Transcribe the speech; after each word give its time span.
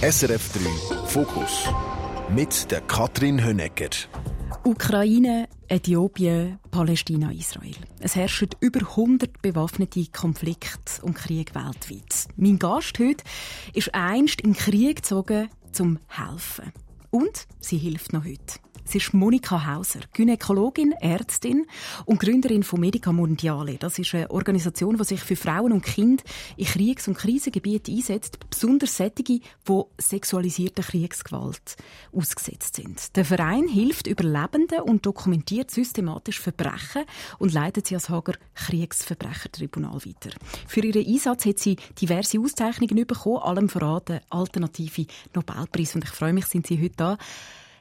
SRF 0.00 0.52
3 0.52 1.06
Fokus 1.08 1.68
mit 2.32 2.70
der 2.70 2.82
Katrin 2.82 3.44
Hönecker. 3.44 3.90
Ukraine, 4.62 5.48
Äthiopien, 5.66 6.60
Palästina, 6.70 7.32
Israel. 7.32 7.74
Es 7.98 8.14
herrschen 8.14 8.50
über 8.60 8.78
100 8.78 9.42
bewaffnete 9.42 10.06
Konflikte 10.12 11.02
und 11.02 11.14
Kriege 11.14 11.52
weltweit. 11.52 12.28
Mein 12.36 12.60
Gast 12.60 12.96
heute 13.00 13.24
ist 13.74 13.92
einst 13.92 14.40
in 14.40 14.52
den 14.52 14.56
Krieg 14.56 14.98
gezogen, 14.98 15.48
zum 15.72 15.98
helfen. 16.06 16.72
Und 17.10 17.46
sie 17.60 17.78
hilft 17.78 18.12
noch 18.12 18.24
heute. 18.24 18.60
Sie 18.88 18.96
ist 18.96 19.12
Monika 19.12 19.66
Hauser, 19.66 20.00
Gynäkologin, 20.14 20.92
Ärztin 20.92 21.66
und 22.06 22.20
Gründerin 22.20 22.62
von 22.62 22.80
Medica 22.80 23.12
Mondiale. 23.12 23.76
Das 23.76 23.98
ist 23.98 24.14
eine 24.14 24.30
Organisation, 24.30 24.96
die 24.96 25.04
sich 25.04 25.20
für 25.20 25.36
Frauen 25.36 25.72
und 25.72 25.84
Kinder 25.84 26.24
in 26.56 26.64
Kriegs- 26.64 27.06
und 27.06 27.18
Krisengebieten 27.18 27.94
einsetzt, 27.94 28.38
besonders 28.48 28.96
solche, 28.96 29.22
die 29.24 29.42
sexualisierter 29.98 30.82
Kriegsgewalt 30.82 31.76
ausgesetzt 32.16 32.76
sind. 32.76 33.14
Der 33.14 33.26
Verein 33.26 33.68
hilft 33.68 34.06
Überlebenden 34.06 34.80
und 34.80 35.04
dokumentiert 35.04 35.70
systematisch 35.70 36.40
Verbrechen 36.40 37.04
und 37.38 37.52
leitet 37.52 37.88
sie 37.88 37.94
als 37.94 38.08
Hager 38.08 38.36
Kriegsverbrechertribunal 38.54 40.00
weiter. 40.06 40.30
Für 40.66 40.80
ihren 40.80 41.06
Einsatz 41.06 41.44
hat 41.44 41.58
sie 41.58 41.76
diverse 42.00 42.40
Auszeichnungen 42.40 43.06
bekommen, 43.06 43.42
allem 43.42 43.68
voran 43.68 44.00
den 44.08 44.20
alternative 44.30 45.04
Nobelpreis. 45.34 45.94
Und 45.94 46.04
ich 46.04 46.10
freue 46.10 46.32
mich, 46.32 46.46
sind 46.46 46.66
Sie 46.66 46.82
heute 46.82 46.97
da. 46.98 47.16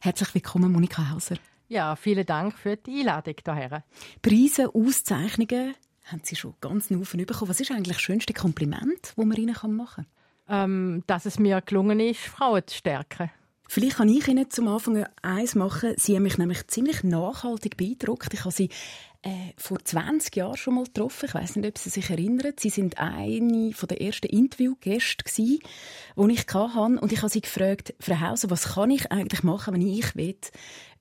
Herzlich 0.02 0.34
willkommen, 0.34 0.71
Monika 0.71 1.09
Hauser. 1.12 1.35
Ja, 1.67 1.95
vielen 1.95 2.26
Dank 2.26 2.57
für 2.57 2.77
die 2.77 2.99
Einladung 2.99 3.35
hierher. 3.43 3.84
Preise, 4.21 4.73
Auszeichnungen 4.73 5.76
haben 6.05 6.21
Sie 6.23 6.35
schon 6.35 6.53
ganz 6.62 6.90
Haufen 6.90 7.26
bekommen. 7.26 7.49
Was 7.49 7.59
ist 7.59 7.71
eigentlich 7.71 7.98
das 7.98 8.02
schönste 8.02 8.34
Kompliment, 8.34 9.13
das 9.16 9.26
man 9.26 9.38
Ihnen 9.38 9.55
machen 9.76 10.05
kann? 10.05 10.07
Ähm, 10.49 11.03
dass 11.07 11.26
es 11.26 11.40
mir 11.40 11.62
gelungen 11.62 11.99
ist, 11.99 12.21
Frauen 12.21 12.66
zu 12.66 12.77
stärken. 12.77 13.30
Vielleicht 13.70 13.98
kann 13.98 14.09
ich 14.09 14.27
Ihnen 14.27 14.49
zum 14.49 14.67
Anfang 14.67 15.05
eins 15.21 15.55
machen. 15.55 15.93
Sie 15.98 16.15
haben 16.15 16.23
mich 16.23 16.37
nämlich 16.37 16.68
ziemlich 16.68 17.04
nachhaltig 17.04 17.77
beeindruckt. 17.77 18.34
Ich 18.34 18.41
habe 18.41 18.51
Sie 18.51 18.70
äh, 19.24 19.51
vor 19.57 19.84
20 19.84 20.35
Jahren 20.35 20.57
schon 20.57 20.76
mal 20.76 20.85
getroffen. 20.85 21.26
Ich 21.27 21.34
weiß 21.34 21.55
nicht, 21.57 21.68
ob 21.68 21.77
Sie 21.77 21.90
sich 21.90 22.09
erinnern. 22.09 22.54
Sie 22.57 22.70
sind 22.70 22.98
eine 22.98 23.71
der 23.71 24.01
ersten 24.01 24.27
Interviewgäste 24.27 25.24
die 25.26 25.59
ich 26.29 26.48
hatte. 26.54 26.99
Und 26.99 27.12
ich 27.12 27.20
habe 27.20 27.29
Sie 27.29 27.41
gefragt, 27.41 27.93
Frau 27.99 28.20
Hauser, 28.20 28.49
was 28.49 28.76
kann 28.76 28.91
ich 28.91 29.12
eigentlich 29.12 29.43
machen, 29.43 29.74
wenn 29.74 29.81
ich 29.81 30.15
will, 30.15 30.37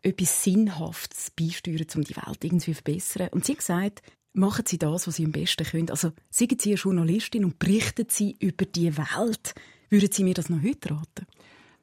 etwas 0.02 0.42
Sinnhaftes 0.44 1.30
beisteuern, 1.30 1.86
um 1.94 2.04
die 2.04 2.16
Welt 2.16 2.44
irgendwie 2.44 2.58
zu 2.58 2.74
verbessern? 2.74 3.28
Und 3.30 3.44
sie 3.44 3.52
hat 3.52 3.58
gesagt, 3.58 4.02
machen 4.32 4.64
Sie 4.66 4.78
das, 4.78 5.06
was 5.06 5.16
Sie 5.16 5.24
am 5.24 5.32
besten 5.32 5.64
können. 5.64 5.90
Also, 5.90 6.12
seien 6.30 6.58
Sie 6.60 6.70
eine 6.70 6.80
Journalistin 6.80 7.44
und 7.44 7.58
berichten 7.58 8.06
Sie 8.08 8.36
über 8.38 8.64
die 8.64 8.96
Welt. 8.96 9.54
Würden 9.88 10.12
Sie 10.12 10.24
mir 10.24 10.34
das 10.34 10.50
noch 10.50 10.62
heute 10.62 10.90
raten? 10.90 11.26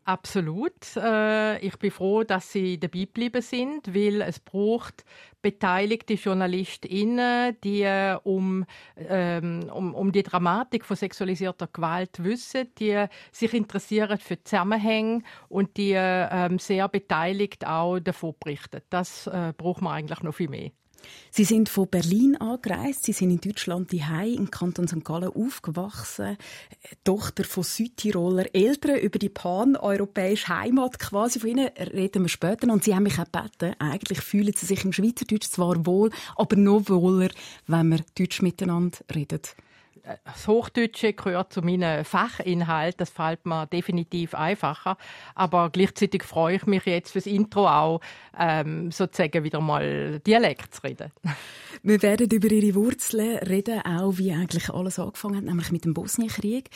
Absolut. 0.05 0.97
Äh, 0.97 1.59
ich 1.59 1.77
bin 1.77 1.89
froh, 1.89 2.23
dass 2.23 2.51
Sie 2.51 2.77
dabei 2.77 2.99
geblieben 2.99 3.41
sind, 3.41 3.95
weil 3.95 4.21
es 4.21 4.39
braucht 4.39 5.05
beteiligte 5.41 6.15
JournalistInnen, 6.15 7.55
die 7.63 7.83
äh, 7.83 8.17
um, 8.23 8.65
ähm, 8.97 9.69
um, 9.73 9.93
um 9.93 10.11
die 10.11 10.23
Dramatik 10.23 10.83
von 10.83 10.97
sexualisierter 10.97 11.67
Gewalt 11.67 12.21
wissen, 12.21 12.67
die 12.79 13.05
sich 13.31 13.53
interessieren 13.53 14.17
für 14.17 14.43
Zusammenhänge 14.43 15.23
und 15.47 15.77
die 15.77 15.93
ähm, 15.95 16.59
sehr 16.59 16.89
beteiligt 16.89 17.65
auch 17.65 17.99
davon 17.99 18.35
berichten. 18.39 18.81
Das 18.89 19.27
äh, 19.27 19.53
braucht 19.55 19.81
man 19.81 19.93
eigentlich 19.93 20.21
noch 20.21 20.33
viel 20.33 20.49
mehr. 20.49 20.71
Sie 21.31 21.43
sind 21.43 21.69
von 21.69 21.87
Berlin 21.87 22.35
angereist. 22.37 23.05
Sie 23.05 23.13
sind 23.13 23.31
in 23.31 23.41
Deutschland 23.41 23.91
die 23.91 24.03
im 24.37 24.51
Kanton 24.51 24.87
St. 24.87 25.03
Gallen 25.03 25.29
aufgewachsen. 25.33 26.37
Tochter 27.03 27.43
von 27.43 27.63
Südtiroler 27.63 28.53
Eltern 28.53 28.99
über 28.99 29.19
die 29.19 29.29
pan-europäische 29.29 30.49
Heimat 30.49 30.99
quasi. 30.99 31.39
Von 31.39 31.49
ihnen 31.49 31.69
reden 31.77 32.23
wir 32.23 32.29
später. 32.29 32.71
Und 32.71 32.83
sie 32.83 32.95
haben 32.95 33.03
mich 33.03 33.17
gebeten, 33.17 33.75
eigentlich 33.79 34.21
fühlen 34.21 34.53
sie 34.55 34.65
sich 34.65 34.85
im 34.85 34.93
Schweizerdeutsch 34.93 35.49
zwar 35.49 35.85
wohl, 35.85 36.11
aber 36.35 36.55
noch 36.55 36.89
wohler, 36.89 37.29
wenn 37.67 37.89
wir 37.89 37.99
Deutsch 38.17 38.41
miteinander 38.41 38.99
reden 39.13 39.41
das 40.25 40.47
Hochdeutsche 40.47 41.13
gehört 41.13 41.53
zu 41.53 41.61
meinen 41.61 42.03
Fachinhalten. 42.03 42.97
Das 42.97 43.09
fällt 43.09 43.45
mir 43.45 43.67
definitiv 43.67 44.35
einfacher. 44.35 44.97
Aber 45.33 45.69
gleichzeitig 45.69 46.23
freue 46.23 46.57
ich 46.57 46.65
mich 46.65 46.85
jetzt 46.85 47.11
fürs 47.11 47.25
Intro 47.25 47.67
auch, 47.67 48.01
ähm, 48.37 48.91
sozusagen 48.91 49.43
wieder 49.43 49.61
mal 49.61 50.19
Dialekt 50.19 50.75
zu 50.75 50.83
reden. 50.83 51.11
Wir 51.85 52.01
werden 52.01 52.29
über 52.29 52.49
Ihre 52.49 52.75
Wurzeln 52.75 53.39
reden, 53.39 53.81
auch 53.81 54.17
wie 54.17 54.31
eigentlich 54.31 54.69
alles 54.69 54.99
angefangen 54.99 55.37
hat, 55.37 55.43
nämlich 55.43 55.71
mit 55.71 55.83
dem 55.83 55.93
Bosnienkrieg. 55.93 56.69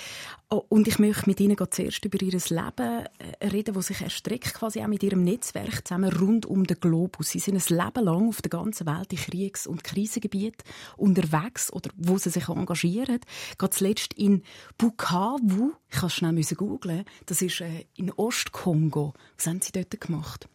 Oh, 0.49 0.63
und 0.67 0.87
ich 0.87 0.99
möchte 0.99 1.29
mit 1.29 1.39
Ihnen 1.39 1.57
zuerst 1.69 2.03
über 2.03 2.21
Ihr 2.21 2.31
Leben 2.31 3.05
äh, 3.39 3.47
reden, 3.47 3.73
das 3.73 3.87
sich 3.87 4.01
erstreckt 4.01 4.53
quasi 4.53 4.81
auch 4.81 4.87
mit 4.87 5.03
Ihrem 5.03 5.23
Netzwerk 5.23 5.87
zusammen 5.87 6.11
rund 6.11 6.45
um 6.45 6.65
den 6.65 6.79
Globus. 6.79 7.29
Sie 7.29 7.39
sind 7.39 7.55
ein 7.55 7.77
Leben 7.77 8.05
lang 8.05 8.27
auf 8.27 8.41
der 8.41 8.49
ganzen 8.49 8.87
Welt 8.87 9.11
in 9.11 9.19
Kriegs- 9.19 9.67
und 9.67 9.83
Krisengebieten 9.83 10.63
unterwegs 10.97 11.71
oder 11.71 11.89
wo 11.95 12.17
Sie 12.17 12.29
sich 12.29 12.49
engagieren. 12.49 13.16
Gerade 13.57 13.73
zuletzt 13.73 14.13
in 14.13 14.43
Bukavu, 14.77 15.73
ich 15.89 16.01
musste 16.01 16.17
schnell 16.17 16.43
googeln, 16.55 17.05
das 17.25 17.41
ist 17.41 17.61
äh, 17.61 17.85
in 17.95 18.11
Ostkongo. 18.11 19.13
Was 19.35 19.47
haben 19.47 19.61
Sie 19.61 19.71
dort 19.71 19.99
gemacht? 19.99 20.47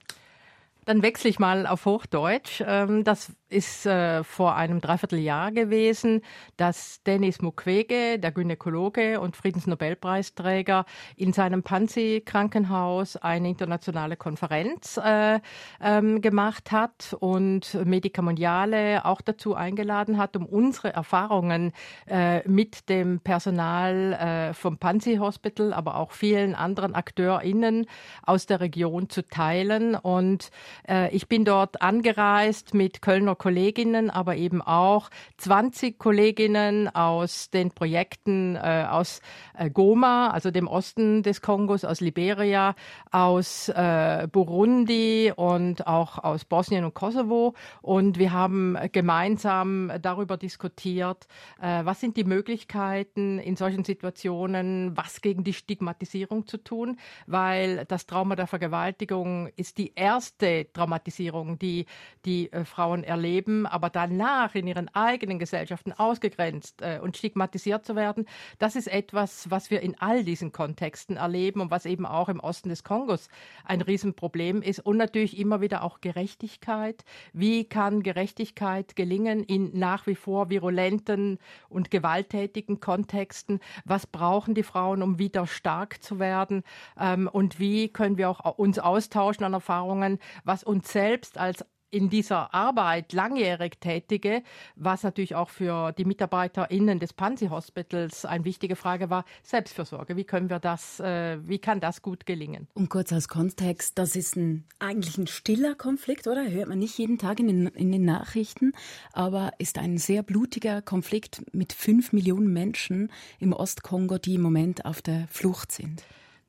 Dann 0.84 1.02
wechsle 1.02 1.30
ich 1.30 1.38
mal 1.38 1.66
auf 1.66 1.84
Hochdeutsch. 1.84 2.62
Ähm, 2.66 3.04
das 3.04 3.32
ist 3.52 3.86
äh, 3.86 4.24
vor 4.24 4.56
einem 4.56 4.80
Dreivierteljahr 4.80 5.52
gewesen, 5.52 6.22
dass 6.56 7.02
Denis 7.04 7.42
Mukwege, 7.42 8.18
der 8.18 8.32
Gynäkologe 8.32 9.20
und 9.20 9.36
Friedensnobelpreisträger, 9.36 10.86
in 11.16 11.32
seinem 11.32 11.62
Panzi-Krankenhaus 11.62 13.16
eine 13.16 13.48
internationale 13.48 14.16
Konferenz 14.16 14.96
äh, 14.96 15.40
ähm, 15.80 16.20
gemacht 16.20 16.72
hat 16.72 17.14
und 17.20 17.74
Medica 17.84 18.22
Mondiale 18.22 19.04
auch 19.04 19.20
dazu 19.20 19.54
eingeladen 19.54 20.18
hat, 20.18 20.36
um 20.36 20.46
unsere 20.46 20.92
Erfahrungen 20.92 21.72
äh, 22.06 22.48
mit 22.48 22.88
dem 22.88 23.20
Personal 23.20 24.12
äh, 24.12 24.54
vom 24.54 24.78
Panzi 24.78 25.16
Hospital, 25.16 25.72
aber 25.72 25.96
auch 25.96 26.12
vielen 26.12 26.54
anderen 26.54 26.94
AkteurInnen 26.94 27.86
aus 28.24 28.46
der 28.46 28.60
Region 28.60 29.08
zu 29.08 29.26
teilen. 29.28 29.94
Und 29.94 30.50
äh, 30.88 31.14
ich 31.14 31.28
bin 31.28 31.44
dort 31.44 31.82
angereist 31.82 32.74
mit 32.74 33.02
Kölner 33.02 33.36
Kolleginnen, 33.42 34.08
aber 34.08 34.36
eben 34.36 34.62
auch 34.62 35.10
20 35.38 35.98
Kolleginnen 35.98 36.86
aus 36.94 37.50
den 37.50 37.72
Projekten 37.72 38.54
äh, 38.54 38.86
aus 38.88 39.20
äh, 39.58 39.68
Goma, 39.68 40.28
also 40.28 40.52
dem 40.52 40.68
Osten 40.68 41.24
des 41.24 41.40
Kongos, 41.40 41.84
aus 41.84 42.00
Liberia, 42.00 42.76
aus 43.10 43.68
äh, 43.68 44.28
Burundi 44.30 45.32
und 45.34 45.88
auch 45.88 46.18
aus 46.18 46.44
Bosnien 46.44 46.84
und 46.84 46.94
Kosovo. 46.94 47.54
Und 47.80 48.16
wir 48.16 48.32
haben 48.32 48.78
gemeinsam 48.92 49.90
darüber 50.00 50.36
diskutiert, 50.36 51.26
äh, 51.60 51.84
was 51.84 51.98
sind 51.98 52.16
die 52.16 52.22
Möglichkeiten 52.22 53.40
in 53.40 53.56
solchen 53.56 53.82
Situationen, 53.82 54.96
was 54.96 55.20
gegen 55.20 55.42
die 55.42 55.52
Stigmatisierung 55.52 56.46
zu 56.46 56.58
tun, 56.58 56.96
weil 57.26 57.86
das 57.86 58.06
Trauma 58.06 58.36
der 58.36 58.46
Vergewaltigung 58.46 59.48
ist 59.56 59.78
die 59.78 59.94
erste 59.96 60.68
Traumatisierung, 60.72 61.58
die 61.58 61.86
die 62.24 62.52
äh, 62.52 62.64
Frauen 62.64 63.02
erleben 63.02 63.31
leben, 63.32 63.66
aber 63.66 63.90
danach 63.90 64.54
in 64.54 64.66
ihren 64.66 64.88
eigenen 64.94 65.38
Gesellschaften 65.38 65.92
ausgegrenzt 65.92 66.82
äh, 66.82 66.98
und 67.02 67.16
stigmatisiert 67.16 67.84
zu 67.84 67.96
werden, 67.96 68.26
das 68.58 68.76
ist 68.76 68.88
etwas, 68.88 69.50
was 69.50 69.70
wir 69.70 69.80
in 69.80 69.98
all 69.98 70.24
diesen 70.24 70.52
Kontexten 70.52 71.16
erleben 71.16 71.60
und 71.60 71.70
was 71.70 71.86
eben 71.86 72.04
auch 72.06 72.28
im 72.28 72.40
Osten 72.40 72.68
des 72.68 72.84
Kongos 72.84 73.28
ein 73.64 73.80
Riesenproblem 73.80 74.62
ist. 74.62 74.80
Und 74.80 74.98
natürlich 74.98 75.38
immer 75.38 75.60
wieder 75.60 75.82
auch 75.82 76.00
Gerechtigkeit. 76.00 77.04
Wie 77.32 77.64
kann 77.64 78.02
Gerechtigkeit 78.02 78.96
gelingen 78.96 79.42
in 79.44 79.70
nach 79.78 80.06
wie 80.06 80.14
vor 80.14 80.50
virulenten 80.50 81.38
und 81.68 81.90
gewalttätigen 81.90 82.80
Kontexten? 82.80 83.60
Was 83.84 84.06
brauchen 84.06 84.54
die 84.54 84.62
Frauen, 84.62 85.02
um 85.02 85.18
wieder 85.18 85.46
stark 85.46 86.02
zu 86.02 86.18
werden? 86.18 86.62
Ähm, 86.98 87.28
und 87.32 87.58
wie 87.58 87.88
können 87.88 88.18
wir 88.18 88.28
auch 88.28 88.58
uns 88.58 88.78
austauschen 88.78 89.44
an 89.44 89.54
Erfahrungen, 89.54 90.18
was 90.44 90.64
uns 90.64 90.92
selbst 90.92 91.38
als 91.38 91.64
in 91.92 92.08
dieser 92.08 92.52
Arbeit 92.54 93.12
langjährig 93.12 93.78
Tätige, 93.78 94.42
was 94.76 95.02
natürlich 95.02 95.34
auch 95.34 95.50
für 95.50 95.92
die 95.92 96.06
MitarbeiterInnen 96.06 96.98
des 96.98 97.12
Panzi 97.12 97.48
Hospitals 97.48 98.24
eine 98.24 98.44
wichtige 98.44 98.76
Frage 98.76 99.10
war, 99.10 99.24
Selbstfürsorge. 99.42 100.16
Wie 100.16 100.24
können 100.24 100.48
wir 100.48 100.58
das, 100.58 101.00
äh, 101.00 101.38
wie 101.46 101.58
kann 101.58 101.80
das 101.80 102.00
gut 102.00 102.24
gelingen? 102.24 102.66
Und 102.72 102.88
kurz 102.88 103.12
als 103.12 103.28
Kontext, 103.28 103.98
das 103.98 104.16
ist 104.16 104.36
ein, 104.36 104.64
eigentlich 104.78 105.18
ein 105.18 105.26
stiller 105.26 105.74
Konflikt, 105.74 106.26
oder? 106.26 106.50
Hört 106.50 106.68
man 106.68 106.78
nicht 106.78 106.96
jeden 106.98 107.18
Tag 107.18 107.38
in 107.40 107.48
den, 107.48 107.66
in 107.66 107.92
den 107.92 108.06
Nachrichten, 108.06 108.72
aber 109.12 109.52
ist 109.58 109.78
ein 109.78 109.98
sehr 109.98 110.22
blutiger 110.22 110.80
Konflikt 110.80 111.44
mit 111.52 111.74
fünf 111.74 112.12
Millionen 112.14 112.52
Menschen 112.52 113.12
im 113.38 113.52
Ostkongo, 113.52 114.16
die 114.16 114.34
im 114.36 114.42
Moment 114.42 114.86
auf 114.86 115.02
der 115.02 115.28
Flucht 115.28 115.72
sind. 115.72 116.02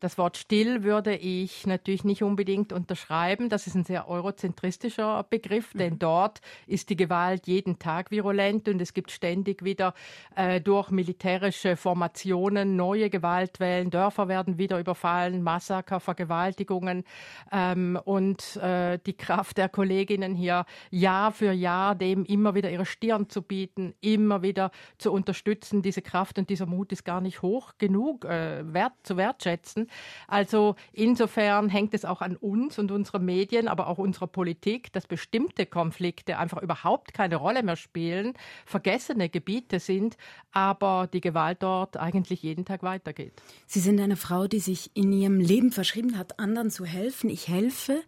Das 0.03 0.17
Wort 0.17 0.35
still 0.35 0.83
würde 0.83 1.15
ich 1.15 1.65
natürlich 1.65 2.03
nicht 2.03 2.23
unbedingt 2.23 2.73
unterschreiben. 2.73 3.47
Das 3.47 3.67
ist 3.67 3.75
ein 3.75 3.85
sehr 3.85 4.09
eurozentristischer 4.09 5.25
Begriff, 5.29 5.73
mhm. 5.73 5.77
denn 5.77 5.99
dort 5.99 6.41
ist 6.67 6.89
die 6.89 6.97
Gewalt 6.97 7.47
jeden 7.47 7.79
Tag 7.79 8.11
virulent 8.11 8.67
und 8.67 8.81
es 8.81 8.93
gibt 8.93 9.11
ständig 9.11 9.63
wieder 9.63 9.93
äh, 10.35 10.59
durch 10.59 10.89
militärische 10.89 11.77
Formationen 11.77 12.75
neue 12.75 13.09
Gewaltwellen. 13.09 13.91
Dörfer 13.91 14.27
werden 14.27 14.57
wieder 14.57 14.77
überfallen, 14.77 15.41
Massaker, 15.41 16.01
Vergewaltigungen 16.01 17.05
ähm, 17.53 17.97
und 18.03 18.57
äh, 18.57 18.99
die 19.05 19.15
Kraft 19.15 19.57
der 19.57 19.69
Kolleginnen 19.69 20.35
hier 20.35 20.65
Jahr 20.91 21.31
für 21.31 21.53
Jahr 21.53 21.95
dem 21.95 22.25
immer 22.25 22.55
wieder 22.55 22.69
ihre 22.69 22.85
Stirn 22.85 23.29
zu 23.29 23.41
bieten, 23.41 23.93
immer 24.01 24.41
wieder 24.41 24.71
zu 24.97 25.13
unterstützen. 25.13 25.81
Diese 25.81 26.01
Kraft 26.01 26.37
und 26.37 26.49
dieser 26.49 26.65
Mut 26.65 26.91
ist 26.91 27.05
gar 27.05 27.21
nicht 27.21 27.41
hoch 27.41 27.71
genug 27.77 28.25
äh, 28.25 28.65
wert, 28.73 28.95
zu 29.03 29.15
wertschätzen. 29.15 29.87
Also 30.27 30.75
insofern 30.91 31.69
hängt 31.69 31.93
es 31.93 32.05
auch 32.05 32.21
an 32.21 32.35
uns 32.35 32.79
und 32.79 32.91
unseren 32.91 33.25
Medien, 33.25 33.67
aber 33.67 33.87
auch 33.87 33.97
unserer 33.97 34.27
Politik, 34.27 34.91
dass 34.93 35.07
bestimmte 35.07 35.65
Konflikte 35.65 36.37
einfach 36.37 36.61
überhaupt 36.61 37.13
keine 37.13 37.35
Rolle 37.35 37.63
mehr 37.63 37.75
spielen, 37.75 38.33
vergessene 38.65 39.29
Gebiete 39.29 39.79
sind, 39.79 40.17
aber 40.51 41.07
die 41.11 41.21
Gewalt 41.21 41.61
dort 41.61 41.97
eigentlich 41.97 42.43
jeden 42.43 42.65
Tag 42.65 42.83
weitergeht. 42.83 43.33
Sie 43.65 43.79
sind 43.79 43.99
eine 43.99 44.15
Frau, 44.15 44.47
die 44.47 44.59
sich 44.59 44.91
in 44.95 45.11
ihrem 45.11 45.39
Leben 45.39 45.71
verschrieben 45.71 46.17
hat, 46.17 46.39
anderen 46.39 46.69
zu 46.69 46.85
helfen. 46.85 47.29
Ich 47.29 47.47
helfe, 47.47 48.01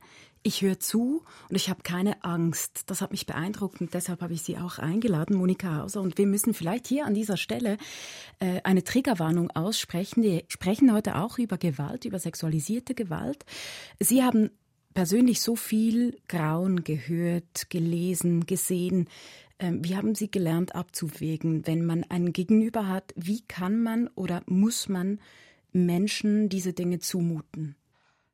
ich 0.46 0.62
höre 0.62 0.80
zu 0.80 1.24
und 1.50 1.56
ich 1.56 1.70
habe 1.70 1.82
keine 1.82 2.24
Angst. 2.24 2.84
Das 2.86 3.02
hat 3.02 3.12
mich 3.12 3.26
beeindruckt 3.26 3.82
und 3.82 3.94
deshalb 3.96 4.22
habe 4.22 4.34
ich 4.34 4.44
Sie 4.44 4.58
auch 4.58 4.78
eingeladen, 4.78 5.36
Monika 5.36 5.78
Hauser. 5.78 6.02
Und 6.02 6.20
wir 6.20 6.28
müssen 6.28 6.54
vielleicht 6.54 6.86
hier 6.86 7.06
an 7.06 7.16
dieser 7.16 7.36
Stelle 7.36 7.78
äh, 8.40 8.62
eine 8.64 8.84
Triggerwarnung 8.84 9.50
aussprechen. 9.50 10.22
Wir 10.22 10.44
sprechen 10.48 10.94
heute 10.94 11.16
auch 11.16 11.40
über 11.40 11.58
Gewalt, 11.58 12.06
über 12.06 12.20
sexualisierte 12.20 12.94
Gewalt. 12.94 13.44
Sie 14.00 14.24
haben 14.24 14.52
persönlich 14.94 15.42
so 15.42 15.56
viel 15.56 16.20
Grauen 16.28 16.84
gehört, 16.84 17.72
gelesen, 17.72 18.46
gesehen. 18.46 19.10
Ähm, 19.58 19.84
wie 19.84 19.96
haben 19.96 20.14
Sie 20.14 20.30
gelernt 20.30 20.76
abzuwägen, 20.76 21.66
wenn 21.66 21.84
man 21.84 22.04
einen 22.04 22.34
Gegenüber 22.34 22.88
hat? 22.88 23.14
Wie 23.16 23.42
kann 23.42 23.82
man 23.82 24.10
oder 24.10 24.44
muss 24.46 24.90
man 24.90 25.20
Menschen 25.72 26.50
diese 26.50 26.74
Dinge 26.74 27.00
zumuten? 27.00 27.76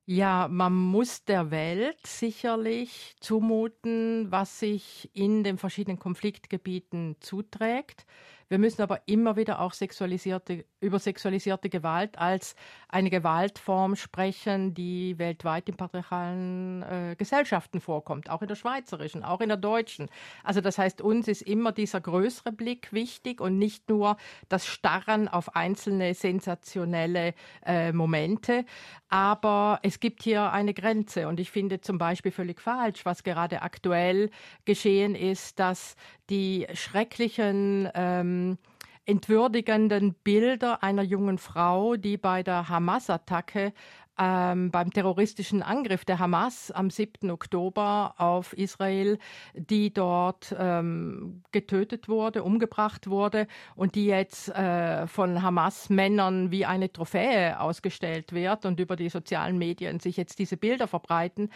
Ja, 0.07 0.48
man 0.50 0.74
muss 0.74 1.24
der 1.25 1.51
Welt 1.51 2.06
sicherlich 2.06 3.15
zumuten, 3.19 4.31
was 4.31 4.59
sich 4.59 5.09
in 5.13 5.44
den 5.44 5.57
verschiedenen 5.57 6.00
Konfliktgebieten 6.00 7.15
zuträgt. 7.19 8.06
Wir 8.51 8.59
müssen 8.59 8.81
aber 8.81 9.00
immer 9.06 9.38
wieder 9.38 9.62
auch 9.62 9.71
sexualisierte, 9.71 10.65
über 10.81 11.00
sexualisierte 11.00 11.69
Gewalt 11.69 12.18
als 12.18 12.57
eine 12.89 13.09
Gewaltform 13.09 13.95
sprechen, 13.95 14.74
die 14.74 15.18
weltweit 15.18 15.69
in 15.69 15.77
patriarchalen 15.77 16.83
äh, 16.83 17.15
Gesellschaften 17.18 17.80
vorkommt, 17.80 18.30
auch 18.30 18.42
in 18.42 18.50
der 18.50 18.56
schweizerischen, 18.56 19.24
auch 19.24 19.39
in 19.39 19.48
der 19.48 19.57
deutschen. 19.57 20.09
Also 20.44 20.59
das 20.59 20.77
heißt, 20.77 21.01
uns 21.01 21.30
ist 21.30 21.44
immer 21.44 21.71
dieser 21.71 22.01
größere 22.01 22.51
Blick 22.51 22.92
wichtig 22.92 23.39
und 23.39 23.57
nicht 23.57 23.88
nur 23.88 24.18
das 24.50 24.68
Starren 24.68 25.30
auf 25.30 25.56
einzelne 25.56 26.13
sensationelle 26.13 27.33
äh, 27.65 27.94
Momente. 27.94 28.65
Aber 29.07 29.80
es 29.81 30.01
gibt 30.01 30.24
hier 30.24 30.51
eine 30.51 30.74
Grenze 30.74 31.30
und 31.30 31.39
ich 31.39 31.51
finde 31.51 31.80
zum 31.80 31.97
Beispiel 31.97 32.33
völlig 32.33 32.59
falsch, 32.59 33.06
was 33.06 33.24
gerade 33.24 33.62
aktuell 33.62 34.30
geschehen 34.65 35.15
ist, 35.15 35.57
dass 35.57 35.95
die 36.31 36.66
schrecklichen 36.74 37.89
ähm, 37.94 38.57
entwürdigenden 39.06 40.13
Bilder 40.24 40.81
einer 40.81 41.04
jungen 41.04 41.38
Frau, 41.38 41.98
die 41.98 42.18
bei 42.18 42.42
der 42.42 42.69
Hamas-Attacke 42.69 43.74
ähm, 44.18 44.72
beim 44.72 44.92
terroristischen 44.92 45.63
Angriff 45.63 46.06
der 46.06 46.19
Hamas 46.19 46.69
am 46.72 46.89
7. 46.89 47.31
Oktober 47.31 48.13
auf 48.18 48.54
Israel, 48.54 49.18
die 49.56 49.94
dort 49.94 50.56
ähm, 50.57 51.44
getötet 51.51 52.07
wurde, 52.07 52.44
umgebracht 52.44 53.10
wurde 53.10 53.48
und 53.75 53.95
die 53.95 54.06
jetzt 54.06 54.50
äh, 54.50 55.07
von 55.07 55.42
Hamas-Männern 55.42 56.51
wie 56.51 56.66
eine 56.66 56.92
Trophäe 56.92 57.60
ausgestellt 57.60 58.31
wird 58.33 58.66
und 58.66 58.80
über 58.80 58.95
die 58.95 59.10
sozialen 59.10 59.57
Medien 59.57 60.00
sich 60.00 60.18
jetzt 60.18 60.39
diese 60.39 60.57
Bilder 60.57 60.88
verbreiten. 60.88 61.50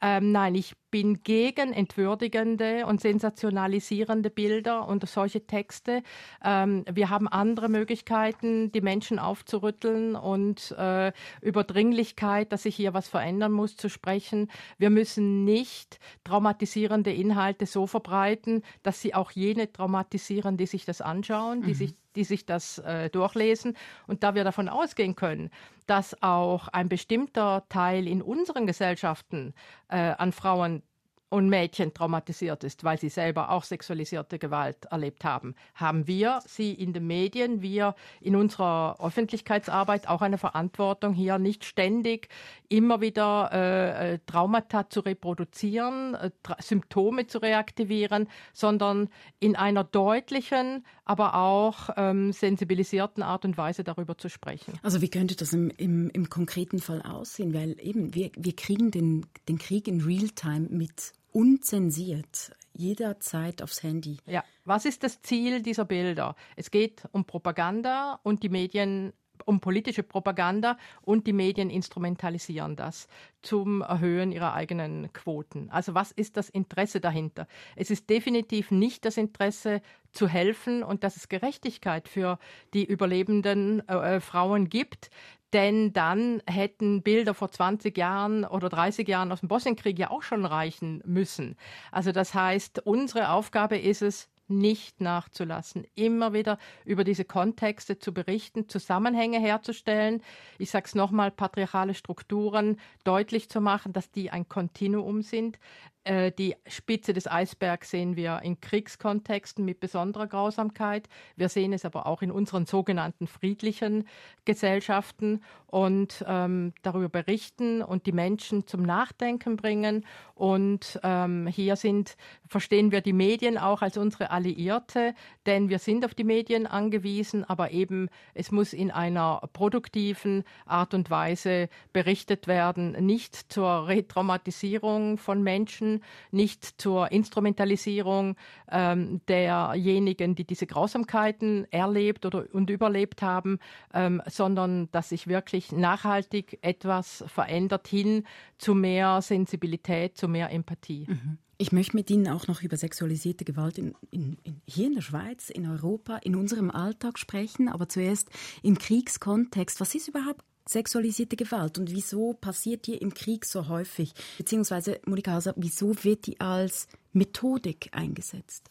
Ähm, 0.00 0.32
nein, 0.32 0.54
ich 0.54 0.74
bin 0.90 1.22
gegen 1.22 1.72
entwürdigende 1.72 2.86
und 2.86 3.00
sensationalisierende 3.00 4.30
Bilder 4.30 4.88
und 4.88 5.08
solche 5.08 5.46
Texte. 5.46 6.02
Ähm, 6.44 6.84
wir 6.90 7.10
haben 7.10 7.28
andere 7.28 7.68
Möglichkeiten, 7.68 8.72
die 8.72 8.80
Menschen 8.80 9.18
aufzurütteln 9.18 10.16
und 10.16 10.74
äh, 10.78 11.12
über 11.40 11.64
Dringlichkeit, 11.64 12.52
dass 12.52 12.62
sich 12.62 12.76
hier 12.76 12.94
was 12.94 13.08
verändern 13.08 13.52
muss, 13.52 13.76
zu 13.76 13.88
sprechen. 13.88 14.50
Wir 14.78 14.90
müssen 14.90 15.44
nicht 15.44 15.98
traumatisierende 16.24 17.12
Inhalte 17.12 17.66
so 17.66 17.86
verbreiten, 17.86 18.62
dass 18.82 19.00
sie 19.00 19.14
auch 19.14 19.30
jene 19.30 19.72
traumatisieren, 19.72 20.56
die 20.56 20.66
sich 20.66 20.84
das 20.84 21.00
anschauen, 21.00 21.62
die 21.62 21.70
mhm. 21.70 21.74
sich 21.74 21.94
die 22.16 22.24
sich 22.24 22.46
das 22.46 22.78
äh, 22.78 23.10
durchlesen. 23.10 23.76
Und 24.06 24.22
da 24.22 24.34
wir 24.34 24.44
davon 24.44 24.68
ausgehen 24.68 25.16
können, 25.16 25.50
dass 25.86 26.22
auch 26.22 26.68
ein 26.68 26.88
bestimmter 26.88 27.64
Teil 27.68 28.06
in 28.06 28.22
unseren 28.22 28.66
Gesellschaften 28.66 29.54
äh, 29.88 29.96
an 29.96 30.32
Frauen 30.32 30.82
und 31.30 31.48
Mädchen 31.48 31.92
traumatisiert 31.92 32.64
ist, 32.64 32.84
weil 32.84 32.98
sie 32.98 33.10
selber 33.10 33.50
auch 33.50 33.64
sexualisierte 33.64 34.38
Gewalt 34.38 34.86
erlebt 34.86 35.24
haben, 35.24 35.54
haben 35.74 36.06
wir 36.06 36.40
sie 36.46 36.72
in 36.72 36.92
den 36.92 37.06
Medien, 37.06 37.60
wir 37.60 37.94
in 38.20 38.34
unserer 38.34 38.96
Öffentlichkeitsarbeit 39.00 40.08
auch 40.08 40.22
eine 40.22 40.38
Verantwortung, 40.38 41.12
hier 41.12 41.38
nicht 41.38 41.64
ständig 41.64 42.28
immer 42.68 43.00
wieder 43.00 43.50
äh, 43.52 44.14
äh 44.14 44.18
Traumata 44.26 44.88
zu 44.88 45.00
reproduzieren, 45.00 46.14
äh, 46.14 46.30
Symptome 46.60 47.26
zu 47.26 47.38
reaktivieren, 47.38 48.28
sondern 48.52 49.08
in 49.38 49.56
einer 49.56 49.84
deutlichen, 49.84 50.84
aber 51.04 51.34
auch 51.34 51.90
ähm, 51.96 52.32
sensibilisierten 52.32 53.22
Art 53.22 53.44
und 53.44 53.56
Weise 53.58 53.84
darüber 53.84 54.16
zu 54.16 54.28
sprechen. 54.28 54.74
Also 54.82 55.02
wie 55.02 55.10
könnte 55.10 55.36
das 55.36 55.52
im, 55.52 55.70
im, 55.76 56.10
im 56.10 56.28
konkreten 56.30 56.78
Fall 56.78 57.02
aussehen? 57.02 57.52
Weil 57.54 57.76
eben 57.80 58.14
wir, 58.14 58.30
wir 58.36 58.56
kriegen 58.56 58.90
den, 58.90 59.26
den 59.48 59.58
Krieg 59.58 59.88
in 59.88 60.00
Realtime 60.00 60.68
mit 60.70 61.12
unzensiert 61.32 62.52
jederzeit 62.72 63.62
aufs 63.62 63.82
Handy. 63.82 64.18
Ja, 64.26 64.44
was 64.64 64.84
ist 64.84 65.02
das 65.02 65.20
Ziel 65.22 65.62
dieser 65.62 65.84
Bilder? 65.84 66.36
Es 66.56 66.70
geht 66.70 67.02
um 67.12 67.24
Propaganda 67.24 68.20
und 68.22 68.42
die 68.42 68.48
Medien 68.48 69.12
um 69.44 69.60
politische 69.60 70.02
Propaganda 70.02 70.76
und 71.00 71.26
die 71.26 71.32
Medien 71.32 71.70
instrumentalisieren 71.70 72.76
das 72.76 73.08
zum 73.40 73.82
Erhöhen 73.82 74.32
ihrer 74.32 74.52
eigenen 74.52 75.12
Quoten. 75.12 75.70
Also 75.70 75.94
was 75.94 76.12
ist 76.12 76.36
das 76.36 76.50
Interesse 76.50 77.00
dahinter? 77.00 77.46
Es 77.76 77.90
ist 77.90 78.10
definitiv 78.10 78.70
nicht 78.70 79.04
das 79.04 79.16
Interesse 79.16 79.80
zu 80.12 80.28
helfen 80.28 80.82
und 80.82 81.04
dass 81.04 81.16
es 81.16 81.28
Gerechtigkeit 81.28 82.08
für 82.08 82.38
die 82.74 82.84
überlebenden 82.84 83.86
äh, 83.88 84.16
äh 84.16 84.20
Frauen 84.20 84.68
gibt, 84.68 85.10
denn 85.52 85.92
dann 85.92 86.42
hätten 86.46 87.02
Bilder 87.02 87.34
vor 87.34 87.50
20 87.50 87.96
Jahren 87.96 88.44
oder 88.44 88.68
30 88.68 89.08
Jahren 89.08 89.32
aus 89.32 89.40
dem 89.40 89.48
Bosnienkrieg 89.48 89.98
ja 89.98 90.10
auch 90.10 90.22
schon 90.22 90.44
reichen 90.44 91.02
müssen. 91.06 91.56
Also 91.90 92.12
das 92.12 92.34
heißt, 92.34 92.80
unsere 92.86 93.30
Aufgabe 93.30 93.78
ist 93.78 94.02
es, 94.02 94.28
nicht 94.48 95.00
nachzulassen, 95.00 95.86
immer 95.94 96.32
wieder 96.32 96.58
über 96.84 97.04
diese 97.04 97.24
Kontexte 97.24 97.98
zu 97.98 98.12
berichten, 98.12 98.68
Zusammenhänge 98.68 99.38
herzustellen. 99.38 100.22
Ich 100.58 100.70
sage 100.70 100.86
es 100.86 100.94
nochmal, 100.94 101.30
patriarchale 101.30 101.94
Strukturen 101.94 102.78
deutlich 103.04 103.48
zu 103.50 103.60
machen, 103.60 103.92
dass 103.92 104.10
die 104.10 104.30
ein 104.30 104.48
Kontinuum 104.48 105.22
sind. 105.22 105.58
Äh, 106.04 106.32
die 106.32 106.54
Spitze 106.66 107.12
des 107.12 107.30
Eisbergs 107.30 107.90
sehen 107.90 108.16
wir 108.16 108.40
in 108.42 108.60
Kriegskontexten 108.60 109.64
mit 109.64 109.80
besonderer 109.80 110.26
Grausamkeit. 110.26 111.08
Wir 111.36 111.48
sehen 111.48 111.72
es 111.72 111.84
aber 111.84 112.06
auch 112.06 112.22
in 112.22 112.30
unseren 112.30 112.66
sogenannten 112.66 113.26
friedlichen 113.26 114.06
Gesellschaften 114.44 115.42
und 115.66 116.24
ähm, 116.26 116.72
darüber 116.82 117.10
berichten 117.10 117.82
und 117.82 118.06
die 118.06 118.12
Menschen 118.12 118.66
zum 118.66 118.82
Nachdenken 118.82 119.56
bringen. 119.56 120.06
Und 120.34 120.98
ähm, 121.02 121.46
hier 121.46 121.76
sind, 121.76 122.16
verstehen 122.46 122.90
wir 122.90 123.02
die 123.02 123.12
Medien 123.12 123.58
auch 123.58 123.82
als 123.82 123.98
unsere 123.98 124.30
Alliierte, 124.30 125.14
denn 125.44 125.68
wir 125.68 125.78
sind 125.78 126.04
auf 126.04 126.14
die 126.14 126.24
Medien 126.24 126.66
angewiesen, 126.66 127.44
aber 127.44 127.72
eben 127.72 128.08
es 128.32 128.50
muss 128.50 128.72
in 128.72 128.90
einer 128.90 129.42
produktiven 129.52 130.44
Art 130.64 130.94
und 130.94 131.10
Weise 131.10 131.68
berichtet 131.92 132.46
werden, 132.46 132.92
nicht 133.04 133.52
zur 133.52 133.88
Retraumatisierung 133.88 135.18
von 135.18 135.42
Menschen, 135.42 135.97
nicht 136.30 136.80
zur 136.80 137.12
Instrumentalisierung 137.12 138.36
ähm, 138.70 139.20
derjenigen, 139.28 140.34
die 140.34 140.44
diese 140.44 140.66
Grausamkeiten 140.66 141.66
erlebt 141.70 142.26
oder 142.26 142.46
und 142.52 142.70
überlebt 142.70 143.22
haben, 143.22 143.58
ähm, 143.94 144.22
sondern 144.26 144.90
dass 144.92 145.10
sich 145.10 145.26
wirklich 145.26 145.72
nachhaltig 145.72 146.58
etwas 146.62 147.24
verändert 147.26 147.88
hin 147.88 148.24
zu 148.58 148.74
mehr 148.74 149.22
Sensibilität, 149.22 150.16
zu 150.16 150.28
mehr 150.28 150.50
Empathie. 150.50 151.06
Mhm. 151.08 151.38
Ich 151.60 151.72
möchte 151.72 151.96
mit 151.96 152.08
Ihnen 152.08 152.28
auch 152.28 152.46
noch 152.46 152.62
über 152.62 152.76
sexualisierte 152.76 153.44
Gewalt 153.44 153.78
in, 153.78 153.94
in, 154.12 154.38
in, 154.44 154.60
hier 154.64 154.86
in 154.86 154.94
der 154.94 155.02
Schweiz, 155.02 155.50
in 155.50 155.68
Europa, 155.68 156.18
in 156.18 156.36
unserem 156.36 156.70
Alltag 156.70 157.18
sprechen, 157.18 157.68
aber 157.68 157.88
zuerst 157.88 158.30
im 158.62 158.78
Kriegskontext. 158.78 159.80
Was 159.80 159.96
ist 159.96 160.06
überhaupt 160.06 160.44
sexualisierte 160.68 161.36
Gewalt 161.36 161.78
und 161.78 161.90
wieso 161.90 162.34
passiert 162.34 162.86
die 162.86 162.96
im 162.96 163.14
Krieg 163.14 163.44
so 163.44 163.68
häufig? 163.68 164.12
Beziehungsweise, 164.36 165.00
Monika 165.06 165.32
Hauser, 165.32 165.54
wieso 165.56 165.92
wird 166.04 166.26
die 166.26 166.40
als 166.40 166.88
Methodik 167.12 167.88
eingesetzt? 167.92 168.68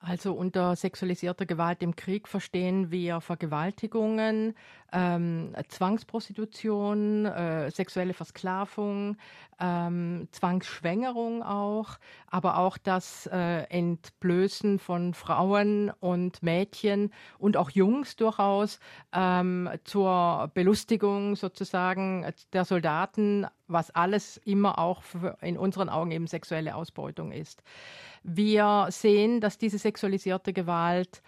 Also 0.00 0.32
unter 0.32 0.76
sexualisierter 0.76 1.44
Gewalt 1.44 1.82
im 1.82 1.96
Krieg 1.96 2.28
verstehen 2.28 2.92
wir 2.92 3.20
Vergewaltigungen, 3.20 4.54
ähm, 4.92 5.56
Zwangsprostitution, 5.68 7.26
äh, 7.26 7.70
sexuelle 7.72 8.14
Versklavung, 8.14 9.16
ähm, 9.58 10.28
Zwangsschwängerung 10.30 11.42
auch, 11.42 11.98
aber 12.28 12.58
auch 12.58 12.78
das 12.78 13.26
äh, 13.32 13.64
Entblößen 13.70 14.78
von 14.78 15.14
Frauen 15.14 15.90
und 15.98 16.44
Mädchen 16.44 17.12
und 17.38 17.56
auch 17.56 17.70
Jungs 17.70 18.14
durchaus 18.14 18.78
ähm, 19.12 19.68
zur 19.82 20.52
Belustigung 20.54 21.34
sozusagen 21.34 22.24
der 22.52 22.64
Soldaten, 22.64 23.48
was 23.68 23.90
alles 23.90 24.38
immer 24.38 24.78
auch 24.78 25.02
in 25.40 25.56
unseren 25.56 25.88
Augen 25.88 26.10
eben 26.10 26.26
sexuelle 26.26 26.74
Ausbeutung 26.74 27.32
ist. 27.32 27.62
Wir 28.22 28.88
sehen, 28.90 29.40
dass 29.40 29.58
diese 29.58 29.78
sexualisierte 29.78 30.52
Gewalt 30.52 31.22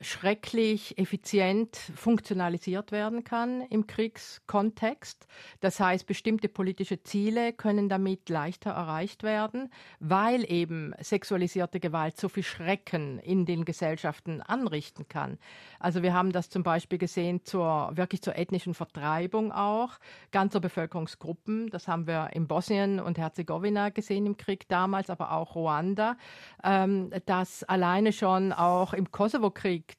schrecklich 0.00 0.98
effizient 0.98 1.76
funktionalisiert 1.76 2.92
werden 2.92 3.24
kann 3.24 3.62
im 3.62 3.86
Kriegskontext. 3.86 5.26
Das 5.60 5.80
heißt, 5.80 6.06
bestimmte 6.06 6.48
politische 6.48 7.02
Ziele 7.02 7.52
können 7.52 7.88
damit 7.88 8.28
leichter 8.28 8.70
erreicht 8.70 9.22
werden, 9.22 9.70
weil 10.00 10.50
eben 10.50 10.94
sexualisierte 11.00 11.80
Gewalt 11.80 12.18
so 12.18 12.28
viel 12.28 12.42
Schrecken 12.42 13.18
in 13.20 13.46
den 13.46 13.64
Gesellschaften 13.64 14.42
anrichten 14.42 15.08
kann. 15.08 15.38
Also 15.78 16.02
wir 16.02 16.12
haben 16.12 16.32
das 16.32 16.50
zum 16.50 16.62
Beispiel 16.62 16.98
gesehen 16.98 17.44
zur 17.44 17.90
wirklich 17.94 18.22
zur 18.22 18.36
ethnischen 18.36 18.74
Vertreibung 18.74 19.52
auch 19.52 19.98
ganzer 20.32 20.60
Bevölkerungsgruppen. 20.60 21.70
Das 21.70 21.88
haben 21.88 22.06
wir 22.06 22.30
in 22.32 22.46
Bosnien 22.46 23.00
und 23.00 23.16
Herzegowina 23.18 23.90
gesehen 23.90 24.26
im 24.26 24.36
Krieg 24.36 24.68
damals, 24.68 25.08
aber 25.08 25.32
auch 25.32 25.54
Ruanda. 25.54 26.16
Ähm, 26.62 27.10
dass 27.26 27.64
alleine 27.64 28.12
schon 28.12 28.52
auch 28.52 28.92
im 28.92 29.10
Kosovo-Krieg 29.10 29.93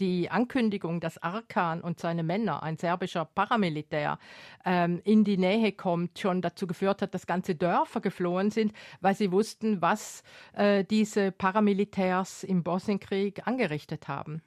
die 0.00 0.30
Ankündigung, 0.30 1.00
dass 1.00 1.18
Arkan 1.18 1.80
und 1.80 2.00
seine 2.00 2.22
Männer, 2.22 2.62
ein 2.62 2.76
serbischer 2.76 3.24
Paramilitär, 3.24 4.18
ähm, 4.64 5.00
in 5.04 5.24
die 5.24 5.36
Nähe 5.36 5.72
kommt, 5.72 6.18
schon 6.18 6.42
dazu 6.42 6.66
geführt 6.66 7.02
hat, 7.02 7.14
dass 7.14 7.26
ganze 7.26 7.54
Dörfer 7.54 8.00
geflohen 8.00 8.50
sind, 8.50 8.72
weil 9.00 9.14
sie 9.14 9.30
wussten, 9.30 9.80
was 9.80 10.22
äh, 10.54 10.84
diese 10.84 11.32
Paramilitärs 11.32 12.44
im 12.44 12.62
Bosnienkrieg 12.62 13.46
angerichtet 13.46 14.08
haben. 14.08 14.42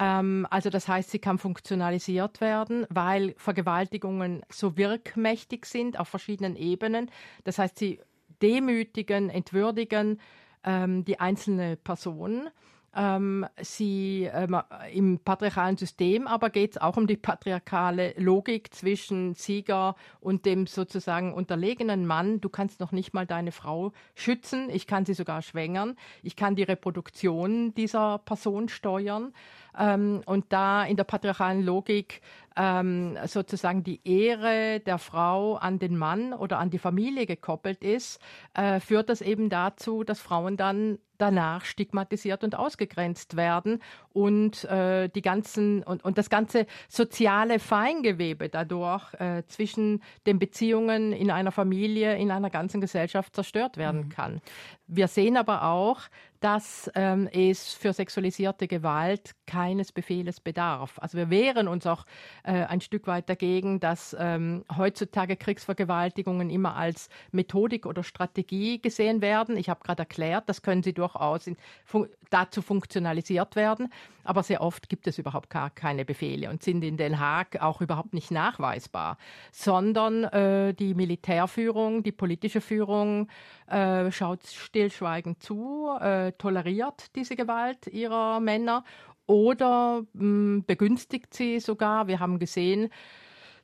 Ähm, 0.00 0.46
also 0.50 0.70
das 0.70 0.88
heißt, 0.88 1.10
sie 1.10 1.18
kann 1.18 1.38
funktionalisiert 1.38 2.40
werden, 2.40 2.86
weil 2.88 3.34
Vergewaltigungen 3.36 4.42
so 4.48 4.76
wirkmächtig 4.76 5.66
sind 5.66 6.00
auf 6.00 6.08
verschiedenen 6.08 6.56
Ebenen. 6.56 7.10
Das 7.44 7.58
heißt, 7.58 7.78
sie 7.78 8.00
demütigen, 8.42 9.28
entwürdigen 9.28 10.18
ähm, 10.64 11.04
die 11.04 11.20
einzelne 11.20 11.76
Person 11.76 12.48
ähm, 12.94 13.46
sie 13.60 14.28
ähm, 14.32 14.60
im 14.92 15.18
patriarchalen 15.20 15.76
System 15.76 16.26
aber 16.26 16.50
geht 16.50 16.72
es 16.72 16.78
auch 16.78 16.96
um 16.96 17.06
die 17.06 17.16
patriarchale 17.16 18.14
Logik 18.16 18.74
zwischen 18.74 19.34
Sieger 19.34 19.94
und 20.20 20.44
dem 20.44 20.66
sozusagen 20.66 21.32
unterlegenen 21.32 22.06
Mann. 22.06 22.40
Du 22.40 22.48
kannst 22.48 22.80
noch 22.80 22.92
nicht 22.92 23.14
mal 23.14 23.26
deine 23.26 23.52
Frau 23.52 23.92
schützen, 24.14 24.70
ich 24.70 24.86
kann 24.86 25.04
sie 25.04 25.14
sogar 25.14 25.42
schwängern, 25.42 25.96
ich 26.22 26.36
kann 26.36 26.56
die 26.56 26.62
Reproduktion 26.62 27.74
dieser 27.74 28.18
Person 28.18 28.68
steuern. 28.68 29.32
Ähm, 29.78 30.22
und 30.26 30.46
da 30.52 30.84
in 30.84 30.96
der 30.96 31.04
patriarchalen 31.04 31.62
Logik 31.62 32.22
ähm, 32.56 33.16
sozusagen 33.26 33.84
die 33.84 34.00
Ehre 34.04 34.80
der 34.80 34.98
Frau 34.98 35.54
an 35.54 35.78
den 35.78 35.96
Mann 35.96 36.32
oder 36.32 36.58
an 36.58 36.70
die 36.70 36.78
Familie 36.78 37.26
gekoppelt 37.26 37.84
ist, 37.84 38.20
äh, 38.54 38.80
führt 38.80 39.08
das 39.08 39.20
eben 39.20 39.48
dazu, 39.48 40.02
dass 40.02 40.18
Frauen 40.18 40.56
dann 40.56 40.98
danach 41.20 41.64
stigmatisiert 41.64 42.44
und 42.44 42.54
ausgegrenzt 42.54 43.36
werden 43.36 43.82
und 44.12 44.64
äh, 44.64 45.08
die 45.08 45.22
ganzen 45.22 45.82
und, 45.82 46.04
und 46.04 46.18
das 46.18 46.30
ganze 46.30 46.66
soziale 46.88 47.58
Feingewebe 47.58 48.48
dadurch 48.48 49.12
äh, 49.14 49.42
zwischen 49.46 50.02
den 50.26 50.38
Beziehungen 50.38 51.12
in 51.12 51.30
einer 51.30 51.52
Familie, 51.52 52.16
in 52.16 52.30
einer 52.30 52.50
ganzen 52.50 52.80
Gesellschaft 52.80 53.34
zerstört 53.34 53.76
werden 53.76 54.06
mhm. 54.06 54.08
kann. 54.08 54.40
Wir 54.86 55.06
sehen 55.06 55.36
aber 55.36 55.64
auch, 55.64 56.00
dass 56.40 56.90
ähm, 56.94 57.28
es 57.32 57.74
für 57.74 57.92
sexualisierte 57.92 58.66
Gewalt 58.66 59.32
keines 59.46 59.92
Befehles 59.92 60.40
bedarf. 60.40 60.98
Also 60.98 61.18
wir 61.18 61.30
wehren 61.30 61.68
uns 61.68 61.86
auch 61.86 62.06
äh, 62.42 62.64
ein 62.64 62.80
Stück 62.80 63.06
weit 63.06 63.28
dagegen, 63.28 63.78
dass 63.78 64.16
ähm, 64.18 64.64
heutzutage 64.74 65.36
Kriegsvergewaltigungen 65.36 66.48
immer 66.50 66.76
als 66.76 67.08
Methodik 67.30 67.84
oder 67.84 68.02
Strategie 68.02 68.80
gesehen 68.80 69.20
werden. 69.20 69.56
Ich 69.56 69.68
habe 69.68 69.80
gerade 69.84 70.02
erklärt, 70.02 70.48
das 70.48 70.62
können 70.62 70.82
sie 70.82 70.94
durchaus 71.10 71.46
in, 71.46 71.56
fun 71.84 72.08
dazu 72.30 72.62
funktionalisiert 72.62 73.56
werden, 73.56 73.92
aber 74.22 74.44
sehr 74.44 74.60
oft 74.60 74.88
gibt 74.88 75.08
es 75.08 75.18
überhaupt 75.18 75.50
gar 75.50 75.68
keine 75.68 76.04
Befehle 76.04 76.48
und 76.48 76.62
sind 76.62 76.84
in 76.84 76.96
Den 76.96 77.18
Haag 77.18 77.60
auch 77.60 77.80
überhaupt 77.80 78.14
nicht 78.14 78.30
nachweisbar, 78.30 79.18
sondern 79.50 80.22
äh, 80.24 80.72
die 80.72 80.94
Militärführung, 80.94 82.04
die 82.04 82.12
politische 82.12 82.60
Führung 82.60 83.28
äh, 83.66 84.12
schaut 84.12 84.46
stillschweigend 84.46 85.42
zu, 85.42 85.88
äh, 86.00 86.30
toleriert 86.32 87.16
diese 87.16 87.34
Gewalt 87.34 87.88
ihrer 87.88 88.38
Männer 88.38 88.84
oder 89.26 90.02
mh, 90.12 90.20
hm, 90.20 90.64
begünstigt 90.66 91.34
sie 91.34 91.58
sogar. 91.58 92.06
Wir 92.06 92.20
haben 92.20 92.38
gesehen, 92.38 92.90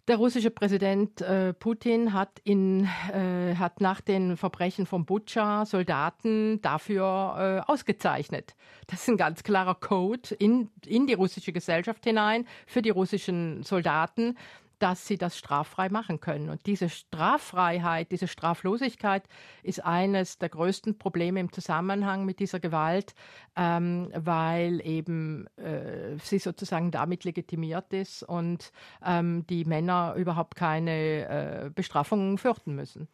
der 0.08 0.16
russische 0.16 0.50
Präsident 0.50 1.20
äh, 1.20 1.52
Putin 1.52 2.12
hat, 2.12 2.40
in, 2.44 2.88
äh, 3.12 3.56
hat 3.56 3.80
nach 3.80 4.00
den 4.00 4.36
Verbrechen 4.36 4.86
von 4.86 5.04
Butscha 5.04 5.66
Soldaten 5.66 6.60
dafür 6.62 7.64
äh, 7.66 7.70
ausgezeichnet. 7.70 8.54
Das 8.86 9.02
ist 9.02 9.08
ein 9.08 9.16
ganz 9.16 9.42
klarer 9.42 9.74
Code 9.74 10.34
in, 10.38 10.70
in 10.86 11.06
die 11.06 11.14
russische 11.14 11.52
Gesellschaft 11.52 12.04
hinein 12.04 12.46
für 12.66 12.82
die 12.82 12.90
russischen 12.90 13.64
Soldaten, 13.64 14.36
dass 14.78 15.06
sie 15.06 15.16
das 15.16 15.38
straffrei 15.38 15.88
machen 15.88 16.20
können. 16.20 16.50
Und 16.50 16.66
diese 16.66 16.88
Straffreiheit, 16.88 18.12
diese 18.12 18.28
Straflosigkeit 18.28 19.24
ist 19.62 19.84
eines 19.84 20.38
der 20.38 20.48
größten 20.48 20.98
Probleme 20.98 21.40
im 21.40 21.52
Zusammenhang 21.52 22.24
mit 22.24 22.38
dieser 22.40 22.60
Gewalt, 22.60 23.14
ähm, 23.56 24.10
weil 24.14 24.84
eben 24.86 25.46
äh, 25.56 26.18
sie 26.22 26.38
sozusagen 26.38 26.90
damit 26.90 27.24
legitimiert 27.24 27.92
ist 27.92 28.22
und 28.22 28.72
ähm, 29.04 29.46
die 29.46 29.64
Männer 29.64 30.14
überhaupt 30.16 30.56
keine 30.56 31.66
äh, 31.66 31.70
Bestrafungen 31.74 32.38
fürchten 32.38 32.74
müssen. 32.74 33.08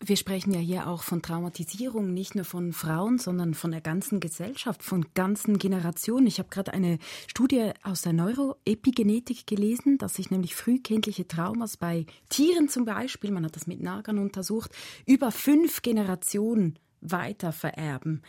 Wir 0.00 0.16
sprechen 0.16 0.52
ja 0.52 0.60
hier 0.60 0.86
auch 0.86 1.02
von 1.02 1.22
Traumatisierung, 1.22 2.12
nicht 2.12 2.34
nur 2.34 2.44
von 2.44 2.72
Frauen, 2.72 3.18
sondern 3.18 3.54
von 3.54 3.72
der 3.72 3.80
ganzen 3.80 4.20
Gesellschaft, 4.20 4.82
von 4.82 5.06
ganzen 5.14 5.58
Generationen. 5.58 6.26
Ich 6.26 6.38
habe 6.38 6.50
gerade 6.50 6.72
eine 6.72 6.98
Studie 7.26 7.72
aus 7.82 8.02
der 8.02 8.12
Neuroepigenetik 8.12 9.46
gelesen, 9.46 9.98
dass 9.98 10.14
sich 10.14 10.30
nämlich 10.30 10.54
frühkindliche 10.54 11.26
Traumas 11.26 11.76
bei 11.76 12.06
Tieren 12.28 12.68
zum 12.68 12.84
Beispiel, 12.84 13.32
man 13.32 13.44
hat 13.44 13.56
das 13.56 13.66
mit 13.66 13.82
Nagern 13.82 14.18
untersucht, 14.18 14.70
über 15.06 15.32
fünf 15.32 15.82
Generationen 15.82 16.78
weiter 17.00 17.52
vererben. 17.52 18.22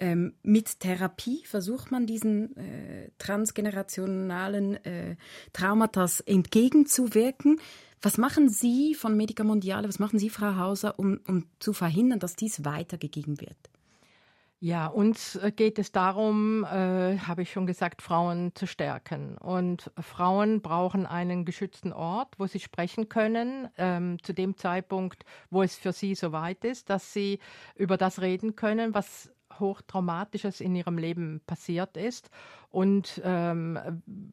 Ähm, 0.00 0.34
mit 0.42 0.80
Therapie 0.80 1.44
versucht 1.44 1.90
man 1.90 2.06
diesen 2.06 2.56
äh, 2.56 3.10
transgenerationalen 3.18 4.82
äh, 4.84 5.16
Traumata 5.52 6.06
entgegenzuwirken. 6.24 7.60
Was 8.00 8.16
machen 8.16 8.48
Sie 8.48 8.94
von 8.94 9.14
Medica 9.14 9.44
Mondiale, 9.44 9.86
was 9.86 9.98
machen 9.98 10.18
Sie, 10.18 10.30
Frau 10.30 10.56
Hauser, 10.56 10.98
um, 10.98 11.20
um 11.28 11.46
zu 11.58 11.74
verhindern, 11.74 12.18
dass 12.18 12.34
dies 12.34 12.64
weitergegeben 12.64 13.40
wird? 13.42 13.58
Ja, 14.62 14.88
uns 14.88 15.36
äh, 15.36 15.52
geht 15.52 15.78
es 15.78 15.90
darum, 15.90 16.64
äh, 16.64 17.18
habe 17.18 17.42
ich 17.42 17.50
schon 17.50 17.66
gesagt, 17.66 18.02
Frauen 18.02 18.54
zu 18.54 18.66
stärken. 18.66 19.38
Und 19.38 19.90
Frauen 19.98 20.60
brauchen 20.60 21.06
einen 21.06 21.46
geschützten 21.46 21.94
Ort, 21.94 22.34
wo 22.38 22.46
sie 22.46 22.60
sprechen 22.60 23.08
können, 23.08 23.68
ähm, 23.78 24.18
zu 24.22 24.34
dem 24.34 24.58
Zeitpunkt, 24.58 25.24
wo 25.48 25.62
es 25.62 25.76
für 25.76 25.92
sie 25.92 26.14
soweit 26.14 26.62
ist, 26.64 26.90
dass 26.90 27.14
sie 27.14 27.38
über 27.74 27.96
das 27.96 28.20
reden 28.20 28.54
können, 28.54 28.92
was 28.92 29.30
Hochtraumatisches 29.60 30.60
in 30.60 30.74
ihrem 30.74 30.98
Leben 30.98 31.40
passiert 31.46 31.96
ist 31.96 32.30
und 32.70 33.20
ähm, 33.24 33.78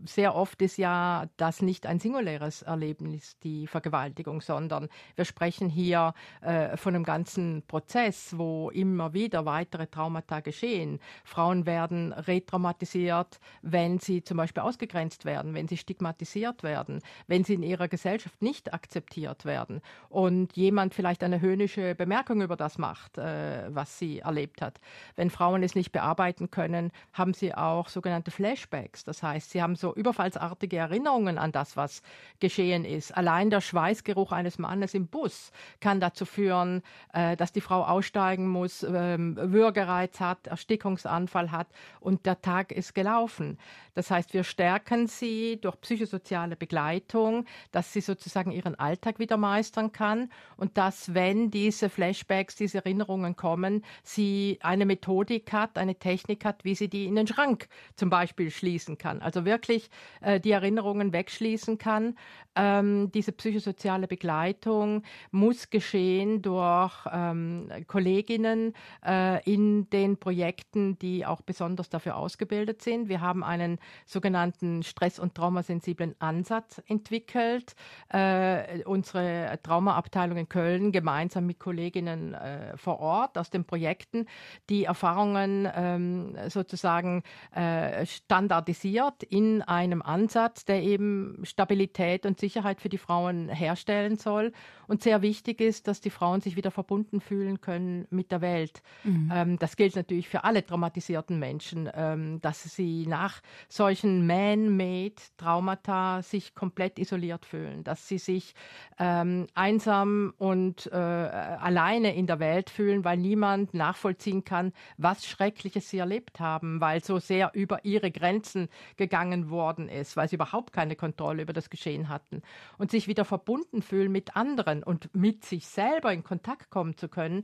sehr 0.05 0.35
oft 0.35 0.61
ist 0.61 0.77
ja 0.77 1.25
das 1.37 1.63
nicht 1.63 1.87
ein 1.87 1.99
singuläres 1.99 2.61
Erlebnis, 2.61 3.39
die 3.39 3.65
Vergewaltigung, 3.65 4.41
sondern 4.41 4.89
wir 5.15 5.25
sprechen 5.25 5.69
hier 5.69 6.13
äh, 6.41 6.77
von 6.77 6.93
einem 6.93 7.03
ganzen 7.03 7.63
Prozess, 7.67 8.37
wo 8.37 8.69
immer 8.69 9.13
wieder 9.13 9.45
weitere 9.45 9.87
Traumata 9.87 10.41
geschehen. 10.41 10.99
Frauen 11.23 11.65
werden 11.65 12.13
retraumatisiert, 12.13 13.39
wenn 13.63 13.97
sie 13.97 14.23
zum 14.23 14.37
Beispiel 14.37 14.61
ausgegrenzt 14.61 15.25
werden, 15.25 15.55
wenn 15.55 15.67
sie 15.67 15.77
stigmatisiert 15.77 16.61
werden, 16.61 17.01
wenn 17.25 17.43
sie 17.43 17.55
in 17.55 17.63
ihrer 17.63 17.87
Gesellschaft 17.87 18.39
nicht 18.43 18.71
akzeptiert 18.71 19.45
werden 19.45 19.81
und 20.09 20.55
jemand 20.55 20.93
vielleicht 20.93 21.23
eine 21.23 21.41
höhnische 21.41 21.95
Bemerkung 21.95 22.43
über 22.43 22.55
das 22.55 22.77
macht, 22.77 23.17
äh, 23.17 23.73
was 23.73 23.97
sie 23.97 24.19
erlebt 24.19 24.61
hat. 24.61 24.79
Wenn 25.15 25.31
Frauen 25.31 25.63
es 25.63 25.73
nicht 25.73 25.91
bearbeiten 25.91 26.51
können, 26.51 26.91
haben 27.13 27.33
sie 27.33 27.55
auch 27.55 27.89
sogenannte 27.89 28.26
sogenannte 28.27 28.31
Flashbacks. 28.31 29.03
Das 29.03 29.23
heißt, 29.23 29.51
sie 29.51 29.61
haben 29.61 29.75
so 29.75 29.93
überfallsartige 29.95 30.77
Erinnerungen 30.77 31.37
an 31.37 31.51
das, 31.51 31.77
was 31.77 32.01
geschehen 32.39 32.85
ist. 32.85 33.15
Allein 33.15 33.49
der 33.49 33.61
Schweißgeruch 33.61 34.31
eines 34.31 34.59
Mannes 34.59 34.93
im 34.93 35.07
Bus 35.07 35.51
kann 35.79 35.99
dazu 35.99 36.25
führen, 36.25 36.83
äh, 37.13 37.35
dass 37.35 37.51
die 37.51 37.61
Frau 37.61 37.83
aussteigen 37.83 38.47
muss, 38.47 38.83
ähm, 38.83 39.37
Würgereiz 39.37 40.19
hat, 40.19 40.47
Erstickungsanfall 40.47 41.51
hat 41.51 41.67
und 41.99 42.25
der 42.25 42.41
Tag 42.41 42.71
ist 42.71 42.93
gelaufen. 42.93 43.57
Das 43.95 44.11
heißt, 44.11 44.33
wir 44.33 44.43
stärken 44.43 45.07
sie 45.07 45.59
durch 45.59 45.81
psychosoziale 45.81 46.55
Begleitung, 46.55 47.45
dass 47.71 47.93
sie 47.93 48.01
sozusagen 48.01 48.51
ihren 48.51 48.75
Alltag 48.75 49.17
wieder 49.17 49.37
meistern 49.37 49.91
kann 49.91 50.29
und 50.55 50.77
dass, 50.77 51.15
wenn 51.15 51.49
diese 51.49 51.89
Flashbacks, 51.89 52.55
diese 52.55 52.77
Erinnerungen 52.79 53.35
kommen, 53.35 53.83
sie 54.03 54.59
eine 54.61 54.85
Methodik 54.85 55.51
hat, 55.51 55.77
eine 55.77 55.95
Technik 55.95 56.45
hat, 56.45 56.63
wie 56.63 56.75
sie 56.75 56.89
die 56.89 57.05
in 57.05 57.15
den 57.15 57.25
Schrank 57.25 57.67
zum 57.95 58.09
Beispiel 58.09 58.16
schließen 58.25 58.97
kann. 58.97 59.21
Also 59.21 59.45
wirklich 59.45 59.89
äh, 60.21 60.39
die 60.39 60.51
Erinnerungen 60.51 61.13
wegschließen 61.13 61.77
kann. 61.77 62.15
Ähm, 62.57 63.11
diese 63.11 63.31
psychosoziale 63.33 64.07
Begleitung 64.07 65.03
muss 65.29 65.69
geschehen 65.69 66.41
durch 66.41 66.93
ähm, 67.11 67.69
Kolleginnen 67.85 68.73
äh, 69.05 69.43
in 69.43 69.87
den 69.91 70.17
Projekten, 70.17 70.97
die 70.97 71.23
auch 71.25 71.41
besonders 71.41 71.89
dafür 71.89 72.15
ausgebildet 72.15 72.81
sind. 72.81 73.09
Wir 73.09 73.21
haben 73.21 73.43
einen 73.43 73.77
sogenannten 74.07 74.81
stress- 74.81 75.19
und 75.19 75.35
traumasensiblen 75.35 76.15
Ansatz 76.17 76.81
entwickelt. 76.87 77.75
Äh, 78.09 78.83
unsere 78.85 79.59
Traumaabteilung 79.61 80.37
in 80.37 80.49
Köln 80.49 80.91
gemeinsam 80.91 81.45
mit 81.45 81.59
Kolleginnen 81.59 82.33
äh, 82.33 82.75
vor 82.75 82.99
Ort 82.99 83.37
aus 83.37 83.51
den 83.51 83.65
Projekten, 83.65 84.25
die 84.71 84.85
Erfahrungen 84.85 85.69
ähm, 85.75 86.35
sozusagen 86.47 87.21
äh, 87.55 88.05
standardisiert 88.07 89.23
in 89.23 89.61
einem 89.61 90.01
Ansatz, 90.01 90.65
der 90.65 90.81
eben 90.83 91.41
Stabilität 91.43 92.25
und 92.25 92.39
Sicherheit 92.39 92.81
für 92.81 92.89
die 92.89 92.97
Frauen 92.97 93.49
herstellen 93.49 94.17
soll. 94.17 94.51
Und 94.87 95.03
sehr 95.03 95.21
wichtig 95.21 95.59
ist, 95.61 95.87
dass 95.87 96.01
die 96.01 96.09
Frauen 96.09 96.41
sich 96.41 96.55
wieder 96.55 96.71
verbunden 96.71 97.19
fühlen 97.19 97.59
können 97.59 98.07
mit 98.09 98.31
der 98.31 98.41
Welt. 98.41 98.81
Mhm. 99.03 99.31
Ähm, 99.33 99.59
das 99.59 99.75
gilt 99.75 99.95
natürlich 99.95 100.29
für 100.29 100.43
alle 100.43 100.65
traumatisierten 100.65 101.37
Menschen, 101.39 101.89
ähm, 101.93 102.39
dass 102.41 102.63
sie 102.63 103.05
nach 103.05 103.41
solchen 103.67 104.25
man-made 104.25 105.15
Traumata 105.37 106.21
sich 106.21 106.55
komplett 106.55 106.99
isoliert 106.99 107.45
fühlen, 107.45 107.83
dass 107.83 108.07
sie 108.07 108.17
sich 108.17 108.53
ähm, 108.97 109.47
einsam 109.53 110.33
und 110.37 110.87
äh, 110.91 110.95
alleine 110.95 112.15
in 112.15 112.27
der 112.27 112.39
Welt 112.39 112.69
fühlen, 112.69 113.03
weil 113.03 113.17
niemand 113.17 113.73
nachvollziehen 113.73 114.43
kann, 114.43 114.73
was 114.97 115.25
Schreckliches 115.25 115.89
sie 115.89 115.97
erlebt 115.97 116.39
haben, 116.39 116.79
weil 116.81 117.03
so 117.03 117.19
sehr 117.19 117.51
über 117.53 117.83
ihre 117.97 118.11
Grenzen 118.11 118.69
gegangen 118.95 119.49
worden 119.49 119.89
ist, 119.89 120.15
weil 120.17 120.29
sie 120.29 120.35
überhaupt 120.35 120.73
keine 120.73 120.95
Kontrolle 120.95 121.41
über 121.41 121.53
das 121.53 121.69
Geschehen 121.69 122.09
hatten 122.09 122.41
und 122.77 122.91
sich 122.91 123.07
wieder 123.07 123.25
verbunden 123.25 123.81
fühlen 123.81 124.11
mit 124.11 124.35
anderen 124.35 124.83
und 124.83 125.13
mit 125.13 125.45
sich 125.45 125.67
selber 125.67 126.13
in 126.13 126.23
Kontakt 126.23 126.69
kommen 126.69 126.95
zu 126.97 127.09
können, 127.09 127.43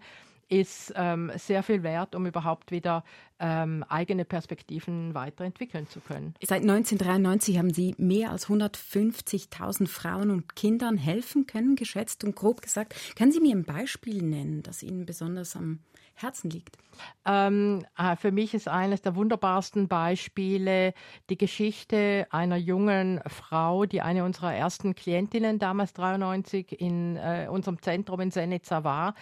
ist 0.49 0.93
ähm, 0.95 1.31
sehr 1.35 1.63
viel 1.63 1.83
wert, 1.83 2.15
um 2.15 2.25
überhaupt 2.25 2.71
wieder 2.71 3.03
ähm, 3.39 3.83
eigene 3.89 4.25
Perspektiven 4.25 5.13
weiterentwickeln 5.13 5.87
zu 5.87 5.99
können. 5.99 6.35
Seit 6.41 6.61
1993 6.61 7.57
haben 7.57 7.73
Sie 7.73 7.95
mehr 7.97 8.31
als 8.31 8.47
150.000 8.47 9.87
Frauen 9.87 10.29
und 10.29 10.55
Kindern 10.55 10.97
helfen 10.97 11.47
können, 11.47 11.75
geschätzt 11.75 12.23
und 12.23 12.35
grob 12.35 12.61
gesagt. 12.61 12.93
Können 13.15 13.31
Sie 13.31 13.39
mir 13.39 13.55
ein 13.55 13.63
Beispiel 13.63 14.21
nennen, 14.21 14.63
das 14.63 14.83
Ihnen 14.83 15.05
besonders 15.05 15.55
am 15.55 15.79
Herzen 16.15 16.49
liegt? 16.49 16.77
Ähm, 17.25 17.85
äh, 17.97 18.15
für 18.15 18.31
mich 18.31 18.53
ist 18.53 18.67
eines 18.67 19.01
der 19.01 19.15
wunderbarsten 19.15 19.87
Beispiele 19.87 20.93
die 21.29 21.37
Geschichte 21.37 22.27
einer 22.29 22.57
jungen 22.57 23.21
Frau, 23.27 23.85
die 23.85 24.01
eine 24.01 24.23
unserer 24.23 24.53
ersten 24.53 24.95
Klientinnen 24.95 25.59
damals 25.59 25.93
93 25.93 26.79
in 26.79 27.17
äh, 27.17 27.47
unserem 27.49 27.81
Zentrum 27.81 28.19
in 28.19 28.31
Senica 28.31 28.83
war. 28.83 29.15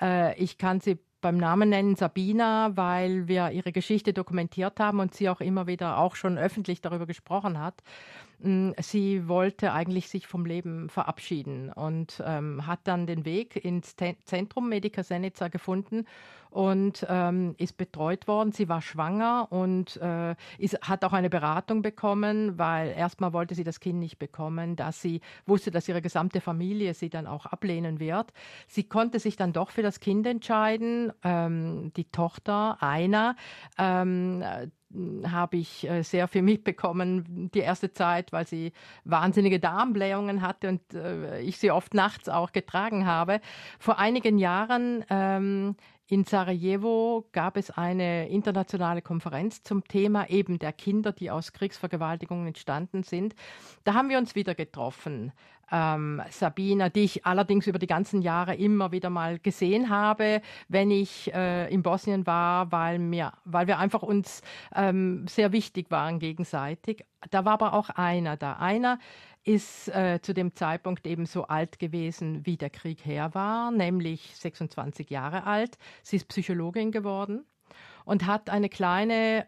Äh, 0.00 0.38
ich 0.38 0.58
kann 0.58 0.80
sie 0.80 0.98
beim 1.24 1.38
Namen 1.38 1.70
nennen 1.70 1.96
Sabina, 1.96 2.76
weil 2.76 3.28
wir 3.28 3.50
ihre 3.50 3.72
Geschichte 3.72 4.12
dokumentiert 4.12 4.78
haben 4.78 5.00
und 5.00 5.14
sie 5.14 5.30
auch 5.30 5.40
immer 5.40 5.66
wieder 5.66 5.96
auch 5.96 6.16
schon 6.16 6.36
öffentlich 6.36 6.82
darüber 6.82 7.06
gesprochen 7.06 7.58
hat. 7.58 7.82
Sie 8.78 9.26
wollte 9.26 9.72
eigentlich 9.72 10.08
sich 10.10 10.26
vom 10.26 10.44
Leben 10.44 10.90
verabschieden 10.90 11.72
und 11.72 12.22
ähm, 12.26 12.66
hat 12.66 12.80
dann 12.84 13.06
den 13.06 13.24
Weg 13.24 13.56
ins 13.64 13.96
Zentrum 13.96 14.68
Medica 14.68 15.02
Senica 15.02 15.48
gefunden 15.48 16.04
und 16.54 17.04
ähm, 17.08 17.56
ist 17.58 17.76
betreut 17.76 18.28
worden. 18.28 18.52
Sie 18.52 18.68
war 18.68 18.80
schwanger 18.80 19.48
und 19.50 19.96
äh, 19.96 20.36
ist, 20.56 20.80
hat 20.82 21.04
auch 21.04 21.12
eine 21.12 21.28
Beratung 21.28 21.82
bekommen, 21.82 22.56
weil 22.56 22.90
erstmal 22.96 23.32
wollte 23.32 23.56
sie 23.56 23.64
das 23.64 23.80
Kind 23.80 23.98
nicht 23.98 24.20
bekommen, 24.20 24.76
dass 24.76 25.02
sie 25.02 25.20
wusste, 25.46 25.72
dass 25.72 25.88
ihre 25.88 26.00
gesamte 26.00 26.40
Familie 26.40 26.94
sie 26.94 27.10
dann 27.10 27.26
auch 27.26 27.46
ablehnen 27.46 27.98
wird. 27.98 28.32
Sie 28.68 28.84
konnte 28.84 29.18
sich 29.18 29.34
dann 29.34 29.52
doch 29.52 29.70
für 29.70 29.82
das 29.82 29.98
Kind 29.98 30.28
entscheiden. 30.28 31.12
Ähm, 31.24 31.92
die 31.96 32.04
Tochter, 32.04 32.80
einer, 32.80 33.34
ähm, 33.76 34.44
habe 35.26 35.56
ich 35.56 35.88
äh, 35.88 36.02
sehr 36.02 36.28
viel 36.28 36.42
mitbekommen 36.42 37.50
die 37.52 37.58
erste 37.58 37.92
Zeit, 37.92 38.32
weil 38.32 38.46
sie 38.46 38.72
wahnsinnige 39.04 39.58
Darmblähungen 39.58 40.40
hatte 40.40 40.68
und 40.68 40.94
äh, 40.94 41.40
ich 41.40 41.58
sie 41.58 41.70
oft 41.72 41.94
nachts 41.94 42.28
auch 42.28 42.52
getragen 42.52 43.06
habe. 43.06 43.40
Vor 43.80 43.98
einigen 43.98 44.38
Jahren 44.38 45.04
ähm, 45.10 45.76
in 46.06 46.24
Sarajevo 46.24 47.26
gab 47.32 47.56
es 47.56 47.70
eine 47.70 48.28
internationale 48.28 49.00
Konferenz 49.00 49.62
zum 49.62 49.84
Thema 49.84 50.28
eben 50.28 50.58
der 50.58 50.72
Kinder, 50.72 51.12
die 51.12 51.30
aus 51.30 51.52
Kriegsvergewaltigungen 51.52 52.46
entstanden 52.46 53.04
sind. 53.04 53.34
Da 53.84 53.94
haben 53.94 54.10
wir 54.10 54.18
uns 54.18 54.34
wieder 54.34 54.54
getroffen. 54.54 55.32
Ähm, 55.72 56.20
Sabina, 56.30 56.90
die 56.90 57.04
ich 57.04 57.24
allerdings 57.24 57.66
über 57.66 57.78
die 57.78 57.86
ganzen 57.86 58.20
Jahre 58.20 58.54
immer 58.54 58.92
wieder 58.92 59.08
mal 59.08 59.38
gesehen 59.38 59.88
habe, 59.88 60.42
wenn 60.68 60.90
ich 60.90 61.32
äh, 61.32 61.72
in 61.72 61.82
Bosnien 61.82 62.26
war, 62.26 62.70
weil, 62.70 62.98
mir, 62.98 63.32
weil 63.46 63.66
wir 63.66 63.78
einfach 63.78 64.02
uns 64.02 64.42
ähm, 64.74 65.26
sehr 65.26 65.52
wichtig 65.52 65.90
waren 65.90 66.18
gegenseitig. 66.18 67.06
Da 67.30 67.46
war 67.46 67.54
aber 67.54 67.72
auch 67.72 67.88
einer 67.88 68.36
da. 68.36 68.54
Einer, 68.54 68.98
ist 69.44 69.88
äh, 69.88 70.20
zu 70.22 70.32
dem 70.32 70.54
Zeitpunkt 70.54 71.06
eben 71.06 71.26
so 71.26 71.44
alt 71.44 71.78
gewesen, 71.78 72.44
wie 72.46 72.56
der 72.56 72.70
Krieg 72.70 73.04
her 73.04 73.34
war, 73.34 73.70
nämlich 73.70 74.34
26 74.36 75.10
Jahre 75.10 75.44
alt. 75.44 75.78
Sie 76.02 76.16
ist 76.16 76.28
Psychologin 76.28 76.92
geworden 76.92 77.44
und 78.04 78.26
hat 78.26 78.48
eine 78.48 78.68
kleine 78.70 79.46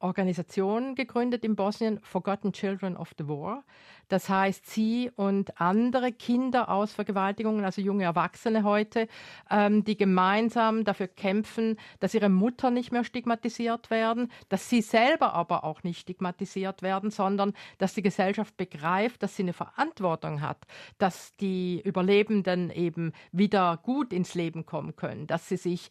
Organisation 0.00 0.94
gegründet 0.94 1.44
in 1.44 1.56
Bosnien, 1.56 1.98
Forgotten 2.02 2.52
Children 2.52 2.96
of 2.96 3.12
the 3.18 3.26
War. 3.26 3.64
Das 4.08 4.28
heißt, 4.28 4.66
sie 4.66 5.10
und 5.16 5.60
andere 5.60 6.12
Kinder 6.12 6.70
aus 6.70 6.92
Vergewaltigungen, 6.92 7.64
also 7.64 7.80
junge 7.80 8.04
Erwachsene 8.04 8.64
heute, 8.64 9.08
ähm, 9.50 9.84
die 9.84 9.96
gemeinsam 9.96 10.84
dafür 10.84 11.08
kämpfen, 11.08 11.76
dass 12.00 12.14
ihre 12.14 12.28
Mutter 12.28 12.70
nicht 12.70 12.92
mehr 12.92 13.04
stigmatisiert 13.04 13.90
werden, 13.90 14.30
dass 14.48 14.68
sie 14.68 14.82
selber 14.82 15.34
aber 15.34 15.64
auch 15.64 15.82
nicht 15.82 16.00
stigmatisiert 16.00 16.82
werden, 16.82 17.10
sondern 17.10 17.52
dass 17.78 17.94
die 17.94 18.02
Gesellschaft 18.02 18.56
begreift, 18.56 19.22
dass 19.22 19.36
sie 19.36 19.42
eine 19.42 19.52
Verantwortung 19.52 20.40
hat, 20.40 20.66
dass 20.98 21.36
die 21.36 21.80
Überlebenden 21.84 22.70
eben 22.70 23.12
wieder 23.32 23.78
gut 23.82 24.12
ins 24.12 24.34
Leben 24.34 24.66
kommen 24.66 24.96
können, 24.96 25.26
dass 25.26 25.48
sie 25.48 25.56
sich 25.56 25.90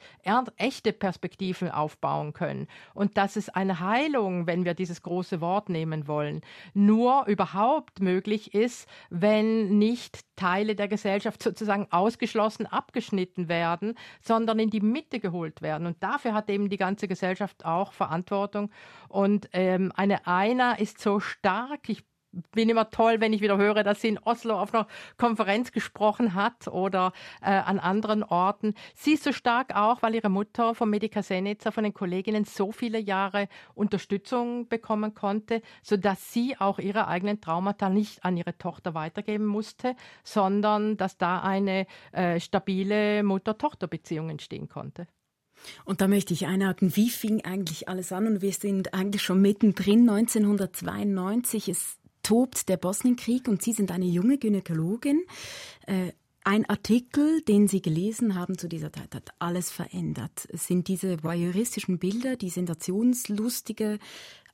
echte 0.58 0.93
Perspektiven 0.93 1.69
aufbauen 1.71 2.34
können. 2.34 2.67
Und 2.93 3.17
dass 3.17 3.36
es 3.36 3.49
eine 3.49 3.80
Heilung, 3.80 4.47
wenn 4.47 4.65
wir 4.65 4.73
dieses 4.73 5.01
große 5.01 5.41
Wort 5.41 5.69
nehmen 5.69 6.08
wollen, 6.08 6.41
nur 6.73 7.25
überhaupt 7.27 7.99
möglich 8.08 8.54
ist, 8.54 8.88
wenn 9.10 9.78
nicht 9.78 10.22
Teile 10.38 10.76
der 10.76 10.88
Gesellschaft 10.88 11.43
sozusagen 11.43 11.88
ausgeschlossen, 11.91 12.65
abgeschnitten 12.65 13.50
werden, 13.50 13.96
sondern 14.22 14.60
in 14.60 14.70
die 14.70 14.80
Mitte 14.80 15.20
geholt 15.20 15.62
werden. 15.62 15.88
Und 15.88 16.02
dafür 16.02 16.34
hat 16.34 16.50
eben 16.50 16.70
die 16.70 16.78
ganze 16.78 17.10
Gesellschaft 17.10 17.65
auch 17.65 17.91
Verantwortung. 17.91 18.72
Und 19.10 19.50
ähm, 19.52 19.91
eine 19.96 20.26
Einer 20.26 20.80
ist 20.80 21.02
so 21.02 21.20
stark, 21.20 21.89
ich 21.89 22.06
bin 22.54 22.70
immer 22.70 22.90
toll, 22.90 23.20
wenn 23.20 23.34
ich 23.34 23.42
wieder 23.42 23.58
höre, 23.58 23.84
dass 23.84 24.02
sie 24.02 24.10
in 24.10 24.20
Oslo 24.20 24.60
auf 24.60 24.74
einer 24.74 24.88
Konferenz 25.18 25.72
gesprochen 25.72 26.34
hat 26.34 26.68
oder 26.68 27.13
äh, 27.42 27.52
an 27.52 27.80
anderen 27.80 28.24
Orten. 28.24 28.74
Sie 28.96 29.13
ist 29.13 29.24
so 29.24 29.32
stark 29.32 29.76
auch, 29.76 30.02
weil 30.02 30.16
ihre 30.16 30.30
Mutter 30.30 30.76
von 30.76 30.90
Medica 30.90 31.24
Senica, 31.24 31.72
von 31.72 31.84
den 31.84 31.94
Kolleginnen 31.94 32.46
so 32.46 32.72
viele 32.72 33.00
Jahre 33.00 33.48
Unterstützung 33.74 34.68
bekommen 34.68 35.13
konnte, 35.13 35.62
so 35.82 35.98
dass 35.98 36.34
sie 36.34 36.58
auch 36.60 36.80
ihre 36.80 37.08
eigenen 37.08 37.42
Traumata 37.42 37.90
nicht 37.90 38.24
an 38.24 38.38
ihre 38.38 38.58
Tochter 38.58 38.94
weitergeben 38.94 39.46
musste, 39.46 39.96
sondern 40.24 40.98
dass 40.98 41.18
da 41.18 41.42
eine 41.42 41.88
äh, 42.12 42.40
stabile 42.40 43.24
Mutter-Tochter-Beziehung 43.24 44.30
entstehen 44.30 44.68
konnte. 44.68 45.08
Und 45.86 46.02
da 46.02 46.08
möchte 46.08 46.34
ich 46.34 46.46
einhaken, 46.46 46.96
wie 46.96 47.10
fing 47.10 47.44
eigentlich 47.44 47.90
alles 47.90 48.12
an? 48.12 48.28
Und 48.28 48.42
wir 48.42 48.52
sind 48.52 48.94
eigentlich 48.94 49.24
schon 49.24 49.42
mittendrin. 49.42 50.08
1992 50.10 51.70
ist 51.70 51.98
tobt 52.28 52.68
der 52.68 52.76
Bosnienkrieg 52.76 53.48
und 53.48 53.62
Sie 53.62 53.72
sind 53.72 53.90
eine 53.90 54.06
junge 54.06 54.38
Gynäkologin. 54.38 55.24
Äh, 55.86 56.12
ein 56.44 56.70
Artikel, 56.70 57.42
den 57.42 57.70
Sie 57.70 57.82
gelesen 57.82 58.36
haben 58.36 58.58
zu 58.58 58.68
dieser 58.68 58.92
Zeit, 58.92 59.16
hat 59.16 59.30
alles 59.40 59.72
verändert. 59.72 60.46
Es 60.52 60.68
sind 60.68 60.90
diese 60.90 61.24
voyeuristischen 61.24 62.00
Bilder, 62.00 62.36
die 62.36 62.50
sensationslustige 62.50 64.00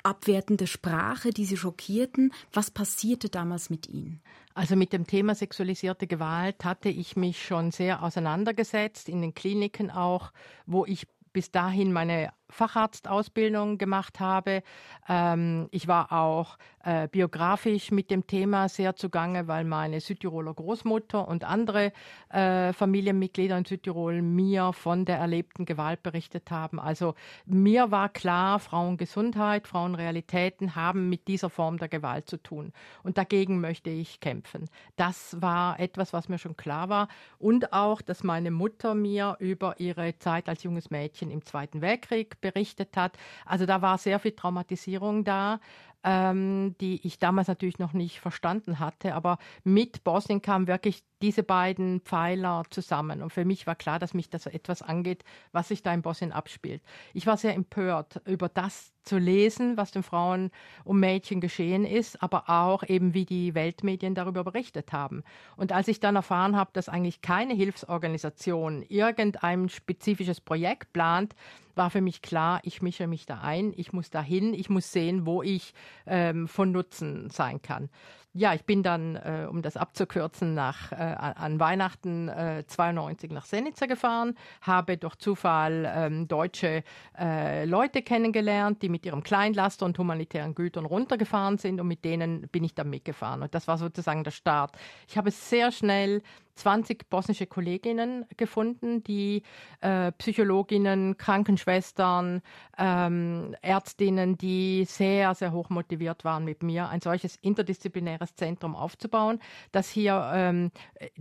abwertende 0.04 0.68
Sprache, 0.68 1.32
die 1.32 1.46
Sie 1.46 1.58
schockierten. 1.58 2.32
Was 2.52 2.70
passierte 2.70 3.30
damals 3.30 3.72
mit 3.72 3.88
Ihnen? 3.88 4.22
Also 4.54 4.76
mit 4.76 4.94
dem 4.94 5.08
Thema 5.08 5.34
sexualisierte 5.34 6.06
Gewalt 6.06 6.64
hatte 6.66 6.90
ich 6.90 7.16
mich 7.16 7.44
schon 7.44 7.72
sehr 7.72 8.04
auseinandergesetzt, 8.04 9.10
in 9.10 9.22
den 9.22 9.34
Kliniken 9.34 9.90
auch, 9.90 10.32
wo 10.68 10.86
ich 10.86 11.08
bis 11.32 11.50
dahin 11.50 11.92
meine 11.92 12.32
Facharztausbildung 12.54 13.78
gemacht 13.78 14.20
habe. 14.20 14.64
Ähm, 15.10 15.68
ich 15.72 15.88
war 15.88 16.12
auch 16.12 16.58
äh, 16.84 17.08
biografisch 17.08 17.92
mit 17.92 18.12
dem 18.12 18.28
Thema 18.28 18.70
sehr 18.70 18.96
zugange, 18.96 19.48
weil 19.48 19.64
meine 19.64 20.02
Südtiroler 20.02 20.54
Großmutter 20.54 21.28
und 21.28 21.44
andere 21.44 21.94
äh, 22.30 22.74
Familienmitglieder 22.74 23.58
in 23.58 23.66
Südtirol 23.66 24.22
mir 24.22 24.74
von 24.74 25.06
der 25.06 25.18
erlebten 25.18 25.66
Gewalt 25.66 26.04
berichtet 26.04 26.52
haben. 26.52 26.80
Also 26.80 27.16
mir 27.46 27.92
war 27.92 28.10
klar, 28.10 28.60
Frauengesundheit, 28.60 29.68
Frauenrealitäten 29.68 30.76
haben 30.76 31.10
mit 31.10 31.28
dieser 31.28 31.50
Form 31.50 31.78
der 31.78 31.88
Gewalt 31.88 32.30
zu 32.30 32.38
tun. 32.38 32.74
Und 33.02 33.18
dagegen 33.18 33.62
möchte 33.62 33.90
ich 33.90 34.20
kämpfen. 34.20 34.70
Das 34.96 35.42
war 35.42 35.80
etwas, 35.80 36.14
was 36.14 36.30
mir 36.30 36.38
schon 36.38 36.58
klar 36.58 36.90
war. 36.90 37.08
Und 37.40 37.74
auch, 37.74 38.02
dass 38.02 38.24
meine 38.24 38.52
Mutter 38.52 38.94
mir 38.94 39.38
über 39.40 39.80
ihre 39.80 40.18
Zeit 40.20 40.50
als 40.50 40.64
junges 40.64 40.92
Mädchen 40.92 41.32
im 41.32 41.46
Zweiten 41.46 41.82
Weltkrieg 41.82 42.42
berichtet 42.44 42.96
hat. 42.96 43.18
Also 43.46 43.66
da 43.66 43.82
war 43.82 43.98
sehr 43.98 44.20
viel 44.20 44.34
Traumatisierung 44.34 45.24
da 45.24 45.60
ähm, 46.04 46.76
die 46.82 47.06
ich 47.06 47.20
damals 47.20 47.48
natürlich 47.48 47.80
noch 47.80 47.94
nicht 47.94 48.20
verstanden 48.20 48.80
hatte. 48.80 49.16
Aber 49.16 49.38
mit 49.64 50.04
Bosnien 50.04 50.42
kamen 50.42 50.68
wirklich 50.68 51.04
diese 51.22 51.44
beiden 51.44 52.02
Pfeiler 52.02 52.64
zusammen. 52.70 53.22
Und 53.22 53.32
für 53.32 53.46
mich 53.46 53.66
war 53.66 53.76
klar, 53.76 54.00
dass 54.00 54.14
mich 54.14 54.30
das 54.30 54.46
etwas 54.46 54.82
angeht, 54.82 55.24
was 55.54 55.70
sich 55.70 55.82
da 55.82 55.94
in 55.94 56.02
Bosnien 56.02 56.34
abspielt. 56.34 56.82
Ich 57.14 57.26
war 57.26 57.38
sehr 57.38 57.56
empört 57.56 58.22
über 58.26 58.50
das 58.50 58.94
zu 59.04 59.18
lesen, 59.18 59.78
was 59.78 59.92
den 59.92 60.04
Frauen 60.04 60.52
und 60.84 61.00
Mädchen 61.00 61.42
geschehen 61.42 61.86
ist, 61.86 62.22
aber 62.24 62.50
auch 62.50 62.84
eben, 62.84 63.14
wie 63.14 63.26
die 63.26 63.54
Weltmedien 63.54 64.16
darüber 64.16 64.44
berichtet 64.44 64.94
haben. 64.94 65.24
Und 65.56 65.72
als 65.72 65.88
ich 65.88 66.00
dann 66.00 66.16
erfahren 66.16 66.56
habe, 66.56 66.72
dass 66.74 66.90
eigentlich 66.90 67.22
keine 67.22 67.54
Hilfsorganisation 67.54 68.84
irgendein 68.84 69.70
spezifisches 69.70 70.42
Projekt 70.42 70.94
plant, 70.94 71.36
war 71.76 71.90
für 71.90 72.02
mich 72.02 72.22
klar, 72.22 72.60
ich 72.64 72.82
mische 72.82 73.08
mich 73.08 73.26
da 73.26 73.42
ein, 73.42 73.74
ich 73.76 73.94
muss 73.94 74.10
dahin, 74.10 74.54
ich 74.54 74.70
muss 74.70 74.92
sehen, 74.92 75.26
wo 75.26 75.42
ich 75.42 75.74
ähm, 76.06 76.48
von 76.48 76.72
Nutzen 76.72 77.30
sein 77.30 77.62
kann. 77.62 77.90
Ja, 78.36 78.56
ich 78.56 78.66
bin 78.66 78.82
dann, 78.82 79.16
äh, 79.16 79.46
um 79.48 79.62
das 79.62 79.78
abzukürzen, 79.78 80.56
nach, 80.56 80.92
äh, 80.92 80.96
an 80.96 81.60
Weihnachten 81.60 82.30
äh, 82.30 82.64
92 82.66 83.30
nach 83.30 83.46
Senica 83.46 83.86
gefahren, 83.86 84.36
habe 84.62 84.98
durch 84.98 85.16
Zufall 85.18 85.88
ähm, 85.96 86.28
deutsche 86.28 86.84
äh, 87.16 87.66
Leute 87.66 88.02
kennengelernt, 88.02 88.82
die 88.82 88.90
mit 88.90 89.06
ihrem 89.06 89.22
Kleinlaster 89.22 89.86
und 89.86 90.00
humanitären 90.00 90.56
Gütern 90.56 90.86
runtergefahren 90.86 91.60
sind 91.60 91.80
und 91.80 91.88
mit 91.88 92.04
denen 92.04 92.48
bin 92.48 92.64
ich 92.64 92.74
dann 92.74 92.90
mitgefahren. 92.90 93.44
Und 93.44 93.54
das 93.54 93.68
war 93.68 93.78
sozusagen 93.78 94.24
der 94.24 94.32
Start. 94.32 94.76
Ich 95.08 95.16
habe 95.16 95.30
sehr 95.30 95.72
schnell 95.72 96.24
20 96.56 97.10
bosnische 97.10 97.48
Kolleginnen 97.48 98.26
gefunden, 98.38 99.04
die 99.04 99.44
äh, 99.82 100.12
Psychologinnen, 100.14 101.18
Krankenschwestern, 101.18 102.42
ähm, 102.78 103.56
Ärztinnen, 103.62 104.38
die 104.38 104.86
sehr, 104.86 105.34
sehr 105.36 105.52
hoch 105.52 105.70
motiviert 105.70 106.24
waren 106.24 106.46
mit 106.46 106.62
mir, 106.64 106.90
ein 106.90 107.02
solches 107.02 107.38
interdisziplinäres 107.38 108.23
Zentrum 108.36 108.76
aufzubauen. 108.76 109.40
Dass 109.72 109.90
hier 109.90 110.32
ähm, 110.34 110.72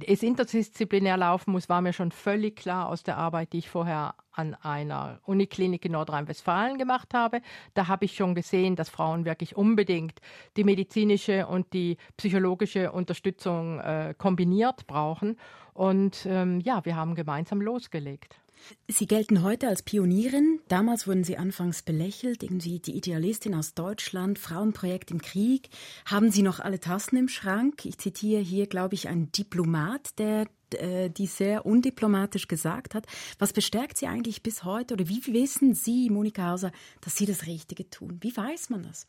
es 0.06 0.22
interdisziplinär 0.22 1.16
laufen 1.16 1.52
muss, 1.52 1.68
war 1.68 1.80
mir 1.80 1.92
schon 1.92 2.12
völlig 2.12 2.56
klar 2.56 2.88
aus 2.88 3.02
der 3.02 3.16
Arbeit, 3.16 3.52
die 3.52 3.58
ich 3.58 3.70
vorher 3.70 4.14
an 4.32 4.54
einer 4.54 5.20
Uniklinik 5.24 5.84
in 5.84 5.92
Nordrhein-Westfalen 5.92 6.78
gemacht 6.78 7.14
habe. 7.14 7.42
Da 7.74 7.88
habe 7.88 8.04
ich 8.04 8.14
schon 8.14 8.34
gesehen, 8.34 8.76
dass 8.76 8.88
Frauen 8.88 9.24
wirklich 9.24 9.56
unbedingt 9.56 10.20
die 10.56 10.64
medizinische 10.64 11.46
und 11.46 11.72
die 11.72 11.98
psychologische 12.16 12.92
Unterstützung 12.92 13.78
äh, 13.80 14.14
kombiniert 14.16 14.86
brauchen. 14.86 15.38
Und 15.74 16.26
ähm, 16.26 16.60
ja, 16.60 16.84
wir 16.84 16.96
haben 16.96 17.14
gemeinsam 17.14 17.60
losgelegt. 17.60 18.41
Sie 18.88 19.06
gelten 19.06 19.42
heute 19.42 19.68
als 19.68 19.82
Pionierin. 19.82 20.60
Damals 20.68 21.06
wurden 21.06 21.24
Sie 21.24 21.36
anfangs 21.36 21.82
belächelt, 21.82 22.42
irgendwie 22.42 22.80
die 22.80 22.96
Idealistin 22.96 23.54
aus 23.54 23.74
Deutschland, 23.74 24.38
Frauenprojekt 24.38 25.10
im 25.10 25.20
Krieg. 25.20 25.70
Haben 26.04 26.30
Sie 26.30 26.42
noch 26.42 26.60
alle 26.60 26.80
Tassen 26.80 27.16
im 27.16 27.28
Schrank? 27.28 27.84
Ich 27.84 27.98
zitiere 27.98 28.40
hier, 28.40 28.66
glaube 28.66 28.94
ich, 28.94 29.08
einen 29.08 29.32
Diplomat, 29.32 30.18
der 30.18 30.46
äh, 30.74 31.10
die 31.10 31.26
sehr 31.26 31.66
undiplomatisch 31.66 32.48
gesagt 32.48 32.94
hat. 32.94 33.06
Was 33.38 33.52
bestärkt 33.52 33.98
Sie 33.98 34.06
eigentlich 34.06 34.42
bis 34.42 34.64
heute 34.64 34.94
oder 34.94 35.08
wie 35.08 35.22
wissen 35.26 35.74
Sie, 35.74 36.10
Monika 36.10 36.50
Hauser, 36.50 36.72
dass 37.00 37.16
Sie 37.16 37.26
das 37.26 37.46
Richtige 37.46 37.88
tun? 37.90 38.18
Wie 38.20 38.36
weiß 38.36 38.70
man 38.70 38.82
das? 38.82 39.06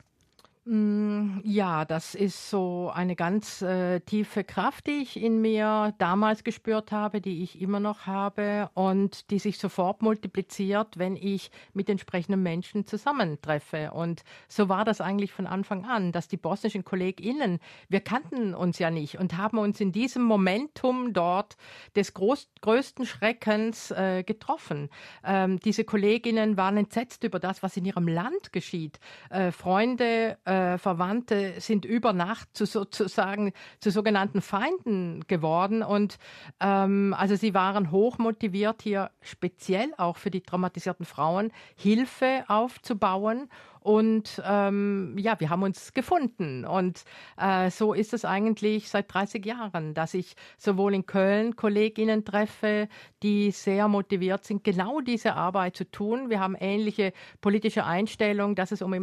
Mm, 0.66 1.40
ja, 1.44 1.84
das 1.84 2.14
ist 2.14 2.48
so 2.48 2.90
eine 2.94 3.16
ganz 3.16 3.60
äh, 3.60 4.00
tiefe 4.00 4.44
Kraft, 4.44 4.86
die 4.86 5.02
ich 5.02 5.22
in 5.22 5.42
mir 5.42 5.92
damals 5.98 6.42
gespürt 6.42 6.90
habe, 6.90 7.20
die 7.20 7.42
ich 7.42 7.60
immer 7.60 7.80
noch 7.80 8.06
habe 8.06 8.70
und 8.72 9.30
die 9.30 9.38
sich 9.38 9.58
sofort 9.58 10.00
multipliziert, 10.00 10.96
wenn 10.96 11.16
ich 11.16 11.50
mit 11.74 11.90
entsprechenden 11.90 12.42
Menschen 12.42 12.86
zusammentreffe. 12.86 13.90
Und 13.92 14.24
so 14.48 14.70
war 14.70 14.86
das 14.86 15.02
eigentlich 15.02 15.32
von 15.32 15.46
Anfang 15.46 15.84
an, 15.84 16.12
dass 16.12 16.28
die 16.28 16.38
bosnischen 16.38 16.82
KollegInnen, 16.82 17.58
wir 17.90 18.00
kannten 18.00 18.54
uns 18.54 18.78
ja 18.78 18.90
nicht 18.90 19.18
und 19.18 19.36
haben 19.36 19.58
uns 19.58 19.80
in 19.82 19.92
diesem 19.92 20.22
Momentum 20.22 21.12
dort 21.12 21.58
des 21.94 22.14
groß, 22.14 22.48
größten 22.62 23.04
Schreckens 23.04 23.90
äh, 23.90 24.22
getroffen. 24.22 24.88
Ähm, 25.24 25.60
diese 25.60 25.84
Kolleginnen 25.84 26.56
waren 26.56 26.78
entsetzt 26.78 27.22
über 27.22 27.38
das, 27.38 27.62
was 27.62 27.76
in 27.76 27.84
ihrem 27.84 28.08
Land 28.08 28.54
geschieht. 28.54 28.98
Äh, 29.28 29.52
Freunde, 29.52 30.38
äh, 30.54 30.78
Verwandte 30.78 31.54
sind 31.58 31.84
über 31.84 32.12
Nacht 32.12 32.48
zu 32.52 32.66
sozusagen 32.66 33.52
zu 33.80 33.90
sogenannten 33.90 34.40
Feinden 34.40 35.24
geworden. 35.26 35.82
Und 35.82 36.18
ähm, 36.60 37.14
also 37.18 37.34
sie 37.36 37.54
waren 37.54 37.90
hoch 37.90 38.18
motiviert 38.18 38.82
hier 38.82 39.10
speziell 39.20 39.92
auch 39.96 40.16
für 40.16 40.30
die 40.30 40.42
traumatisierten 40.42 41.06
Frauen 41.06 41.52
Hilfe 41.76 42.44
aufzubauen 42.48 43.48
und 43.84 44.42
ähm, 44.46 45.14
ja, 45.18 45.38
wir 45.40 45.50
haben 45.50 45.62
uns 45.62 45.92
gefunden. 45.92 46.64
Und 46.64 47.04
äh, 47.36 47.68
so 47.68 47.92
ist 47.92 48.14
es 48.14 48.24
eigentlich 48.24 48.88
seit 48.88 49.12
30 49.12 49.44
Jahren, 49.44 49.92
dass 49.92 50.14
ich 50.14 50.36
sowohl 50.56 50.94
in 50.94 51.04
Köln 51.04 51.54
Kolleginnen 51.54 52.24
treffe, 52.24 52.88
die 53.22 53.50
sehr 53.50 53.86
motiviert 53.88 54.46
sind, 54.46 54.64
genau 54.64 55.02
diese 55.02 55.34
Arbeit 55.34 55.76
zu 55.76 55.84
tun. 55.84 56.30
Wir 56.30 56.40
haben 56.40 56.56
ähnliche 56.58 57.12
politische 57.42 57.84
Einstellungen, 57.84 58.54
dass 58.54 58.72
es 58.72 58.80
um 58.80 58.94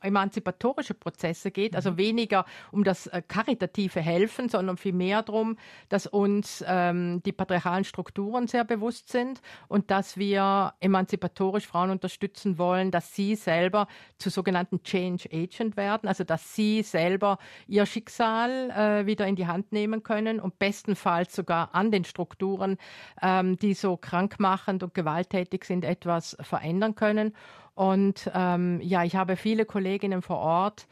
emanzipatorische 0.00 0.94
Prozesse 0.94 1.50
geht, 1.50 1.76
also 1.76 1.90
mhm. 1.92 1.98
weniger 1.98 2.46
um 2.72 2.84
das 2.84 3.08
äh, 3.08 3.20
karitative 3.20 4.00
Helfen, 4.00 4.48
sondern 4.48 4.78
vielmehr 4.78 5.24
darum, 5.24 5.58
dass 5.90 6.06
uns 6.06 6.64
ähm, 6.66 7.22
die 7.26 7.32
patriarchalen 7.32 7.84
Strukturen 7.84 8.46
sehr 8.46 8.64
bewusst 8.64 9.10
sind 9.10 9.42
und 9.68 9.90
dass 9.90 10.16
wir 10.16 10.72
emanzipatorisch 10.80 11.66
Frauen 11.66 11.90
unterstützen 11.90 12.56
wollen, 12.56 12.90
dass 12.90 13.14
sie 13.14 13.34
selber 13.34 13.88
zu 14.18 14.30
sogenannten 14.30 14.82
Change 14.82 15.28
Agent 15.32 15.76
werden, 15.76 16.08
also 16.08 16.24
dass 16.24 16.54
sie 16.54 16.82
selber 16.82 17.38
ihr 17.66 17.86
Schicksal 17.86 18.70
äh, 18.70 19.06
wieder 19.06 19.26
in 19.26 19.36
die 19.36 19.46
Hand 19.46 19.72
nehmen 19.72 20.02
können 20.02 20.40
und 20.40 20.58
bestenfalls 20.58 21.34
sogar 21.34 21.74
an 21.74 21.90
den 21.90 22.04
Strukturen, 22.04 22.76
ähm, 23.22 23.56
die 23.56 23.74
so 23.74 23.96
krankmachend 23.96 24.82
und 24.82 24.94
gewalttätig 24.94 25.64
sind, 25.64 25.84
etwas 25.84 26.36
verändern 26.40 26.94
können. 26.94 27.34
Und 27.74 28.30
ähm, 28.34 28.80
ja, 28.80 29.04
ich 29.04 29.16
habe 29.16 29.36
viele 29.36 29.66
Kolleginnen 29.66 30.22
vor 30.22 30.38
Ort, 30.38 30.86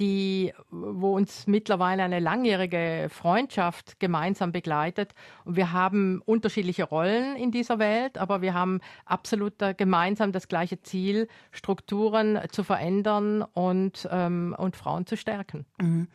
die, 0.00 0.52
wo 0.70 1.14
uns 1.14 1.46
mittlerweile 1.46 2.02
eine 2.02 2.18
langjährige 2.18 3.08
Freundschaft 3.10 4.00
gemeinsam 4.00 4.50
begleitet. 4.50 5.14
Und 5.44 5.56
wir 5.56 5.72
haben 5.72 6.22
unterschiedliche 6.24 6.84
Rollen 6.84 7.36
in 7.36 7.52
dieser 7.52 7.78
Welt, 7.78 8.18
aber 8.18 8.42
wir 8.42 8.54
haben 8.54 8.80
absolut 9.04 9.54
gemeinsam 9.76 10.32
das 10.32 10.48
gleiche 10.48 10.80
Ziel, 10.82 11.28
Strukturen 11.52 12.40
zu 12.50 12.64
verändern 12.64 13.42
und, 13.42 14.08
ähm, 14.10 14.56
und 14.58 14.76
Frauen 14.76 15.06
zu 15.06 15.16
stärken. 15.16 15.66
Mhm. 15.80 16.08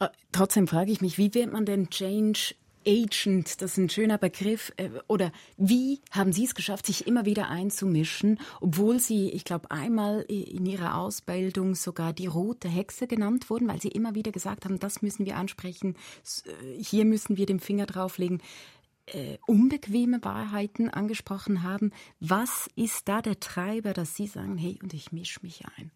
Äh, 0.00 0.08
trotzdem 0.32 0.66
frage 0.66 0.92
ich 0.92 1.00
mich, 1.00 1.18
wie 1.18 1.34
wird 1.34 1.52
man 1.52 1.64
denn 1.64 1.90
Change 1.90 2.54
Agent, 2.86 3.60
das 3.60 3.72
ist 3.72 3.76
ein 3.78 3.88
schöner 3.88 4.18
Begriff. 4.18 4.72
Äh, 4.76 4.90
oder 5.08 5.32
wie 5.56 6.00
haben 6.10 6.32
Sie 6.32 6.44
es 6.44 6.54
geschafft, 6.54 6.86
sich 6.86 7.06
immer 7.06 7.24
wieder 7.24 7.48
einzumischen, 7.48 8.38
obwohl 8.60 9.00
Sie, 9.00 9.30
ich 9.30 9.44
glaube, 9.44 9.70
einmal 9.70 10.22
in 10.22 10.66
Ihrer 10.66 10.96
Ausbildung 10.96 11.74
sogar 11.74 12.12
die 12.12 12.26
rote 12.26 12.68
Hexe 12.68 13.06
genannt 13.06 13.50
wurden, 13.50 13.68
weil 13.68 13.80
Sie 13.80 13.88
immer 13.88 14.14
wieder 14.14 14.32
gesagt 14.32 14.64
haben, 14.64 14.78
das 14.78 15.02
müssen 15.02 15.26
wir 15.26 15.36
ansprechen, 15.36 15.96
äh, 16.44 16.82
hier 16.82 17.04
müssen 17.04 17.36
wir 17.36 17.46
den 17.46 17.60
Finger 17.60 17.86
drauflegen. 17.86 18.42
Äh, 19.06 19.36
unbequeme 19.46 20.24
Wahrheiten 20.24 20.88
angesprochen 20.88 21.62
haben. 21.62 21.92
Was 22.20 22.70
ist 22.74 23.06
da 23.06 23.20
der 23.20 23.38
Treiber, 23.38 23.92
dass 23.92 24.16
Sie 24.16 24.26
sagen, 24.26 24.56
hey, 24.56 24.78
und 24.82 24.94
ich 24.94 25.12
mische 25.12 25.40
mich 25.42 25.62
ein? 25.76 25.90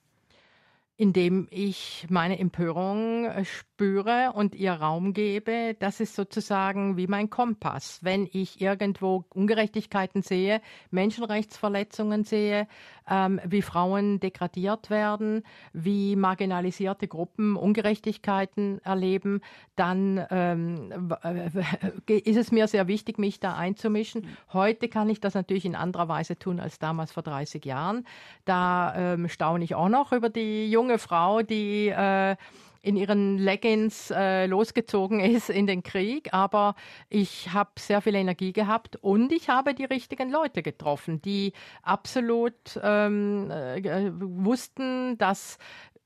Indem 0.99 1.47
ich 1.53 2.07
meine 2.11 2.41
Empörung 2.41 3.27
äh, 3.27 3.45
spüre 3.45 4.33
und 4.35 4.57
ihr 4.57 4.73
Raum 4.73 5.13
gebe. 5.13 5.77
Das 5.79 6.01
ist 6.01 6.17
sozusagen 6.17 6.97
wie 6.97 7.07
mein 7.07 7.31
Kompass. 7.31 8.01
Wenn 8.03 8.29
ich 8.33 8.61
irgendwo 8.61 9.25
Ungerechtigkeiten 9.33 10.23
sehe, 10.23 10.61
Menschenrechtsverletzungen 10.91 12.25
sehe, 12.25 12.67
ähm, 13.09 13.41
wie 13.45 13.63
Frauen 13.63 14.19
degradiert 14.19 14.91
werden, 14.91 15.45
wie 15.73 16.17
marginalisierte 16.17 17.07
Gruppen 17.07 17.55
Ungerechtigkeiten 17.55 18.81
erleben, 18.83 19.41
dann 19.77 20.27
ähm, 20.31 21.15
ist 22.09 22.37
es 22.37 22.51
mir 22.51 22.67
sehr 22.67 22.89
wichtig, 22.89 23.19
mich 23.19 23.39
da 23.39 23.55
einzumischen. 23.55 24.27
Heute 24.53 24.89
kann 24.89 25.09
ich 25.09 25.21
das 25.21 25.35
natürlich 25.35 25.65
in 25.65 25.77
anderer 25.77 26.09
Weise 26.09 26.37
tun 26.37 26.59
als 26.59 26.81
damals 26.81 27.13
vor 27.13 27.23
30 27.23 27.65
Jahren. 27.65 28.05
Da 28.45 29.15
ähm, 29.15 29.29
staune 29.29 29.63
ich 29.63 29.77
auch 29.77 29.89
noch 29.89 30.11
über 30.11 30.29
die 30.29 30.69
jungen 30.69 30.88
junge 30.89 30.99
Frau, 30.99 31.43
die 31.43 31.89
äh, 31.89 32.35
in 32.81 32.97
ihren 32.97 33.37
Leggings 33.37 34.11
äh, 34.11 34.47
losgezogen 34.47 35.21
ist 35.21 35.51
in 35.51 35.67
den 35.67 35.83
Krieg, 35.83 36.33
aber 36.33 36.77
ich 37.11 37.53
habe 37.53 37.73
sehr 37.79 38.01
viel 38.01 38.15
Energie 38.15 38.55
gehabt 38.55 38.97
und 38.97 39.31
ich 39.31 39.51
habe 39.51 39.75
die 39.75 39.85
richtigen 39.85 40.31
Leute 40.31 40.63
getroffen, 40.63 41.21
die 41.21 41.53
absolut 41.83 42.81
ähm, 42.83 43.51
äh, 43.51 44.11
wussten, 44.15 45.19
dass 45.19 45.59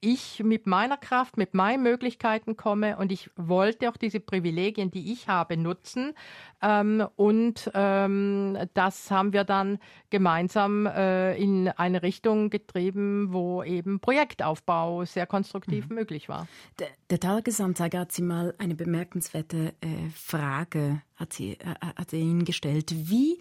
ich 0.03 0.43
mit 0.45 0.67
meiner 0.67 0.99
Kraft, 0.99 1.37
mit 1.39 1.55
meinen 1.55 1.83
Möglichkeiten 1.83 2.57
komme 2.57 2.99
und 2.99 3.11
ich 3.13 3.31
wollte 3.37 3.89
auch 3.89 3.97
diese 3.97 4.21
Privilegien, 4.21 4.91
die 4.91 5.13
ich 5.13 5.29
habe, 5.29 5.57
nutzen. 5.57 6.13
Ähm, 6.61 7.07
und 7.17 7.71
ähm, 7.73 8.59
das 8.75 9.11
haben 9.11 9.33
wir 9.33 9.45
dann 9.45 9.79
gemeinsam 10.11 10.87
äh, 10.87 11.37
in 11.37 11.69
eine 11.69 12.03
Richtung 12.03 12.51
getrieben, 12.51 13.33
wo 13.33 13.63
eben 13.63 14.01
Projektaufbau 14.01 15.05
sehr 15.05 15.27
konstruktiv 15.27 15.89
mhm. 15.89 15.95
möglich 15.95 16.29
war. 16.29 16.49
Der, 16.79 16.89
der 17.09 17.21
Tagesanzeiger 17.21 18.01
hat 18.01 18.13
Sie 18.13 18.23
mal 18.23 18.55
eine 18.59 18.75
bemerkenswerte 18.75 19.75
äh, 19.81 20.11
Frage 20.15 21.03
hat 21.17 21.33
sie, 21.33 21.53
äh, 21.53 21.75
hat 21.81 22.13
er 22.13 22.19
Ihnen 22.19 22.45
gestellt. 22.45 22.93
Wie 23.09 23.39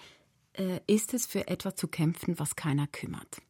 äh, 0.53 0.79
ist 0.87 1.13
es 1.13 1.25
für 1.25 1.47
etwas 1.47 1.75
zu 1.75 1.87
kämpfen, 1.87 2.39
was 2.39 2.55
keiner 2.55 2.87
kümmert? 2.87 3.41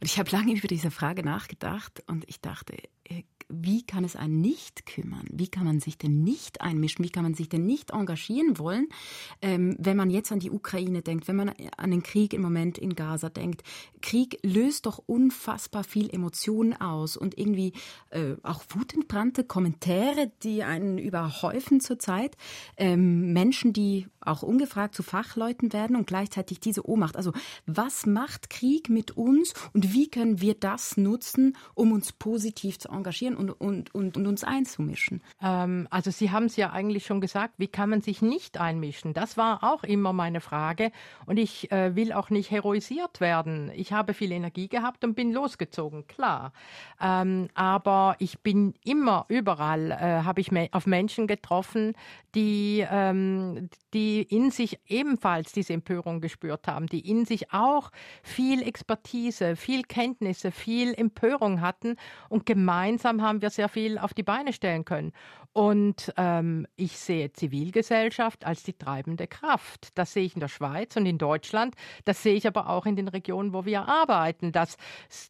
Und 0.00 0.06
ich 0.06 0.18
habe 0.18 0.30
lange 0.30 0.54
über 0.54 0.68
diese 0.68 0.90
Frage 0.90 1.22
nachgedacht 1.22 2.02
und 2.06 2.24
ich 2.28 2.40
dachte, 2.40 2.76
äh, 3.04 3.22
wie 3.48 3.82
kann 3.82 4.04
es 4.04 4.16
einen 4.16 4.40
nicht 4.40 4.86
kümmern? 4.86 5.26
Wie 5.30 5.48
kann 5.48 5.64
man 5.64 5.80
sich 5.80 5.98
denn 5.98 6.22
nicht 6.22 6.60
einmischen? 6.60 7.04
Wie 7.04 7.10
kann 7.10 7.24
man 7.24 7.34
sich 7.34 7.48
denn 7.48 7.66
nicht 7.66 7.90
engagieren 7.90 8.58
wollen, 8.58 8.88
ähm, 9.42 9.76
wenn 9.78 9.96
man 9.96 10.10
jetzt 10.10 10.32
an 10.32 10.40
die 10.40 10.50
Ukraine 10.50 11.02
denkt, 11.02 11.28
wenn 11.28 11.36
man 11.36 11.52
an 11.76 11.90
den 11.90 12.02
Krieg 12.02 12.32
im 12.32 12.42
Moment 12.42 12.78
in 12.78 12.94
Gaza 12.94 13.28
denkt? 13.28 13.62
Krieg 14.00 14.38
löst 14.42 14.86
doch 14.86 15.02
unfassbar 15.06 15.84
viel 15.84 16.10
Emotionen 16.10 16.74
aus 16.74 17.16
und 17.16 17.38
irgendwie 17.38 17.72
äh, 18.10 18.34
auch 18.42 18.64
wutentbrannte 18.70 19.44
Kommentare, 19.44 20.32
die 20.42 20.62
einen 20.62 20.98
überhäufen 20.98 21.80
zurzeit. 21.80 22.36
Ähm, 22.76 23.32
Menschen, 23.32 23.72
die 23.72 24.06
auch 24.26 24.42
ungefragt 24.42 24.94
zu 24.94 25.02
Fachleuten 25.02 25.72
werden 25.72 25.96
und 25.96 26.06
gleichzeitig 26.06 26.60
diese 26.60 26.86
Ohnmacht. 26.88 27.16
Also 27.16 27.32
was 27.66 28.06
macht 28.06 28.50
Krieg 28.50 28.88
mit 28.88 29.16
uns 29.16 29.54
und 29.72 29.92
wie 29.92 30.08
können 30.08 30.40
wir 30.40 30.54
das 30.54 30.96
nutzen, 30.96 31.56
um 31.74 31.92
uns 31.92 32.12
positiv 32.12 32.78
zu 32.78 32.88
engagieren? 32.88 33.34
und, 33.36 33.50
und, 33.60 33.94
und, 33.94 34.16
und 34.16 34.26
uns 34.26 34.44
einzumischen? 34.44 35.22
Ähm, 35.42 35.86
also 35.90 36.10
Sie 36.10 36.30
haben 36.30 36.46
es 36.46 36.56
ja 36.56 36.70
eigentlich 36.70 37.06
schon 37.06 37.20
gesagt, 37.20 37.54
wie 37.58 37.68
kann 37.68 37.90
man 37.90 38.00
sich 38.00 38.22
nicht 38.22 38.58
einmischen? 38.58 39.14
Das 39.14 39.36
war 39.36 39.62
auch 39.62 39.84
immer 39.84 40.12
meine 40.12 40.40
Frage 40.40 40.90
und 41.26 41.36
ich 41.38 41.70
äh, 41.70 41.94
will 41.94 42.12
auch 42.12 42.30
nicht 42.30 42.50
heroisiert 42.50 43.20
werden. 43.20 43.70
Ich 43.74 43.92
habe 43.92 44.14
viel 44.14 44.32
Energie 44.32 44.68
gehabt 44.68 45.04
und 45.04 45.14
bin 45.14 45.32
losgezogen, 45.32 46.06
klar. 46.06 46.52
Ähm, 47.00 47.48
aber 47.54 48.16
ich 48.18 48.40
bin 48.40 48.74
immer 48.84 49.26
überall, 49.28 49.90
äh, 49.90 50.24
habe 50.24 50.40
ich 50.40 50.50
auf 50.72 50.86
Menschen 50.86 51.26
getroffen, 51.26 51.94
die, 52.34 52.84
ähm, 52.90 53.68
die 53.92 54.13
in 54.22 54.50
sich 54.50 54.78
ebenfalls 54.86 55.52
diese 55.52 55.72
Empörung 55.72 56.20
gespürt 56.20 56.66
haben, 56.66 56.86
die 56.86 57.08
in 57.08 57.24
sich 57.24 57.52
auch 57.52 57.90
viel 58.22 58.62
Expertise, 58.62 59.56
viel 59.56 59.82
Kenntnisse, 59.82 60.50
viel 60.50 60.94
Empörung 60.94 61.60
hatten 61.60 61.96
und 62.28 62.46
gemeinsam 62.46 63.22
haben 63.22 63.42
wir 63.42 63.50
sehr 63.50 63.68
viel 63.68 63.98
auf 63.98 64.14
die 64.14 64.22
Beine 64.22 64.52
stellen 64.52 64.84
können. 64.84 65.12
Und 65.54 66.12
ähm, 66.16 66.66
ich 66.74 66.98
sehe 66.98 67.32
Zivilgesellschaft 67.32 68.44
als 68.44 68.64
die 68.64 68.72
treibende 68.72 69.28
Kraft. 69.28 69.90
Das 69.94 70.12
sehe 70.12 70.24
ich 70.24 70.34
in 70.34 70.40
der 70.40 70.48
Schweiz 70.48 70.96
und 70.96 71.06
in 71.06 71.16
Deutschland. 71.16 71.76
Das 72.04 72.24
sehe 72.24 72.34
ich 72.34 72.48
aber 72.48 72.68
auch 72.68 72.86
in 72.86 72.96
den 72.96 73.06
Regionen, 73.06 73.52
wo 73.52 73.64
wir 73.64 73.86
arbeiten, 73.86 74.50
dass 74.50 74.76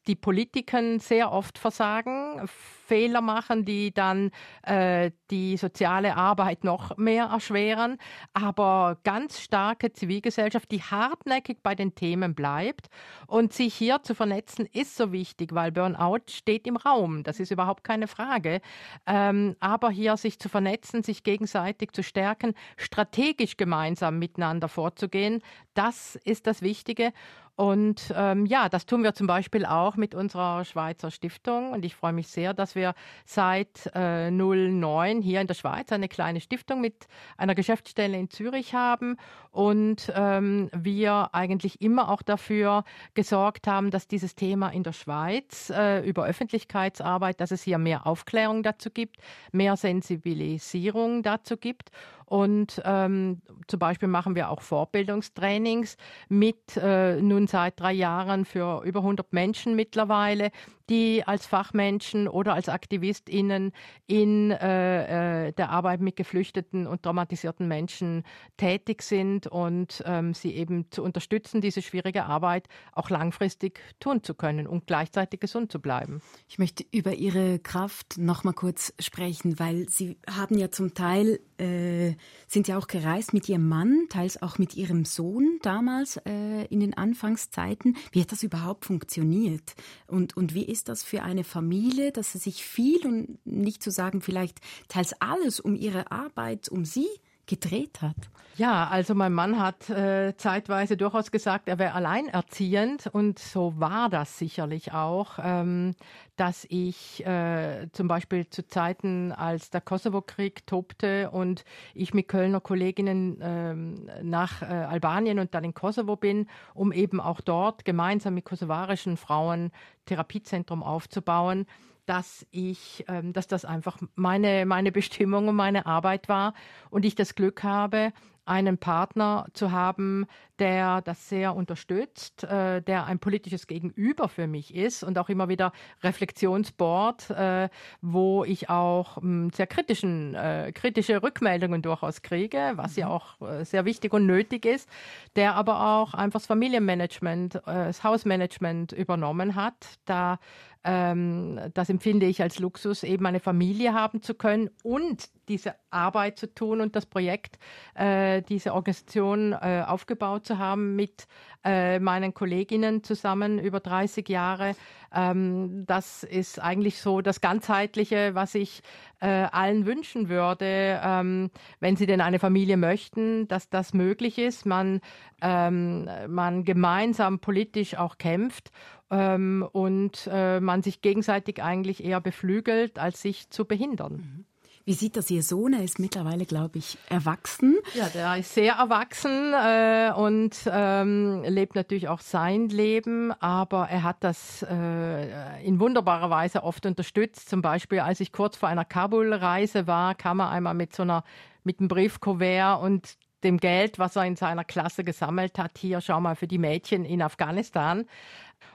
die 0.06 0.16
Politiken 0.16 0.98
sehr 0.98 1.30
oft 1.30 1.58
versagen, 1.58 2.40
Fehler 2.46 3.20
machen, 3.20 3.66
die 3.66 3.92
dann 3.92 4.30
äh, 4.62 5.10
die 5.30 5.58
soziale 5.58 6.16
Arbeit 6.16 6.64
noch 6.64 6.96
mehr 6.96 7.26
erschweren. 7.26 7.98
Aber 8.32 8.73
ganz 9.04 9.40
starke 9.40 9.92
Zivilgesellschaft, 9.92 10.70
die 10.70 10.82
hartnäckig 10.82 11.58
bei 11.62 11.74
den 11.74 11.94
Themen 11.94 12.34
bleibt 12.34 12.88
und 13.26 13.52
sich 13.52 13.74
hier 13.74 14.02
zu 14.02 14.14
vernetzen, 14.14 14.66
ist 14.72 14.96
so 14.96 15.12
wichtig, 15.12 15.54
weil 15.54 15.72
Burnout 15.72 16.30
steht 16.30 16.66
im 16.66 16.76
Raum. 16.76 17.22
Das 17.22 17.40
ist 17.40 17.50
überhaupt 17.50 17.84
keine 17.84 18.08
Frage. 18.08 18.60
Ähm, 19.06 19.56
aber 19.60 19.90
hier 19.90 20.16
sich 20.16 20.38
zu 20.38 20.48
vernetzen, 20.48 21.02
sich 21.02 21.22
gegenseitig 21.22 21.92
zu 21.92 22.02
stärken, 22.02 22.54
strategisch 22.76 23.56
gemeinsam 23.56 24.18
miteinander 24.18 24.68
vorzugehen, 24.68 25.42
das 25.74 26.16
ist 26.24 26.46
das 26.46 26.62
Wichtige. 26.62 27.12
Und 27.56 28.12
ähm, 28.16 28.46
ja, 28.46 28.68
das 28.68 28.84
tun 28.84 29.04
wir 29.04 29.14
zum 29.14 29.28
Beispiel 29.28 29.64
auch 29.64 29.96
mit 29.96 30.14
unserer 30.14 30.64
Schweizer 30.64 31.12
Stiftung. 31.12 31.70
Und 31.70 31.84
ich 31.84 31.94
freue 31.94 32.12
mich 32.12 32.26
sehr, 32.26 32.52
dass 32.52 32.74
wir 32.74 32.94
seit 33.24 33.90
äh, 33.94 34.30
09 34.30 35.22
hier 35.22 35.40
in 35.40 35.46
der 35.46 35.54
Schweiz 35.54 35.92
eine 35.92 36.08
kleine 36.08 36.40
Stiftung 36.40 36.80
mit 36.80 37.06
einer 37.36 37.54
Geschäftsstelle 37.54 38.18
in 38.18 38.28
Zürich 38.28 38.74
haben. 38.74 39.16
Und 39.52 40.12
ähm, 40.16 40.68
wir 40.72 41.28
eigentlich 41.32 41.80
immer 41.80 42.10
auch 42.10 42.22
dafür 42.22 42.82
gesorgt 43.14 43.68
haben, 43.68 43.92
dass 43.92 44.08
dieses 44.08 44.34
Thema 44.34 44.70
in 44.70 44.82
der 44.82 44.92
Schweiz 44.92 45.70
äh, 45.70 46.00
über 46.00 46.24
Öffentlichkeitsarbeit, 46.24 47.40
dass 47.40 47.52
es 47.52 47.62
hier 47.62 47.78
mehr 47.78 48.04
Aufklärung 48.04 48.64
dazu 48.64 48.90
gibt, 48.90 49.18
mehr 49.52 49.76
Sensibilisierung 49.76 51.22
dazu 51.22 51.56
gibt. 51.56 51.92
Und 52.26 52.80
ähm, 52.84 53.42
zum 53.66 53.78
Beispiel 53.78 54.08
machen 54.08 54.34
wir 54.34 54.48
auch 54.50 54.62
Vorbildungstrainings 54.62 55.96
mit 56.28 56.76
äh, 56.76 57.20
nun 57.20 57.43
seit 57.46 57.80
drei 57.80 57.92
Jahren 57.92 58.44
für 58.44 58.82
über 58.84 59.00
100 59.00 59.32
Menschen 59.32 59.74
mittlerweile, 59.74 60.50
die 60.90 61.22
als 61.26 61.46
Fachmenschen 61.46 62.28
oder 62.28 62.54
als 62.54 62.68
AktivistInnen 62.68 63.72
in 64.06 64.50
äh, 64.50 65.48
äh, 65.48 65.52
der 65.52 65.70
Arbeit 65.70 66.00
mit 66.00 66.16
geflüchteten 66.16 66.86
und 66.86 67.02
traumatisierten 67.02 67.66
Menschen 67.66 68.24
tätig 68.56 69.02
sind 69.02 69.46
und 69.46 70.02
ähm, 70.06 70.34
sie 70.34 70.54
eben 70.54 70.90
zu 70.90 71.02
unterstützen, 71.02 71.60
diese 71.60 71.82
schwierige 71.82 72.24
Arbeit 72.24 72.68
auch 72.92 73.10
langfristig 73.10 73.80
tun 74.00 74.22
zu 74.22 74.34
können 74.34 74.66
und 74.66 74.86
gleichzeitig 74.86 75.40
gesund 75.40 75.72
zu 75.72 75.80
bleiben. 75.80 76.20
Ich 76.48 76.58
möchte 76.58 76.84
über 76.90 77.14
Ihre 77.14 77.58
Kraft 77.58 78.18
noch 78.18 78.44
mal 78.44 78.52
kurz 78.52 78.92
sprechen, 78.98 79.58
weil 79.58 79.88
Sie 79.88 80.18
haben 80.28 80.58
ja 80.58 80.70
zum 80.70 80.94
Teil 80.94 81.40
äh, 81.58 82.16
sind 82.48 82.68
ja 82.68 82.78
auch 82.78 82.86
gereist 82.86 83.32
mit 83.32 83.48
Ihrem 83.48 83.68
Mann, 83.68 84.06
teils 84.08 84.40
auch 84.42 84.58
mit 84.58 84.74
Ihrem 84.74 85.04
Sohn 85.04 85.58
damals 85.62 86.16
äh, 86.26 86.64
in 86.66 86.80
den 86.80 86.94
Anfangszeiten. 86.94 87.96
Wie 88.12 88.20
hat 88.20 88.32
das 88.32 88.42
überhaupt 88.42 88.84
funktioniert? 88.84 89.74
Und, 90.06 90.36
und 90.36 90.54
wie 90.54 90.64
ist 90.74 90.88
das 90.88 91.04
für 91.04 91.22
eine 91.22 91.44
Familie, 91.44 92.10
dass 92.10 92.32
sie 92.32 92.38
sich 92.38 92.64
viel 92.64 93.06
und 93.06 93.38
nicht 93.46 93.80
zu 93.80 93.92
sagen 93.92 94.20
vielleicht 94.20 94.58
teils 94.88 95.14
alles 95.20 95.60
um 95.60 95.76
ihre 95.76 96.10
Arbeit, 96.10 96.68
um 96.68 96.84
sie 96.84 97.06
gedreht 97.46 98.02
hat? 98.02 98.16
Ja, 98.56 98.86
also 98.86 99.16
mein 99.16 99.32
Mann 99.32 99.58
hat 99.58 99.90
äh, 99.90 100.36
zeitweise 100.36 100.96
durchaus 100.96 101.32
gesagt, 101.32 101.68
er 101.68 101.80
wäre 101.80 101.94
alleinerziehend 101.94 103.08
und 103.08 103.40
so 103.40 103.74
war 103.80 104.08
das 104.08 104.38
sicherlich 104.38 104.92
auch, 104.92 105.40
ähm, 105.42 105.96
dass 106.36 106.64
ich 106.68 107.26
äh, 107.26 107.88
zum 107.90 108.06
Beispiel 108.06 108.48
zu 108.48 108.64
Zeiten, 108.64 109.32
als 109.32 109.70
der 109.70 109.80
Kosovo-Krieg 109.80 110.68
tobte 110.68 111.32
und 111.32 111.64
ich 111.94 112.14
mit 112.14 112.28
Kölner 112.28 112.60
Kolleginnen 112.60 113.40
ähm, 113.42 114.08
nach 114.22 114.62
äh, 114.62 114.66
Albanien 114.66 115.40
und 115.40 115.52
dann 115.56 115.64
in 115.64 115.74
Kosovo 115.74 116.14
bin, 116.14 116.46
um 116.74 116.92
eben 116.92 117.20
auch 117.20 117.40
dort 117.40 117.84
gemeinsam 117.84 118.34
mit 118.34 118.44
kosovarischen 118.44 119.16
Frauen 119.16 119.72
Therapiezentrum 120.06 120.84
aufzubauen, 120.84 121.66
dass 122.06 122.46
ich, 122.50 123.04
ähm, 123.08 123.32
dass 123.32 123.46
das 123.46 123.64
einfach 123.64 123.98
meine, 124.14 124.66
meine 124.66 124.92
Bestimmung 124.92 125.48
und 125.48 125.56
meine 125.56 125.86
Arbeit 125.86 126.28
war 126.28 126.54
und 126.90 127.04
ich 127.04 127.14
das 127.14 127.34
Glück 127.34 127.62
habe, 127.62 128.12
einen 128.46 128.78
Partner 128.78 129.46
zu 129.54 129.72
haben, 129.72 130.26
der 130.58 131.00
das 131.00 131.28
sehr 131.28 131.56
unterstützt, 131.56 132.44
äh, 132.44 132.82
der 132.82 133.06
ein 133.06 133.18
politisches 133.18 133.66
Gegenüber 133.66 134.28
für 134.28 134.46
mich 134.46 134.74
ist 134.74 135.02
und 135.02 135.18
auch 135.18 135.28
immer 135.28 135.48
wieder 135.48 135.72
Reflexionsboard, 136.02 137.30
äh, 137.30 137.68
wo 138.02 138.44
ich 138.44 138.68
auch 138.68 139.20
mh, 139.20 139.50
sehr 139.54 139.66
kritischen, 139.66 140.34
äh, 140.34 140.72
kritische 140.72 141.22
Rückmeldungen 141.22 141.82
durchaus 141.82 142.22
kriege, 142.22 142.72
was 142.76 142.96
mhm. 142.96 143.00
ja 143.00 143.08
auch 143.08 143.40
äh, 143.40 143.64
sehr 143.64 143.84
wichtig 143.84 144.12
und 144.12 144.26
nötig 144.26 144.66
ist, 144.66 144.88
der 145.36 145.54
aber 145.54 145.80
auch 145.80 146.14
einfach 146.14 146.40
das 146.40 146.46
Familienmanagement, 146.46 147.56
äh, 147.56 147.60
das 147.64 148.04
Hausmanagement 148.04 148.92
übernommen 148.92 149.54
hat. 149.54 149.98
Da 150.04 150.38
ähm, 150.84 151.58
das 151.72 151.88
empfinde 151.88 152.26
ich 152.26 152.42
als 152.42 152.58
Luxus, 152.58 153.02
eben 153.02 153.24
eine 153.26 153.40
Familie 153.40 153.94
haben 153.94 154.22
zu 154.22 154.34
können 154.34 154.70
und 154.82 155.30
diese 155.48 155.74
Arbeit 155.90 156.38
zu 156.38 156.54
tun 156.54 156.80
und 156.80 156.94
das 156.94 157.06
Projekt, 157.06 157.58
äh, 157.94 158.42
diese 158.42 158.74
Organisation 158.74 159.52
äh, 159.52 159.82
aufgebaut 159.86 160.46
zu 160.46 160.58
haben 160.58 160.94
mit 160.94 161.26
äh, 161.64 161.98
meinen 161.98 162.34
Kolleginnen 162.34 163.02
zusammen 163.02 163.58
über 163.58 163.80
30 163.80 164.28
Jahre. 164.28 164.76
Ähm, 165.14 165.84
das 165.86 166.24
ist 166.24 166.60
eigentlich 166.60 167.00
so 167.00 167.20
das 167.20 167.40
Ganzheitliche, 167.40 168.34
was 168.34 168.54
ich 168.54 168.82
äh, 169.20 169.26
allen 169.26 169.86
wünschen 169.86 170.28
würde, 170.28 171.00
ähm, 171.02 171.50
wenn 171.80 171.96
sie 171.96 172.06
denn 172.06 172.20
eine 172.20 172.38
Familie 172.38 172.76
möchten, 172.76 173.46
dass 173.48 173.70
das 173.70 173.94
möglich 173.94 174.38
ist, 174.38 174.66
man, 174.66 175.00
ähm, 175.40 176.08
man 176.28 176.64
gemeinsam 176.64 177.38
politisch 177.38 177.96
auch 177.96 178.18
kämpft 178.18 178.70
ähm, 179.10 179.66
und 179.72 180.28
äh, 180.32 180.60
man 180.60 180.82
sich 180.82 181.00
gegenseitig 181.00 181.62
eigentlich 181.62 182.02
eher 182.02 182.20
beflügelt, 182.20 182.98
als 182.98 183.22
sich 183.22 183.50
zu 183.50 183.64
behindern. 183.64 184.12
Mhm. 184.12 184.44
Wie 184.86 184.92
sieht 184.92 185.16
das 185.16 185.30
Ihr 185.30 185.42
Sohn? 185.42 185.72
Er 185.72 185.82
ist 185.82 185.98
mittlerweile, 185.98 186.44
glaube 186.44 186.76
ich, 186.76 186.98
erwachsen. 187.08 187.78
Ja, 187.94 188.08
der 188.10 188.36
ist 188.36 188.52
sehr 188.52 188.74
erwachsen 188.74 189.54
äh, 189.54 190.12
und 190.14 190.56
ähm, 190.66 191.42
lebt 191.46 191.74
natürlich 191.74 192.08
auch 192.08 192.20
sein 192.20 192.68
Leben, 192.68 193.32
aber 193.40 193.88
er 193.88 194.02
hat 194.02 194.18
das 194.20 194.62
äh, 194.62 195.64
in 195.64 195.80
wunderbarer 195.80 196.28
Weise 196.28 196.62
oft 196.62 196.84
unterstützt. 196.84 197.48
Zum 197.48 197.62
Beispiel, 197.62 198.00
als 198.00 198.20
ich 198.20 198.30
kurz 198.30 198.58
vor 198.58 198.68
einer 198.68 198.84
Kabul-Reise 198.84 199.86
war, 199.86 200.14
kam 200.14 200.40
er 200.40 200.50
einmal 200.50 200.74
mit 200.74 200.94
so 200.94 201.02
einer 201.02 201.24
mit 201.66 201.80
einem 201.80 201.88
Briefkuvert 201.88 202.82
und 202.82 203.16
dem 203.44 203.58
Geld, 203.58 203.98
was 203.98 204.16
er 204.16 204.24
in 204.24 204.36
seiner 204.36 204.64
Klasse 204.64 205.04
gesammelt 205.04 205.58
hat, 205.58 205.78
hier 205.78 206.00
schau 206.00 206.20
mal 206.20 206.34
für 206.34 206.46
die 206.46 206.58
Mädchen 206.58 207.04
in 207.04 207.22
Afghanistan. 207.22 208.06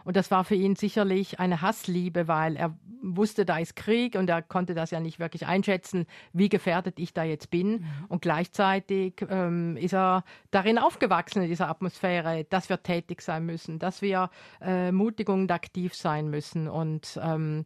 Und 0.04 0.15
das 0.15 0.32
war 0.32 0.43
für 0.43 0.56
ihn 0.56 0.75
sicherlich 0.75 1.39
eine 1.39 1.62
Hassliebe, 1.62 2.28
weil 2.28 2.56
er 2.56 2.75
wusste, 3.02 3.45
da 3.45 3.58
ist 3.58 3.75
Krieg 3.75 4.15
und 4.15 4.30
er 4.30 4.41
konnte 4.41 4.73
das 4.73 4.91
ja 4.91 4.99
nicht 4.99 5.19
wirklich 5.19 5.47
einschätzen, 5.47 6.06
wie 6.34 6.49
gefährdet 6.49 6.99
ich 6.99 7.13
da 7.13 7.23
jetzt 7.23 7.49
bin. 7.49 7.71
Mhm. 7.71 7.88
Und 8.10 8.21
gleichzeitig 8.21 9.25
ähm, 9.30 9.78
ist 9.78 9.93
er 9.93 10.23
darin 10.52 10.78
aufgewachsen, 10.78 11.41
in 11.41 11.49
dieser 11.49 11.69
Atmosphäre, 11.69 12.45
dass 12.49 12.69
wir 12.69 12.84
tätig 12.84 13.21
sein 13.21 13.45
müssen, 13.45 13.80
dass 13.80 14.02
wir 14.02 14.30
äh, 14.62 14.91
mutig 14.91 15.30
und 15.30 15.52
aktiv 15.52 15.95
sein 15.95 16.30
müssen. 16.30 16.67
Und 16.67 17.19
ähm, 17.23 17.65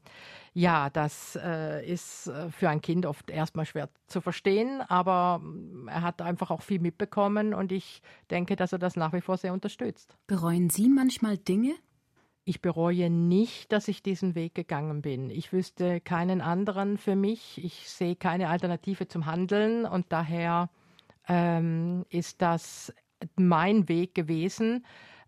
ja, 0.54 0.90
das 0.90 1.38
äh, 1.42 1.86
ist 1.86 2.32
für 2.52 2.70
ein 2.70 2.82
Kind 2.82 3.06
oft 3.06 3.30
erstmal 3.30 3.66
schwer 3.66 3.90
zu 4.08 4.22
verstehen, 4.22 4.82
aber 4.88 5.42
er 5.88 6.02
hat 6.04 6.22
einfach 6.22 6.52
auch 6.52 6.62
viel 6.62 6.80
mitbekommen 6.80 7.54
und 7.54 7.72
ich 7.72 8.02
denke, 8.30 8.56
dass 8.56 8.72
er 8.72 8.80
das 8.80 8.96
nach 8.96 9.14
wie 9.14 9.22
vor 9.22 9.38
sehr 9.38 9.54
unterstützt. 9.54 10.16
Bereuen 10.28 10.70
Sie 10.70 10.90
manchmal 10.90 11.38
Dinge, 11.38 11.74
ich 12.46 12.62
bereue 12.62 13.10
nicht, 13.10 13.72
dass 13.72 13.88
ich 13.88 14.04
diesen 14.04 14.36
Weg 14.36 14.54
gegangen 14.54 15.02
bin. 15.02 15.30
Ich 15.30 15.54
wüsste 15.54 16.02
keinen 16.02 16.42
anderen 16.42 16.98
für 16.98 17.16
mich. 17.16 17.64
Ich 17.64 17.90
sehe 17.90 18.16
keine 18.16 18.50
Alternative 18.50 19.08
zum 19.08 19.26
Handeln 19.26 19.86
und 19.86 20.08
daher 20.10 20.70
ähm, 21.28 22.06
ist 22.10 22.42
das 22.42 22.94
mein 23.36 23.88
Weg 23.88 24.14
gewesen. 24.14 24.86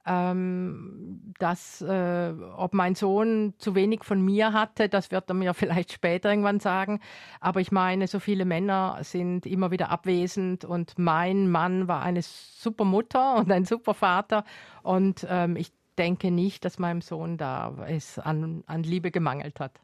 Ähm, 0.07 1.33
dass, 1.39 1.81
äh, 1.81 2.31
ob 2.57 2.75
mein 2.75 2.93
Sohn 2.93 3.55
zu 3.57 3.73
wenig 3.73 4.03
von 4.03 4.21
mir 4.21 4.53
hatte, 4.53 4.87
das 4.87 5.09
wird 5.09 5.31
er 5.31 5.33
mir 5.33 5.53
vielleicht 5.55 5.93
später 5.93 6.29
irgendwann 6.29 6.59
sagen. 6.59 6.99
Aber 7.39 7.59
ich 7.59 7.71
meine, 7.71 8.07
so 8.07 8.19
viele 8.19 8.45
Männer 8.45 8.99
sind 9.01 9.47
immer 9.47 9.71
wieder 9.71 9.89
abwesend 9.89 10.63
und 10.63 10.99
mein 10.99 11.49
Mann 11.49 11.87
war 11.87 12.03
eine 12.03 12.21
super 12.21 12.85
Mutter 12.85 13.35
und 13.39 13.51
ein 13.51 13.65
super 13.65 13.95
Vater. 13.95 14.43
Und 14.83 15.25
ähm, 15.27 15.55
ich 15.55 15.71
denke 15.97 16.31
nicht, 16.31 16.65
dass 16.65 16.79
meinem 16.79 17.01
Sohn 17.01 17.37
da 17.37 17.85
es 17.87 18.19
an, 18.19 18.63
an 18.67 18.83
Liebe 18.83 19.11
gemangelt 19.11 19.59
hat. 19.59 19.79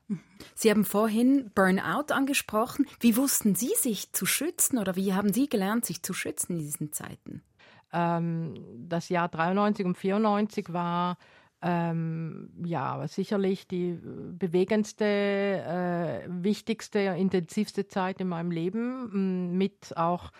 Sie 0.55 0.69
haben 0.69 0.85
vorhin 0.85 1.51
Burnout 1.55 2.13
angesprochen. 2.13 2.85
Wie 2.99 3.17
wussten 3.17 3.55
Sie 3.55 3.71
sich 3.77 4.11
zu 4.13 4.25
schützen 4.25 4.77
oder 4.77 4.95
wie 4.95 5.13
haben 5.13 5.33
Sie 5.33 5.47
gelernt, 5.47 5.85
sich 5.85 6.03
zu 6.03 6.13
schützen 6.13 6.53
in 6.53 6.59
diesen 6.59 6.91
Zeiten? 6.91 7.41
Ähm, 7.93 8.55
das 8.87 9.09
Jahr 9.09 9.29
93 9.29 9.85
und 9.85 9.97
94 9.97 10.73
war 10.73 11.17
ähm, 11.61 12.49
ja 12.63 13.07
sicherlich 13.07 13.67
die 13.67 13.99
bewegendste, 14.01 15.05
äh, 15.05 16.27
wichtigste, 16.27 16.99
intensivste 16.99 17.87
Zeit 17.87 18.19
in 18.19 18.29
meinem 18.29 18.51
Leben 18.51 19.57
mit 19.57 19.95
auch 19.95 20.31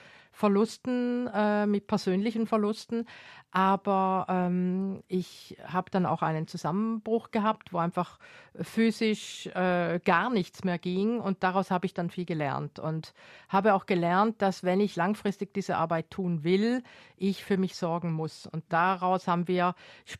Verlusten, 0.41 1.27
äh, 1.27 1.67
mit 1.67 1.86
persönlichen 1.86 2.47
Verlusten. 2.47 3.06
Aber 3.54 4.27
ähm, 4.30 5.04
ich 5.10 5.58
habe 5.65 5.91
dann 5.91 6.06
auch 6.06 6.21
einen 6.21 6.47
Zusammenbruch 6.47 7.32
gehabt, 7.32 7.73
wo 7.73 7.80
einfach 7.80 8.17
physisch 8.56 9.47
äh, 9.47 9.99
gar 9.99 10.30
nichts 10.30 10.63
mehr 10.63 10.77
ging. 10.77 11.19
Und 11.19 11.43
daraus 11.43 11.69
habe 11.69 11.86
ich 11.86 11.93
dann 11.93 12.10
viel 12.10 12.23
gelernt. 12.23 12.80
Und 12.80 13.13
habe 13.49 13.73
auch 13.73 13.86
gelernt, 13.86 14.41
dass 14.41 14.63
wenn 14.63 14.80
ich 14.80 14.95
langfristig 14.95 15.54
diese 15.54 15.75
Arbeit 15.75 16.10
tun 16.12 16.45
will, 16.45 16.82
ich 17.17 17.43
für 17.43 17.58
mich 17.58 17.75
sorgen 17.75 18.13
muss. 18.13 18.47
Und 18.47 18.63
daraus 18.69 19.27
haben 19.27 19.49
wir 19.49 19.75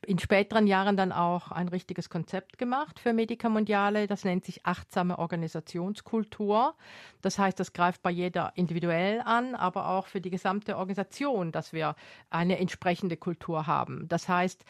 in 0.05 0.19
späteren 0.19 0.67
Jahren 0.67 0.97
dann 0.97 1.13
auch 1.13 1.51
ein 1.51 1.69
richtiges 1.69 2.10
Konzept 2.10 2.57
gemacht 2.57 2.99
für 2.99 3.13
Medica 3.13 3.47
Mondiale. 3.47 4.07
Das 4.07 4.25
nennt 4.25 4.43
sich 4.43 4.65
achtsame 4.65 5.17
Organisationskultur. 5.17 6.75
Das 7.21 7.39
heißt, 7.39 7.57
das 7.60 7.71
greift 7.71 8.01
bei 8.01 8.12
jeder 8.12 8.51
individuell 8.55 9.21
an, 9.21 9.55
aber 9.55 9.88
auch 9.88 10.07
für 10.12 10.21
die 10.21 10.30
gesamte 10.30 10.78
Organisation, 10.78 11.52
dass 11.52 11.74
wir 11.74 11.95
eine 12.30 12.60
entsprechende 12.60 13.17
Kultur 13.17 13.65
haben. 13.65 14.08
Das 14.08 14.30
heißt, 14.30 14.63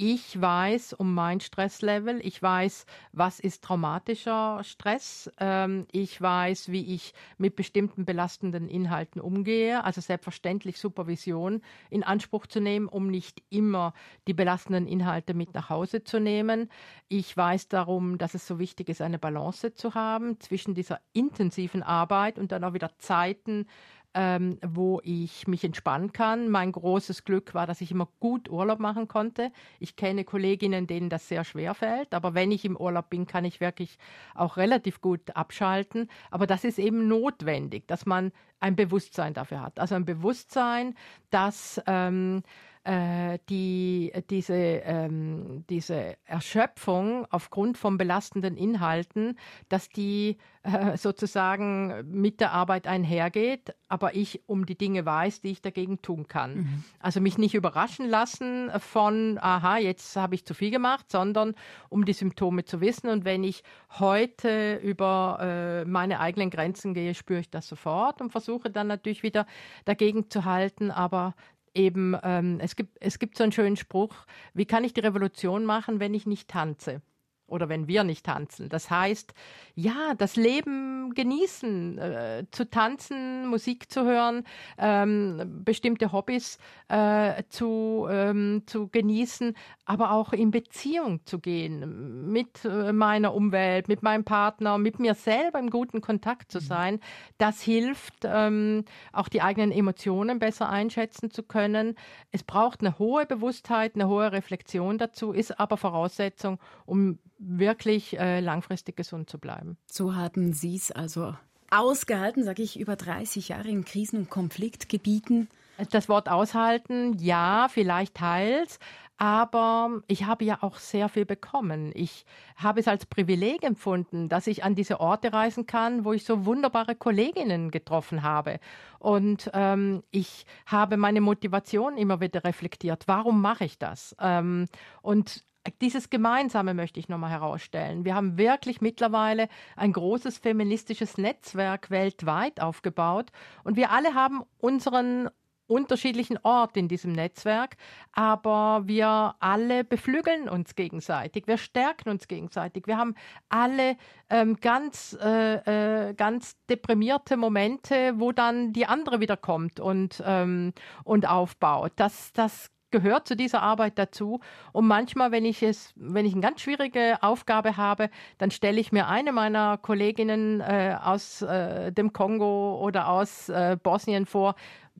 ich 0.00 0.40
weiß 0.40 0.92
um 0.92 1.12
mein 1.12 1.40
Stresslevel, 1.40 2.20
ich 2.24 2.40
weiß, 2.40 2.86
was 3.10 3.40
ist 3.40 3.64
traumatischer 3.64 4.60
Stress, 4.62 5.28
ähm, 5.40 5.88
ich 5.90 6.22
weiß, 6.22 6.70
wie 6.70 6.94
ich 6.94 7.14
mit 7.36 7.56
bestimmten 7.56 8.04
belastenden 8.04 8.68
Inhalten 8.68 9.20
umgehe, 9.20 9.82
also 9.82 10.00
selbstverständlich 10.00 10.78
Supervision 10.78 11.62
in 11.90 12.04
Anspruch 12.04 12.46
zu 12.46 12.60
nehmen, 12.60 12.86
um 12.86 13.08
nicht 13.08 13.42
immer 13.50 13.92
die 14.28 14.34
belastenden 14.34 14.86
Inhalte 14.86 15.34
mit 15.34 15.52
nach 15.54 15.68
Hause 15.68 16.04
zu 16.04 16.20
nehmen. 16.20 16.70
Ich 17.08 17.36
weiß 17.36 17.66
darum, 17.66 18.18
dass 18.18 18.34
es 18.34 18.46
so 18.46 18.60
wichtig 18.60 18.90
ist, 18.90 19.02
eine 19.02 19.18
Balance 19.18 19.74
zu 19.74 19.94
haben 19.94 20.38
zwischen 20.38 20.74
dieser 20.74 21.00
intensiven 21.12 21.82
Arbeit 21.82 22.38
und 22.38 22.52
dann 22.52 22.62
auch 22.62 22.72
wieder 22.72 22.96
Zeiten, 22.98 23.66
ähm, 24.14 24.58
wo 24.66 25.00
ich 25.02 25.46
mich 25.46 25.64
entspannen 25.64 26.12
kann. 26.12 26.48
Mein 26.48 26.72
großes 26.72 27.24
Glück 27.24 27.54
war, 27.54 27.66
dass 27.66 27.80
ich 27.80 27.90
immer 27.90 28.08
gut 28.20 28.48
Urlaub 28.48 28.78
machen 28.78 29.08
konnte. 29.08 29.52
Ich 29.78 29.96
kenne 29.96 30.24
Kolleginnen, 30.24 30.86
denen 30.86 31.10
das 31.10 31.28
sehr 31.28 31.44
schwer 31.44 31.74
fällt, 31.74 32.14
aber 32.14 32.34
wenn 32.34 32.50
ich 32.50 32.64
im 32.64 32.76
Urlaub 32.76 33.10
bin, 33.10 33.26
kann 33.26 33.44
ich 33.44 33.60
wirklich 33.60 33.98
auch 34.34 34.56
relativ 34.56 35.00
gut 35.00 35.36
abschalten. 35.36 36.08
Aber 36.30 36.46
das 36.46 36.64
ist 36.64 36.78
eben 36.78 37.08
notwendig, 37.08 37.86
dass 37.86 38.06
man 38.06 38.32
ein 38.60 38.76
Bewusstsein 38.76 39.34
dafür 39.34 39.62
hat. 39.62 39.78
Also 39.78 39.94
ein 39.94 40.04
Bewusstsein, 40.04 40.94
dass 41.30 41.80
ähm, 41.86 42.42
äh, 42.84 43.38
die, 43.48 44.12
diese, 44.30 44.54
ähm, 44.54 45.64
diese 45.68 46.16
Erschöpfung 46.24 47.26
aufgrund 47.30 47.78
von 47.78 47.98
belastenden 47.98 48.56
Inhalten, 48.56 49.38
dass 49.68 49.88
die 49.88 50.38
äh, 50.62 50.96
sozusagen 50.96 52.10
mit 52.10 52.40
der 52.40 52.52
Arbeit 52.52 52.86
einhergeht, 52.86 53.74
aber 53.88 54.14
ich 54.14 54.42
um 54.46 54.66
die 54.66 54.76
Dinge 54.76 55.06
weiß, 55.06 55.40
die 55.40 55.50
ich 55.50 55.62
dagegen 55.62 56.02
tun 56.02 56.28
kann. 56.28 56.56
Mhm. 56.56 56.84
Also 57.00 57.20
mich 57.20 57.38
nicht 57.38 57.54
überraschen 57.54 58.08
lassen 58.08 58.70
von, 58.78 59.38
aha, 59.40 59.78
jetzt 59.78 60.16
habe 60.16 60.34
ich 60.34 60.44
zu 60.44 60.54
viel 60.54 60.70
gemacht, 60.70 61.10
sondern 61.10 61.54
um 61.88 62.04
die 62.04 62.12
Symptome 62.12 62.64
zu 62.64 62.80
wissen. 62.80 63.08
Und 63.08 63.24
wenn 63.24 63.44
ich 63.44 63.62
heute 63.98 64.76
über 64.76 65.38
äh, 65.40 65.84
meine 65.84 66.20
eigenen 66.20 66.50
Grenzen 66.50 66.92
gehe, 66.92 67.14
spüre 67.14 67.40
ich 67.40 67.50
das 67.50 67.68
sofort 67.68 68.20
und 68.20 68.30
versuche 68.30 68.70
dann 68.70 68.88
natürlich 68.88 69.22
wieder 69.22 69.46
dagegen 69.84 70.28
zu 70.28 70.44
halten, 70.44 70.90
aber 70.90 71.34
eben, 71.74 72.16
ähm, 72.22 72.58
es, 72.60 72.76
gibt, 72.76 72.96
es 73.00 73.18
gibt 73.18 73.36
so 73.36 73.42
einen 73.42 73.52
schönen 73.52 73.76
Spruch, 73.76 74.14
wie 74.54 74.66
kann 74.66 74.84
ich 74.84 74.94
die 74.94 75.00
Revolution 75.00 75.64
machen, 75.64 76.00
wenn 76.00 76.14
ich 76.14 76.26
nicht 76.26 76.48
tanze? 76.48 77.02
Oder 77.48 77.68
wenn 77.68 77.88
wir 77.88 78.04
nicht 78.04 78.26
tanzen. 78.26 78.68
Das 78.68 78.90
heißt, 78.90 79.34
ja, 79.74 80.14
das 80.16 80.36
Leben 80.36 81.14
genießen, 81.14 81.98
äh, 81.98 82.44
zu 82.50 82.68
tanzen, 82.68 83.46
Musik 83.48 83.90
zu 83.90 84.04
hören, 84.04 84.44
ähm, 84.76 85.62
bestimmte 85.64 86.12
Hobbys 86.12 86.58
äh, 86.88 87.42
zu, 87.48 88.06
ähm, 88.10 88.62
zu 88.66 88.88
genießen, 88.88 89.54
aber 89.84 90.12
auch 90.12 90.32
in 90.32 90.50
Beziehung 90.50 91.24
zu 91.24 91.38
gehen 91.38 92.30
mit 92.30 92.64
äh, 92.64 92.92
meiner 92.92 93.34
Umwelt, 93.34 93.88
mit 93.88 94.02
meinem 94.02 94.24
Partner, 94.24 94.78
mit 94.78 94.98
mir 94.98 95.14
selber 95.14 95.58
im 95.58 95.70
guten 95.70 96.00
Kontakt 96.00 96.52
zu 96.52 96.58
mhm. 96.58 96.64
sein. 96.64 97.00
Das 97.38 97.62
hilft, 97.62 98.24
ähm, 98.24 98.84
auch 99.12 99.28
die 99.28 99.42
eigenen 99.42 99.72
Emotionen 99.72 100.38
besser 100.38 100.68
einschätzen 100.68 101.30
zu 101.30 101.42
können. 101.42 101.96
Es 102.32 102.42
braucht 102.42 102.80
eine 102.80 102.98
hohe 102.98 103.26
Bewusstheit, 103.26 103.94
eine 103.94 104.08
hohe 104.08 104.30
Reflexion 104.30 104.98
dazu, 104.98 105.32
ist 105.32 105.58
aber 105.58 105.76
Voraussetzung, 105.76 106.58
um 106.84 107.18
wirklich 107.38 108.18
äh, 108.18 108.40
langfristig 108.40 108.96
gesund 108.96 109.30
zu 109.30 109.38
bleiben. 109.38 109.76
So 109.86 110.14
haben 110.14 110.52
Sie 110.52 110.76
es 110.76 110.90
also 110.90 111.34
ausgehalten, 111.70 112.44
sage 112.44 112.62
ich, 112.62 112.78
über 112.78 112.96
30 112.96 113.48
Jahre 113.48 113.68
in 113.68 113.84
Krisen- 113.84 114.18
und 114.18 114.30
Konfliktgebieten. 114.30 115.48
Das 115.90 116.08
Wort 116.08 116.28
aushalten, 116.28 117.16
ja, 117.18 117.68
vielleicht 117.70 118.14
teils, 118.16 118.80
aber 119.16 120.00
ich 120.06 120.24
habe 120.26 120.44
ja 120.44 120.58
auch 120.62 120.76
sehr 120.76 121.08
viel 121.08 121.24
bekommen. 121.24 121.92
Ich 121.94 122.24
habe 122.56 122.80
es 122.80 122.88
als 122.88 123.04
Privileg 123.04 123.64
empfunden, 123.64 124.28
dass 124.28 124.46
ich 124.46 124.62
an 124.62 124.76
diese 124.76 125.00
Orte 125.00 125.32
reisen 125.32 125.66
kann, 125.66 126.04
wo 126.04 126.12
ich 126.12 126.24
so 126.24 126.46
wunderbare 126.46 126.94
Kolleginnen 126.94 127.72
getroffen 127.72 128.22
habe. 128.22 128.60
Und 129.00 129.50
ähm, 129.54 130.04
ich 130.12 130.46
habe 130.66 130.96
meine 130.96 131.20
Motivation 131.20 131.96
immer 131.96 132.20
wieder 132.20 132.42
reflektiert. 132.44 133.04
Warum 133.06 133.40
mache 133.40 133.64
ich 133.64 133.78
das? 133.78 134.16
Ähm, 134.20 134.66
und 135.02 135.44
dieses 135.80 136.10
Gemeinsame 136.10 136.74
möchte 136.74 137.00
ich 137.00 137.08
nochmal 137.08 137.30
herausstellen. 137.30 138.04
Wir 138.04 138.14
haben 138.14 138.38
wirklich 138.38 138.80
mittlerweile 138.80 139.48
ein 139.76 139.92
großes 139.92 140.38
feministisches 140.38 141.18
Netzwerk 141.18 141.90
weltweit 141.90 142.60
aufgebaut 142.60 143.30
und 143.64 143.76
wir 143.76 143.90
alle 143.90 144.14
haben 144.14 144.42
unseren 144.58 145.28
unterschiedlichen 145.68 146.38
Ort 146.42 146.76
in 146.76 146.88
diesem 146.88 147.12
Netzwerk, 147.12 147.76
aber 148.12 148.82
wir 148.86 149.34
alle 149.38 149.84
beflügeln 149.84 150.48
uns 150.48 150.74
gegenseitig, 150.74 151.46
wir 151.46 151.58
stärken 151.58 152.08
uns 152.08 152.26
gegenseitig. 152.26 152.86
Wir 152.86 152.96
haben 152.96 153.14
alle 153.48 153.96
ähm, 154.30 154.56
ganz, 154.56 155.16
äh, 155.22 156.08
äh, 156.08 156.14
ganz 156.14 156.56
deprimierte 156.68 157.36
Momente, 157.36 158.14
wo 158.16 158.32
dann 158.32 158.72
die 158.72 158.86
andere 158.86 159.20
wieder 159.20 159.36
kommt 159.36 159.78
und, 159.78 160.22
ähm, 160.26 160.72
und 161.04 161.28
aufbaut. 161.28 161.92
Das, 161.96 162.32
das 162.32 162.70
gehört 162.90 163.28
zu 163.28 163.36
dieser 163.36 163.62
Arbeit 163.62 163.98
dazu. 163.98 164.40
Und 164.72 164.86
manchmal, 164.86 165.32
wenn 165.32 165.44
ich 165.44 165.62
es, 165.62 165.92
wenn 165.96 166.26
ich 166.26 166.32
eine 166.32 166.42
ganz 166.42 166.60
schwierige 166.60 167.18
Aufgabe 167.22 167.76
habe, 167.76 168.10
dann 168.38 168.50
stelle 168.50 168.80
ich 168.80 168.92
mir 168.92 169.08
eine 169.08 169.32
meiner 169.32 169.78
Kolleginnen 169.78 170.60
äh, 170.60 170.96
aus 171.02 171.42
äh, 171.42 171.92
dem 171.92 172.12
Kongo 172.12 172.80
oder 172.82 173.08
aus 173.08 173.48
äh, 173.48 173.76
Bosnien 173.82 174.26
vor, 174.26 174.54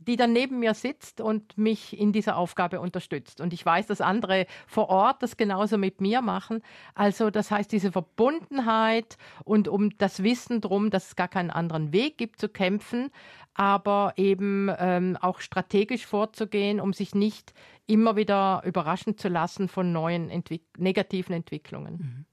die 0.06 0.16
dann 0.16 0.32
neben 0.32 0.58
mir 0.58 0.74
sitzt 0.74 1.20
und 1.20 1.56
mich 1.58 1.98
in 1.98 2.12
dieser 2.12 2.36
Aufgabe 2.36 2.80
unterstützt. 2.80 3.40
Und 3.40 3.52
ich 3.52 3.64
weiß, 3.64 3.86
dass 3.86 4.00
andere 4.00 4.46
vor 4.66 4.88
Ort 4.88 5.22
das 5.22 5.36
genauso 5.36 5.78
mit 5.78 6.00
mir 6.00 6.22
machen. 6.22 6.62
Also 6.94 7.30
das 7.30 7.50
heißt, 7.50 7.70
diese 7.70 7.92
Verbundenheit 7.92 9.16
und 9.44 9.68
um 9.68 9.96
das 9.98 10.22
Wissen 10.22 10.60
drum, 10.60 10.90
dass 10.90 11.08
es 11.08 11.16
gar 11.16 11.28
keinen 11.28 11.50
anderen 11.50 11.92
Weg 11.92 12.18
gibt 12.18 12.40
zu 12.40 12.48
kämpfen, 12.48 13.10
aber 13.54 14.12
eben 14.16 14.70
ähm, 14.78 15.16
auch 15.20 15.40
strategisch 15.40 16.06
vorzugehen, 16.06 16.80
um 16.80 16.92
sich 16.92 17.14
nicht 17.14 17.52
immer 17.86 18.16
wieder 18.16 18.62
überraschen 18.64 19.16
zu 19.18 19.28
lassen 19.28 19.68
von 19.68 19.92
neuen 19.92 20.30
Entwick 20.30 20.62
negativen 20.78 21.34
Entwicklungen. 21.34 21.94
Mhm. 21.94 22.24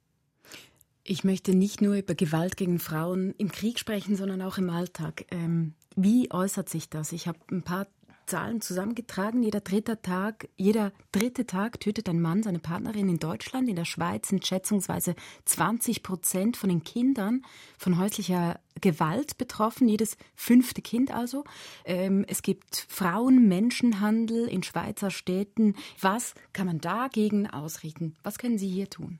Ich 1.08 1.24
möchte 1.24 1.56
nicht 1.56 1.82
nur 1.82 1.96
über 1.96 2.16
Gewalt 2.16 2.58
gegen 2.58 2.80
Frauen 2.80 3.36
im 3.38 3.52
Krieg 3.52 3.78
sprechen, 3.78 4.16
sondern 4.16 4.42
auch 4.42 4.58
im 4.58 4.72
Alltag. 4.72 5.26
Ähm, 5.30 5.76
wie 5.96 6.32
äußert 6.32 6.70
sich 6.70 6.90
das? 6.90 7.12
Ich 7.12 7.28
habe 7.28 7.40
ein 7.52 7.64
paar 7.64 7.88
Zahlen 8.26 8.62
zusammengetragen. 8.62 9.44
Jeder 9.44 9.62
dritte 9.62 10.02
Tag, 10.02 10.50
jeder 10.58 10.92
dritte 11.12 11.46
Tag 11.46 11.80
tötet 11.80 12.10
ein 12.10 12.22
Mann 12.22 12.44
seine 12.44 12.60
Partnerin 12.60 13.10
in 13.10 13.20
Deutschland. 13.20 13.70
In 13.70 13.76
der 13.76 13.86
Schweiz 13.86 14.30
sind 14.30 14.46
schätzungsweise 14.46 15.16
20 15.46 16.04
Prozent 16.04 16.58
von 16.58 16.70
den 16.70 16.84
Kindern 16.84 17.44
von 17.78 18.00
häuslicher 18.00 18.60
Gewalt 18.82 19.38
betroffen, 19.38 19.88
jedes 19.88 20.18
fünfte 20.36 20.82
Kind 20.82 21.12
also. 21.12 21.44
Ähm, 21.86 22.26
es 22.28 22.42
gibt 22.42 22.86
Frauen, 22.90 23.48
Menschenhandel 23.48 24.48
in 24.48 24.64
Schweizer 24.64 25.12
Städten. 25.12 25.76
Was 26.02 26.34
kann 26.52 26.68
man 26.68 26.80
dagegen 26.80 27.50
ausrichten? 27.50 28.16
Was 28.24 28.38
können 28.38 28.58
Sie 28.58 28.68
hier 28.68 28.90
tun? 28.90 29.20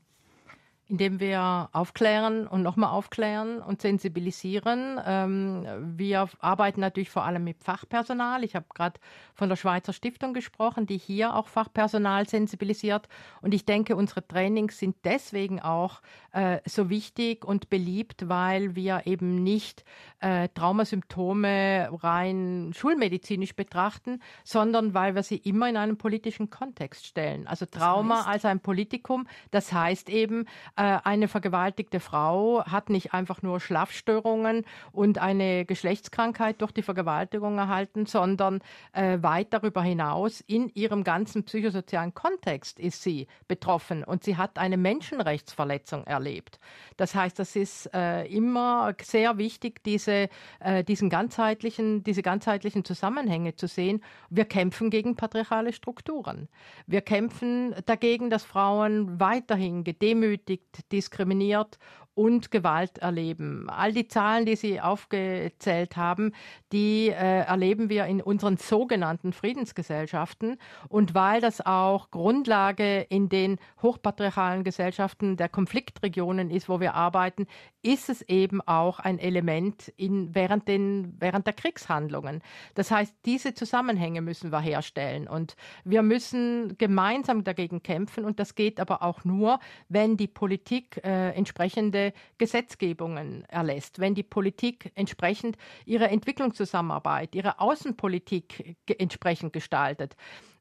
Indem 0.88 1.18
wir 1.18 1.68
aufklären 1.72 2.46
und 2.46 2.62
nochmal 2.62 2.90
aufklären 2.90 3.60
und 3.60 3.82
sensibilisieren. 3.82 5.00
Ähm, 5.04 5.66
wir 5.98 6.28
arbeiten 6.38 6.80
natürlich 6.80 7.10
vor 7.10 7.24
allem 7.24 7.42
mit 7.42 7.62
Fachpersonal. 7.64 8.44
Ich 8.44 8.54
habe 8.54 8.66
gerade 8.72 9.00
von 9.34 9.48
der 9.48 9.56
Schweizer 9.56 9.92
Stiftung 9.92 10.32
gesprochen, 10.32 10.86
die 10.86 10.98
hier 10.98 11.34
auch 11.34 11.48
Fachpersonal 11.48 12.28
sensibilisiert. 12.28 13.08
Und 13.42 13.52
ich 13.52 13.64
denke, 13.64 13.96
unsere 13.96 14.26
Trainings 14.26 14.78
sind 14.78 14.96
deswegen 15.04 15.60
auch 15.60 16.02
äh, 16.32 16.60
so 16.64 16.88
wichtig 16.88 17.44
und 17.44 17.68
beliebt, 17.68 18.28
weil 18.28 18.76
wir 18.76 19.02
eben 19.06 19.42
nicht 19.42 19.84
äh, 20.20 20.48
Traumasymptome 20.50 21.88
rein 22.00 22.72
schulmedizinisch 22.76 23.56
betrachten, 23.56 24.20
sondern 24.44 24.94
weil 24.94 25.16
wir 25.16 25.24
sie 25.24 25.36
immer 25.38 25.68
in 25.68 25.76
einem 25.76 25.98
politischen 25.98 26.48
Kontext 26.48 27.06
stellen. 27.06 27.48
Also 27.48 27.66
Trauma 27.66 28.16
das 28.16 28.26
heißt? 28.26 28.34
als 28.34 28.44
ein 28.44 28.60
Politikum, 28.60 29.26
das 29.50 29.72
heißt 29.72 30.08
eben, 30.10 30.46
eine 30.76 31.28
vergewaltigte 31.28 32.00
Frau 32.00 32.64
hat 32.64 32.90
nicht 32.90 33.14
einfach 33.14 33.42
nur 33.42 33.60
Schlafstörungen 33.60 34.64
und 34.92 35.18
eine 35.18 35.64
Geschlechtskrankheit 35.64 36.60
durch 36.60 36.72
die 36.72 36.82
Vergewaltigung 36.82 37.58
erhalten, 37.58 38.06
sondern 38.06 38.60
äh, 38.92 39.18
weit 39.22 39.52
darüber 39.52 39.82
hinaus 39.82 40.40
in 40.40 40.68
ihrem 40.74 41.04
ganzen 41.04 41.44
psychosozialen 41.44 42.14
Kontext 42.14 42.78
ist 42.78 43.02
sie 43.02 43.26
betroffen 43.48 44.04
und 44.04 44.24
sie 44.24 44.36
hat 44.36 44.58
eine 44.58 44.76
Menschenrechtsverletzung 44.76 46.04
erlebt. 46.04 46.58
Das 46.96 47.14
heißt, 47.14 47.38
das 47.38 47.56
ist 47.56 47.90
äh, 47.94 48.26
immer 48.26 48.94
sehr 49.02 49.38
wichtig, 49.38 49.82
diese, 49.84 50.28
äh, 50.60 50.84
diesen 50.84 51.10
ganzheitlichen, 51.10 52.04
diese 52.04 52.22
ganzheitlichen 52.22 52.84
Zusammenhänge 52.84 53.56
zu 53.56 53.66
sehen. 53.66 54.02
Wir 54.30 54.44
kämpfen 54.44 54.90
gegen 54.90 55.16
patriarchale 55.16 55.72
Strukturen. 55.72 56.48
Wir 56.86 57.00
kämpfen 57.00 57.74
dagegen, 57.86 58.30
dass 58.30 58.44
Frauen 58.44 59.18
weiterhin 59.20 59.84
gedemütigt, 59.84 60.65
diskriminiert 60.92 61.78
und 62.16 62.50
Gewalt 62.50 62.96
erleben. 62.98 63.68
All 63.68 63.92
die 63.92 64.08
Zahlen, 64.08 64.46
die 64.46 64.56
Sie 64.56 64.80
aufgezählt 64.80 65.98
haben, 65.98 66.32
die 66.72 67.10
äh, 67.10 67.42
erleben 67.42 67.90
wir 67.90 68.06
in 68.06 68.22
unseren 68.22 68.56
sogenannten 68.56 69.34
Friedensgesellschaften. 69.34 70.56
Und 70.88 71.14
weil 71.14 71.42
das 71.42 71.64
auch 71.64 72.10
Grundlage 72.10 73.02
in 73.02 73.28
den 73.28 73.58
hochpatriarchalen 73.82 74.64
Gesellschaften 74.64 75.36
der 75.36 75.50
Konfliktregionen 75.50 76.50
ist, 76.50 76.70
wo 76.70 76.80
wir 76.80 76.94
arbeiten, 76.94 77.46
ist 77.82 78.08
es 78.08 78.22
eben 78.22 78.62
auch 78.62 78.98
ein 78.98 79.18
Element 79.18 79.92
in, 79.98 80.34
während, 80.34 80.68
den, 80.68 81.14
während 81.18 81.46
der 81.46 81.52
Kriegshandlungen. 81.52 82.42
Das 82.74 82.90
heißt, 82.90 83.14
diese 83.26 83.52
Zusammenhänge 83.52 84.22
müssen 84.22 84.50
wir 84.50 84.60
herstellen. 84.60 85.28
Und 85.28 85.54
wir 85.84 86.02
müssen 86.02 86.78
gemeinsam 86.78 87.44
dagegen 87.44 87.82
kämpfen. 87.82 88.24
Und 88.24 88.40
das 88.40 88.54
geht 88.54 88.80
aber 88.80 89.02
auch 89.02 89.24
nur, 89.24 89.60
wenn 89.90 90.16
die 90.16 90.28
Politik 90.28 91.00
äh, 91.04 91.32
entsprechende 91.32 92.05
Gesetzgebungen 92.38 93.44
erlässt, 93.48 93.98
wenn 93.98 94.14
die 94.14 94.22
Politik 94.22 94.92
entsprechend 94.94 95.56
ihre 95.84 96.08
Entwicklungszusammenarbeit, 96.08 97.34
ihre 97.34 97.60
Außenpolitik 97.60 98.76
entsprechend 98.98 99.52
gestaltet. 99.52 100.16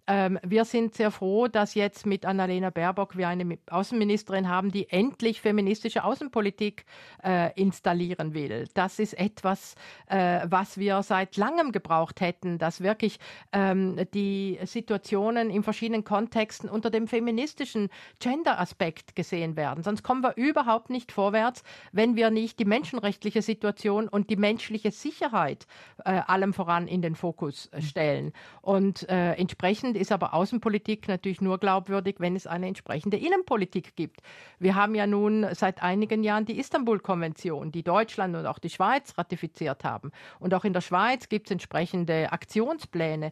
Ähm, 0.07 0.39
wir 0.43 0.65
sind 0.65 0.93
sehr 0.93 1.09
froh, 1.09 1.47
dass 1.47 1.73
jetzt 1.73 2.05
mit 2.05 2.25
Annalena 2.25 2.69
Baerbock 2.69 3.17
wir 3.17 3.27
eine 3.27 3.57
Außenministerin 3.69 4.47
haben, 4.47 4.71
die 4.71 4.89
endlich 4.89 5.41
feministische 5.41 6.03
Außenpolitik 6.03 6.85
äh, 7.23 7.51
installieren 7.59 8.33
will. 8.33 8.67
Das 8.75 8.99
ist 8.99 9.13
etwas, 9.17 9.75
äh, 10.07 10.41
was 10.47 10.77
wir 10.77 11.01
seit 11.01 11.37
langem 11.37 11.71
gebraucht 11.71 12.21
hätten, 12.21 12.59
dass 12.59 12.81
wirklich 12.81 13.17
ähm, 13.51 14.05
die 14.13 14.59
Situationen 14.63 15.49
in 15.49 15.63
verschiedenen 15.63 16.03
Kontexten 16.03 16.69
unter 16.69 16.91
dem 16.91 17.07
feministischen 17.07 17.89
Gender-Aspekt 18.19 19.15
gesehen 19.15 19.55
werden. 19.55 19.83
Sonst 19.83 20.03
kommen 20.03 20.21
wir 20.21 20.35
überhaupt 20.35 20.91
nicht 20.91 21.11
vorwärts, 21.11 21.63
wenn 21.91 22.15
wir 22.15 22.29
nicht 22.29 22.59
die 22.59 22.65
menschenrechtliche 22.65 23.41
Situation 23.41 24.07
und 24.07 24.29
die 24.29 24.35
menschliche 24.35 24.91
Sicherheit 24.91 25.65
äh, 26.03 26.21
allem 26.27 26.53
voran 26.53 26.87
in 26.87 27.01
den 27.01 27.15
Fokus 27.15 27.69
äh, 27.71 27.81
stellen. 27.81 28.33
Und 28.61 29.09
äh, 29.09 29.33
entsprechend 29.33 29.94
Entsprechend 29.95 30.01
ist 30.01 30.11
aber 30.11 30.33
Außenpolitik 30.33 31.07
natürlich 31.07 31.41
nur 31.41 31.57
glaubwürdig, 31.57 32.15
wenn 32.19 32.35
es 32.35 32.47
eine 32.47 32.67
entsprechende 32.67 33.17
Innenpolitik 33.17 33.95
gibt. 33.95 34.21
Wir 34.59 34.75
haben 34.75 34.93
ja 34.93 35.07
nun 35.07 35.47
seit 35.53 35.81
einigen 35.81 36.23
Jahren 36.23 36.45
die 36.45 36.59
Istanbul-Konvention, 36.59 37.71
die 37.71 37.83
Deutschland 37.83 38.35
und 38.35 38.45
auch 38.45 38.59
die 38.59 38.69
Schweiz 38.69 39.17
ratifiziert 39.17 39.83
haben. 39.83 40.11
Und 40.39 40.53
auch 40.53 40.65
in 40.65 40.73
der 40.73 40.81
Schweiz 40.81 41.29
gibt 41.29 41.47
es 41.47 41.51
entsprechende 41.51 42.31
Aktionspläne. 42.31 43.31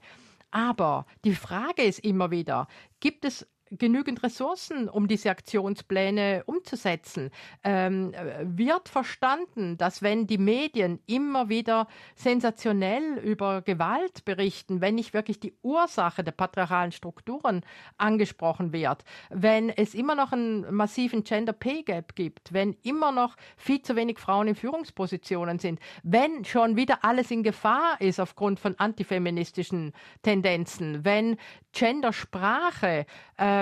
Aber 0.52 1.06
die 1.26 1.36
Frage 1.36 1.84
ist 1.84 2.00
immer 2.00 2.32
wieder, 2.32 2.68
gibt 3.00 3.26
es 3.26 3.46
genügend 3.78 4.24
Ressourcen, 4.24 4.90
um 4.90 5.08
diese 5.08 5.30
Aktionspläne 5.30 6.44
umzusetzen? 6.46 7.32
Ähm, 7.64 8.14
wird 8.44 8.90
verstanden, 8.90 9.78
dass 9.78 10.02
wenn 10.02 10.28
die 10.28 10.38
Medien 10.38 11.00
immer 11.06 11.50
wieder 11.50 11.88
sensationell 12.16 13.18
über 13.20 13.62
Gewalt 13.62 14.26
berichten, 14.26 14.82
wenn 14.82 14.96
nicht 14.96 15.14
wirklich 15.14 15.40
die 15.40 15.54
Ursache 15.62 16.24
der 16.24 16.32
patriarchalen 16.32 16.92
Strukturen 16.92 17.62
angesprochen 17.98 18.74
wird, 18.74 19.04
wenn 19.30 19.70
es 19.70 19.94
immer 19.94 20.16
noch 20.16 20.32
einen 20.32 20.74
massiven 20.74 21.24
Gender 21.24 21.54
Pay 21.54 21.84
Gap 21.84 22.16
gibt, 22.16 22.54
wenn 22.54 22.74
immer 22.84 23.12
noch 23.12 23.36
viel 23.58 23.82
zu 23.82 23.96
wenig 23.96 24.20
Frauen 24.20 24.48
in 24.48 24.56
Führungspositionen 24.56 25.60
sind, 25.60 25.80
wenn 26.04 26.46
schon 26.46 26.76
wieder 26.76 27.04
alles 27.04 27.32
in 27.32 27.44
Gefahr 27.44 28.00
ist 28.00 28.20
aufgrund 28.20 28.60
von 28.60 28.78
antifeministischen 28.78 29.94
Tendenzen, 30.22 31.04
wenn 31.06 31.38
Gendersprache 31.74 33.06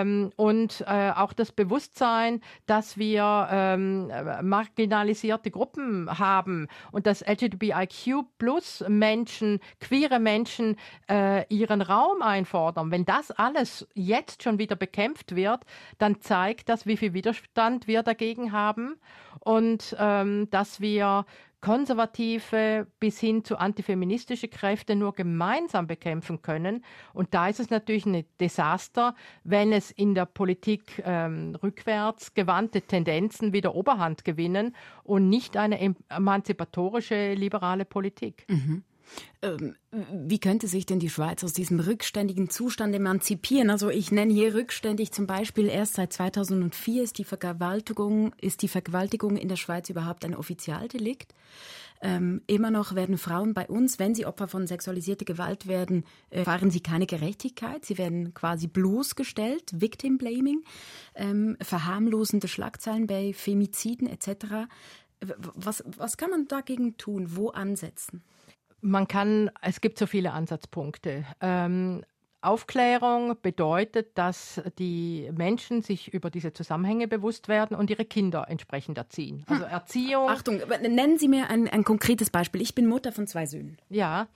ähm, 0.01 0.31
und 0.35 0.83
äh, 0.87 1.11
auch 1.15 1.33
das 1.33 1.51
Bewusstsein, 1.51 2.41
dass 2.65 2.97
wir 2.97 3.47
ähm, 3.51 4.11
marginalisierte 4.41 5.51
Gruppen 5.51 6.19
haben 6.19 6.67
und 6.91 7.07
dass 7.07 7.21
LGBTIQ 7.21 8.25
plus 8.37 8.83
Menschen, 8.87 9.59
queere 9.79 10.19
Menschen 10.19 10.77
äh, 11.09 11.45
ihren 11.53 11.81
Raum 11.81 12.21
einfordern. 12.21 12.91
Wenn 12.91 13.05
das 13.05 13.31
alles 13.31 13.87
jetzt 13.93 14.43
schon 14.43 14.59
wieder 14.59 14.75
bekämpft 14.75 15.35
wird, 15.35 15.63
dann 15.97 16.21
zeigt 16.21 16.69
das, 16.69 16.85
wie 16.85 16.97
viel 16.97 17.13
Widerstand 17.13 17.87
wir 17.87 18.03
dagegen 18.03 18.51
haben 18.51 18.95
und 19.39 19.95
ähm, 19.99 20.49
dass 20.49 20.81
wir 20.81 21.25
konservative 21.61 22.87
bis 22.99 23.19
hin 23.19 23.43
zu 23.45 23.57
antifeministische 23.57 24.47
Kräfte 24.47 24.95
nur 24.95 25.13
gemeinsam 25.13 25.87
bekämpfen 25.87 26.41
können. 26.41 26.83
Und 27.13 27.33
da 27.33 27.47
ist 27.47 27.59
es 27.59 27.69
natürlich 27.69 28.05
ein 28.05 28.25
Desaster, 28.39 29.15
wenn 29.43 29.71
es 29.71 29.91
in 29.91 30.15
der 30.15 30.25
Politik 30.25 31.01
ähm, 31.05 31.55
rückwärts 31.61 32.33
gewandte 32.33 32.81
Tendenzen 32.81 33.53
wieder 33.53 33.75
Oberhand 33.75 34.25
gewinnen 34.25 34.75
und 35.03 35.29
nicht 35.29 35.55
eine 35.55 35.95
emanzipatorische 36.09 37.35
liberale 37.35 37.85
Politik. 37.85 38.45
Mhm. 38.49 38.83
Ähm, 39.41 39.75
wie 39.91 40.39
könnte 40.39 40.67
sich 40.67 40.85
denn 40.85 40.99
die 40.99 41.09
Schweiz 41.09 41.43
aus 41.43 41.53
diesem 41.53 41.79
rückständigen 41.79 42.49
Zustand 42.49 42.93
emanzipieren? 42.95 43.69
Also 43.69 43.89
ich 43.89 44.11
nenne 44.11 44.33
hier 44.33 44.53
rückständig 44.53 45.11
zum 45.11 45.25
Beispiel 45.25 45.67
erst 45.67 45.95
seit 45.95 46.13
2004 46.13 47.03
ist 47.03 47.17
die 47.17 47.23
Vergewaltigung, 47.23 48.33
ist 48.39 48.61
die 48.61 48.67
Vergewaltigung 48.67 49.37
in 49.37 49.49
der 49.49 49.55
Schweiz 49.55 49.89
überhaupt 49.89 50.25
ein 50.25 50.35
Offizialdelikt. 50.35 51.33
Ähm, 52.03 52.41
immer 52.47 52.71
noch 52.71 52.95
werden 52.95 53.17
Frauen 53.19 53.53
bei 53.53 53.67
uns, 53.67 53.99
wenn 53.99 54.15
sie 54.15 54.25
Opfer 54.25 54.47
von 54.47 54.65
sexualisierter 54.65 55.25
Gewalt 55.25 55.67
werden, 55.67 56.03
erfahren 56.31 56.71
sie 56.71 56.81
keine 56.81 57.05
Gerechtigkeit. 57.05 57.85
Sie 57.85 57.99
werden 57.99 58.33
quasi 58.33 58.67
bloßgestellt, 58.67 59.71
Victim 59.73 60.17
Blaming, 60.17 60.63
ähm, 61.13 61.57
verharmlosende 61.61 62.47
Schlagzeilen 62.47 63.05
bei 63.05 63.33
Femiziden 63.33 64.07
etc. 64.07 64.67
Was, 65.19 65.83
was 65.85 66.17
kann 66.17 66.31
man 66.31 66.47
dagegen 66.47 66.97
tun? 66.97 67.35
Wo 67.35 67.49
ansetzen? 67.49 68.23
Man 68.81 69.07
kann, 69.07 69.51
es 69.61 69.79
gibt 69.81 69.97
so 69.99 70.07
viele 70.07 70.31
Ansatzpunkte. 70.33 71.25
Ähm, 71.39 72.03
Aufklärung 72.41 73.37
bedeutet, 73.41 74.17
dass 74.17 74.61
die 74.79 75.29
Menschen 75.33 75.81
sich 75.81 76.11
über 76.13 76.29
diese 76.29 76.53
Zusammenhänge 76.53 77.07
bewusst 77.07 77.47
werden 77.47 77.77
und 77.77 77.89
ihre 77.89 78.05
Kinder 78.05 78.45
entsprechend 78.49 78.97
erziehen. 78.97 79.43
Also 79.47 79.65
hm. 79.65 79.71
Erziehung. 79.71 80.29
Achtung, 80.29 80.61
nennen 80.81 81.17
Sie 81.17 81.27
mir 81.27 81.49
ein, 81.49 81.67
ein 81.67 81.83
konkretes 81.83 82.29
Beispiel. 82.29 82.61
Ich 82.61 82.73
bin 82.73 82.87
Mutter 82.87 83.11
von 83.11 83.27
zwei 83.27 83.45
Söhnen. 83.45 83.77
Ja, 83.89 84.27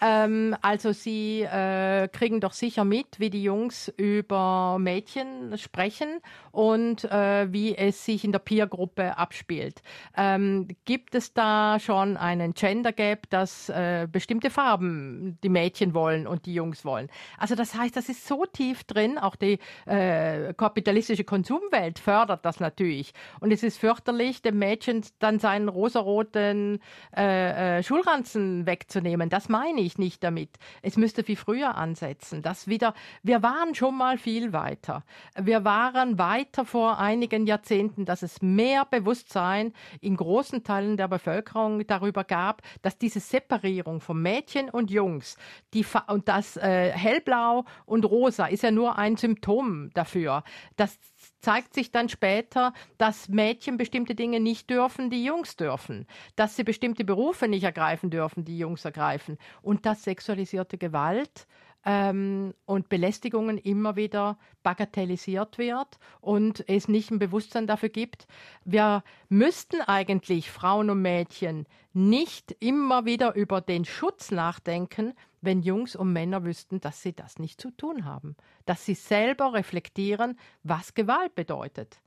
ähm, 0.00 0.54
also 0.60 0.92
Sie 0.92 1.42
äh, 1.42 2.08
kriegen 2.08 2.40
doch 2.40 2.52
sicher 2.52 2.84
mit, 2.84 3.18
wie 3.18 3.30
die 3.30 3.42
Jungs 3.42 3.92
über 3.96 4.76
Mädchen 4.78 5.56
sprechen 5.56 6.20
und 6.52 7.04
äh, 7.04 7.52
wie 7.52 7.76
es 7.76 8.04
sich 8.04 8.24
in 8.24 8.32
der 8.32 8.38
Peer-Gruppe 8.38 9.16
abspielt. 9.16 9.82
Ähm, 10.16 10.68
gibt 10.84 11.14
es 11.14 11.32
da 11.32 11.78
schon 11.80 12.16
einen 12.16 12.54
Gender 12.54 12.92
Gap, 12.92 13.28
dass 13.30 13.68
äh, 13.68 14.06
bestimmte 14.10 14.50
Farben 14.50 15.38
die 15.42 15.48
Mädchen 15.48 15.94
wollen 15.94 16.26
und 16.26 16.46
die 16.46 16.54
Jungs 16.54 16.84
wollen? 16.84 17.08
Also 17.38 17.53
also 17.54 17.62
das 17.62 17.80
heißt, 17.80 17.94
das 17.94 18.08
ist 18.08 18.26
so 18.26 18.46
tief 18.46 18.82
drin, 18.82 19.16
auch 19.16 19.36
die 19.36 19.60
äh, 19.86 20.52
kapitalistische 20.54 21.22
Konsumwelt 21.22 22.00
fördert 22.00 22.44
das 22.44 22.58
natürlich. 22.58 23.12
Und 23.38 23.52
es 23.52 23.62
ist 23.62 23.78
fürchterlich, 23.78 24.42
dem 24.42 24.58
Mädchen 24.58 25.04
dann 25.20 25.38
seinen 25.38 25.68
rosaroten 25.68 26.80
äh, 27.16 27.78
äh, 27.78 27.82
Schulranzen 27.84 28.66
wegzunehmen. 28.66 29.30
Das 29.30 29.48
meine 29.48 29.82
ich 29.82 29.98
nicht 29.98 30.24
damit. 30.24 30.50
Es 30.82 30.96
müsste 30.96 31.22
viel 31.22 31.36
früher 31.36 31.76
ansetzen. 31.76 32.42
Das 32.42 32.66
wieder, 32.66 32.92
wir 33.22 33.44
waren 33.44 33.76
schon 33.76 33.96
mal 33.96 34.18
viel 34.18 34.52
weiter. 34.52 35.04
Wir 35.40 35.64
waren 35.64 36.18
weiter 36.18 36.64
vor 36.64 36.98
einigen 36.98 37.46
Jahrzehnten, 37.46 38.04
dass 38.04 38.22
es 38.22 38.42
mehr 38.42 38.84
Bewusstsein 38.84 39.74
in 40.00 40.16
großen 40.16 40.64
Teilen 40.64 40.96
der 40.96 41.06
Bevölkerung 41.06 41.86
darüber 41.86 42.24
gab, 42.24 42.62
dass 42.82 42.98
diese 42.98 43.20
Separierung 43.20 44.00
von 44.00 44.20
Mädchen 44.20 44.70
und 44.70 44.90
Jungs, 44.90 45.36
die 45.72 45.86
und 46.08 46.28
das 46.28 46.56
äh, 46.56 46.90
hellblau 46.90 47.43
Blau 47.44 47.64
und 47.84 48.04
Rosa 48.04 48.46
ist 48.46 48.62
ja 48.62 48.70
nur 48.70 48.98
ein 48.98 49.16
Symptom 49.16 49.90
dafür. 49.94 50.44
Das 50.76 50.98
zeigt 51.40 51.74
sich 51.74 51.90
dann 51.90 52.08
später, 52.08 52.72
dass 52.98 53.28
Mädchen 53.28 53.76
bestimmte 53.76 54.14
Dinge 54.14 54.40
nicht 54.40 54.70
dürfen, 54.70 55.10
die 55.10 55.24
Jungs 55.24 55.56
dürfen, 55.56 56.06
dass 56.36 56.56
sie 56.56 56.64
bestimmte 56.64 57.04
Berufe 57.04 57.48
nicht 57.48 57.64
ergreifen 57.64 58.10
dürfen, 58.10 58.44
die 58.44 58.58
Jungs 58.58 58.84
ergreifen 58.84 59.38
und 59.62 59.84
dass 59.84 60.04
sexualisierte 60.04 60.78
Gewalt 60.78 61.46
ähm, 61.84 62.54
und 62.64 62.88
Belästigungen 62.88 63.58
immer 63.58 63.96
wieder 63.96 64.38
bagatellisiert 64.62 65.58
wird 65.58 65.98
und 66.20 66.66
es 66.68 66.88
nicht 66.88 67.10
ein 67.10 67.18
Bewusstsein 67.18 67.66
dafür 67.66 67.90
gibt. 67.90 68.26
Wir 68.64 69.02
müssten 69.28 69.82
eigentlich 69.82 70.50
Frauen 70.50 70.88
und 70.88 71.02
Mädchen 71.02 71.66
nicht 71.94 72.54
immer 72.60 73.04
wieder 73.04 73.34
über 73.34 73.60
den 73.60 73.84
Schutz 73.84 74.30
nachdenken, 74.30 75.14
wenn 75.40 75.62
Jungs 75.62 75.94
und 75.94 76.12
Männer 76.12 76.44
wüssten, 76.44 76.80
dass 76.80 77.02
sie 77.02 77.14
das 77.14 77.38
nicht 77.38 77.60
zu 77.60 77.70
tun 77.70 78.04
haben, 78.04 78.36
dass 78.66 78.84
sie 78.84 78.94
selber 78.94 79.52
reflektieren, 79.52 80.38
was 80.62 80.94
Gewalt 80.94 81.34
bedeutet. 81.34 82.00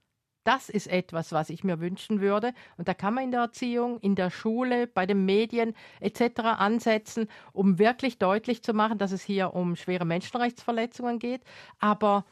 Das 0.44 0.70
ist 0.70 0.88
etwas, 0.88 1.34
was 1.34 1.50
ich 1.50 1.66
mir 1.66 1.82
wünschen 1.82 2.22
würde. 2.22 2.54
Und 2.78 2.88
da 2.88 2.94
kann 2.94 3.14
man 3.14 3.26
in 3.26 3.32
der 3.32 3.42
Erziehung, 3.42 4.00
in 4.00 4.16
der 4.16 4.30
Schule, 4.30 4.88
bei 4.88 5.06
den 5.06 5.26
Medien 5.26 5.74
etc. 6.00 6.40
ansetzen, 6.40 7.28
um 7.52 7.80
wirklich 7.80 8.18
deutlich 8.18 8.64
zu 8.64 8.74
machen, 8.74 8.98
dass 8.98 9.12
es 9.12 9.22
hier 9.22 9.54
um 9.54 9.76
schwere 9.76 10.06
Menschenrechtsverletzungen 10.06 11.20
geht. 11.20 11.42
Aber 11.80 12.24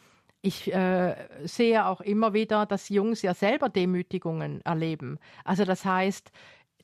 ich 0.42 0.74
äh, 0.74 1.16
sehe 1.44 1.86
auch 1.86 2.00
immer 2.00 2.34
wieder, 2.34 2.66
dass 2.66 2.88
Jungs 2.88 3.22
ja 3.22 3.34
selber 3.34 3.68
Demütigungen 3.68 4.62
erleben. 4.62 5.20
Also 5.44 5.66
das 5.66 5.84
heißt, 5.84 6.32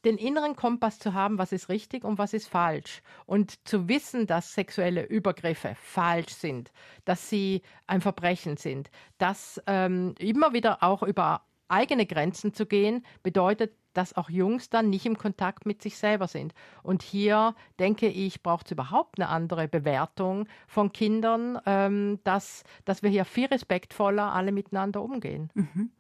den 0.06 0.18
inneren 0.18 0.56
Kompass 0.56 1.00
zu 1.00 1.14
haben, 1.14 1.38
was 1.38 1.52
ist 1.52 1.70
richtig 1.70 2.04
und 2.04 2.18
was 2.18 2.34
ist 2.34 2.48
falsch. 2.48 3.02
Und 3.26 3.68
zu 3.68 3.88
wissen, 3.88 4.28
dass 4.28 4.54
sexuelle 4.54 5.06
Übergriffe 5.06 5.76
falsch 5.82 6.34
sind, 6.34 6.72
dass 7.06 7.30
sie 7.30 7.62
ein 7.88 8.02
Verbrechen 8.02 8.58
sind, 8.58 8.90
dass 9.18 9.62
ähm, 9.68 10.16
immer 10.20 10.54
wieder 10.54 10.84
auch 10.84 11.04
über 11.04 11.44
eigene 11.68 12.06
Grenzen 12.06 12.54
zu 12.54 12.66
gehen, 12.66 13.06
bedeutet, 13.24 13.74
dass 13.94 14.16
auch 14.16 14.30
Jungs 14.30 14.70
dann 14.70 14.90
nicht 14.90 15.06
im 15.06 15.18
Kontakt 15.18 15.66
mit 15.66 15.82
sich 15.82 15.98
selber 15.98 16.28
sind. 16.28 16.54
Und 16.84 17.02
hier 17.02 17.56
denke 17.80 18.08
ich, 18.08 18.42
braucht 18.42 18.68
es 18.68 18.72
überhaupt 18.72 19.20
eine 19.20 19.30
andere 19.30 19.68
Bewertung 19.68 20.48
von 20.68 20.92
Kindern, 20.94 21.60
ähm, 21.66 22.20
dass, 22.24 22.64
dass 22.86 23.04
wir 23.04 23.10
hier 23.10 23.26
viel 23.26 23.48
respektvoller 23.48 24.34
alle 24.34 24.52
miteinander 24.52 25.02
umgehen. 25.02 25.50
Mhm. 25.54 25.92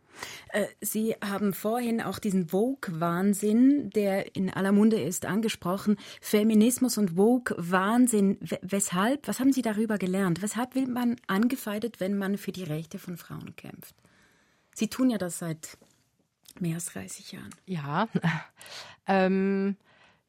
Äh, 0.49 0.65
Sie 0.81 1.15
haben 1.23 1.53
vorhin 1.53 2.01
auch 2.01 2.19
diesen 2.19 2.49
Vogue-Wahnsinn, 2.49 3.89
der 3.91 4.35
in 4.35 4.49
aller 4.49 4.71
Munde 4.71 5.01
ist, 5.01 5.25
angesprochen. 5.25 5.97
Feminismus 6.21 6.97
und 6.97 7.15
Vogue-Wahnsinn. 7.15 8.37
Weshalb? 8.61 9.27
Was 9.27 9.39
haben 9.39 9.53
Sie 9.53 9.61
darüber 9.61 9.97
gelernt? 9.97 10.41
Weshalb 10.41 10.75
wird 10.75 10.89
man 10.89 11.15
angefeindet, 11.27 11.99
wenn 11.99 12.17
man 12.17 12.37
für 12.37 12.51
die 12.51 12.63
Rechte 12.63 12.99
von 12.99 13.17
Frauen 13.17 13.55
kämpft? 13.55 13.95
Sie 14.73 14.87
tun 14.87 15.09
ja 15.09 15.17
das 15.17 15.39
seit 15.39 15.77
mehr 16.59 16.75
als 16.75 16.85
30 16.87 17.31
Jahren. 17.31 17.49
Ja. 17.65 18.07
ähm, 19.07 19.77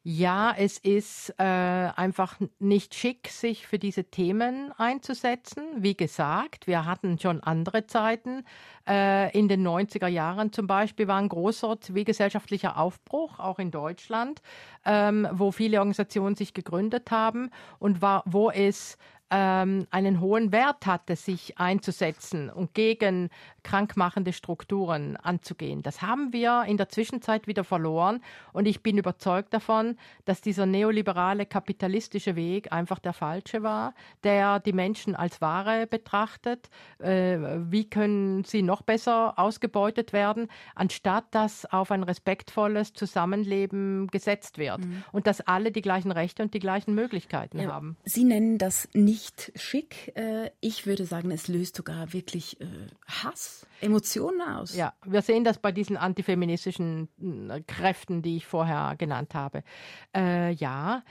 ja, 0.04 0.52
es 0.56 0.78
ist 0.78 1.32
äh, 1.38 1.44
einfach 1.44 2.40
nicht 2.58 2.94
schick, 2.94 3.28
sich 3.28 3.68
für 3.68 3.78
diese 3.78 4.02
Themen 4.04 4.72
einzusetzen. 4.76 5.62
Wie 5.76 5.96
gesagt, 5.96 6.66
wir 6.66 6.86
hatten 6.86 7.20
schon 7.20 7.40
andere 7.40 7.86
Zeiten. 7.86 8.44
Äh, 8.88 9.36
in 9.38 9.46
den 9.46 9.64
90er 9.64 10.08
Jahren 10.08 10.52
zum 10.52 10.66
Beispiel 10.66 11.06
war 11.06 11.18
ein 11.18 11.28
großer 11.28 11.80
zivilgesellschaftlicher 11.80 12.78
Aufbruch, 12.78 13.38
auch 13.38 13.60
in 13.60 13.70
Deutschland, 13.70 14.42
ähm, 14.84 15.28
wo 15.30 15.52
viele 15.52 15.78
Organisationen 15.78 16.34
sich 16.34 16.52
gegründet 16.52 17.12
haben 17.12 17.50
und 17.78 18.02
war, 18.02 18.24
wo 18.26 18.50
es 18.50 18.98
ähm, 19.32 19.86
einen 19.90 20.20
hohen 20.20 20.52
Wert 20.52 20.84
hatte, 20.84 21.16
sich 21.16 21.58
einzusetzen 21.58 22.50
und 22.50 22.74
gegen 22.74 23.30
krankmachende 23.62 24.32
Strukturen 24.32 25.16
anzugehen. 25.16 25.82
Das 25.82 26.02
haben 26.02 26.32
wir 26.32 26.64
in 26.66 26.76
der 26.76 26.90
Zwischenzeit 26.90 27.46
wieder 27.46 27.64
verloren 27.64 28.22
und 28.52 28.66
ich 28.66 28.82
bin 28.82 28.98
überzeugt 28.98 29.54
davon, 29.54 29.96
dass 30.26 30.42
dieser 30.42 30.66
neoliberale 30.66 31.46
kapitalistische 31.46 32.36
Weg 32.36 32.72
einfach 32.72 32.98
der 32.98 33.14
falsche 33.14 33.62
war, 33.62 33.94
der 34.22 34.60
die 34.60 34.74
Menschen 34.74 35.16
als 35.16 35.40
Ware 35.40 35.86
betrachtet. 35.86 36.68
Äh, 36.98 37.38
wie 37.70 37.88
können 37.88 38.44
sie 38.44 38.62
noch 38.62 38.82
besser 38.82 39.38
ausgebeutet 39.38 40.12
werden, 40.12 40.48
anstatt 40.74 41.24
dass 41.30 41.64
auf 41.66 41.90
ein 41.90 42.02
respektvolles 42.02 42.92
Zusammenleben 42.92 44.08
gesetzt 44.08 44.58
wird 44.58 44.80
mhm. 44.80 45.04
und 45.12 45.26
dass 45.26 45.40
alle 45.40 45.72
die 45.72 45.82
gleichen 45.82 46.10
Rechte 46.10 46.42
und 46.42 46.52
die 46.52 46.58
gleichen 46.58 46.94
Möglichkeiten 46.94 47.60
ja, 47.60 47.72
haben. 47.72 47.96
Sie 48.04 48.24
nennen 48.24 48.58
das 48.58 48.88
nicht 48.92 49.21
nicht 49.22 49.52
schick. 49.54 50.12
Äh, 50.16 50.50
ich 50.60 50.86
würde 50.86 51.04
sagen, 51.04 51.30
es 51.30 51.46
löst 51.46 51.76
sogar 51.76 52.12
wirklich 52.12 52.60
äh, 52.60 52.66
Hass, 53.06 53.66
Emotionen 53.80 54.40
aus. 54.42 54.74
Ja, 54.74 54.94
wir 55.04 55.22
sehen 55.22 55.44
das 55.44 55.58
bei 55.58 55.70
diesen 55.70 55.96
antifeministischen 55.96 57.08
äh, 57.48 57.60
Kräften, 57.62 58.22
die 58.22 58.36
ich 58.36 58.46
vorher 58.46 58.96
genannt 58.98 59.34
habe. 59.34 59.62
Äh, 60.14 60.52
ja, 60.54 61.04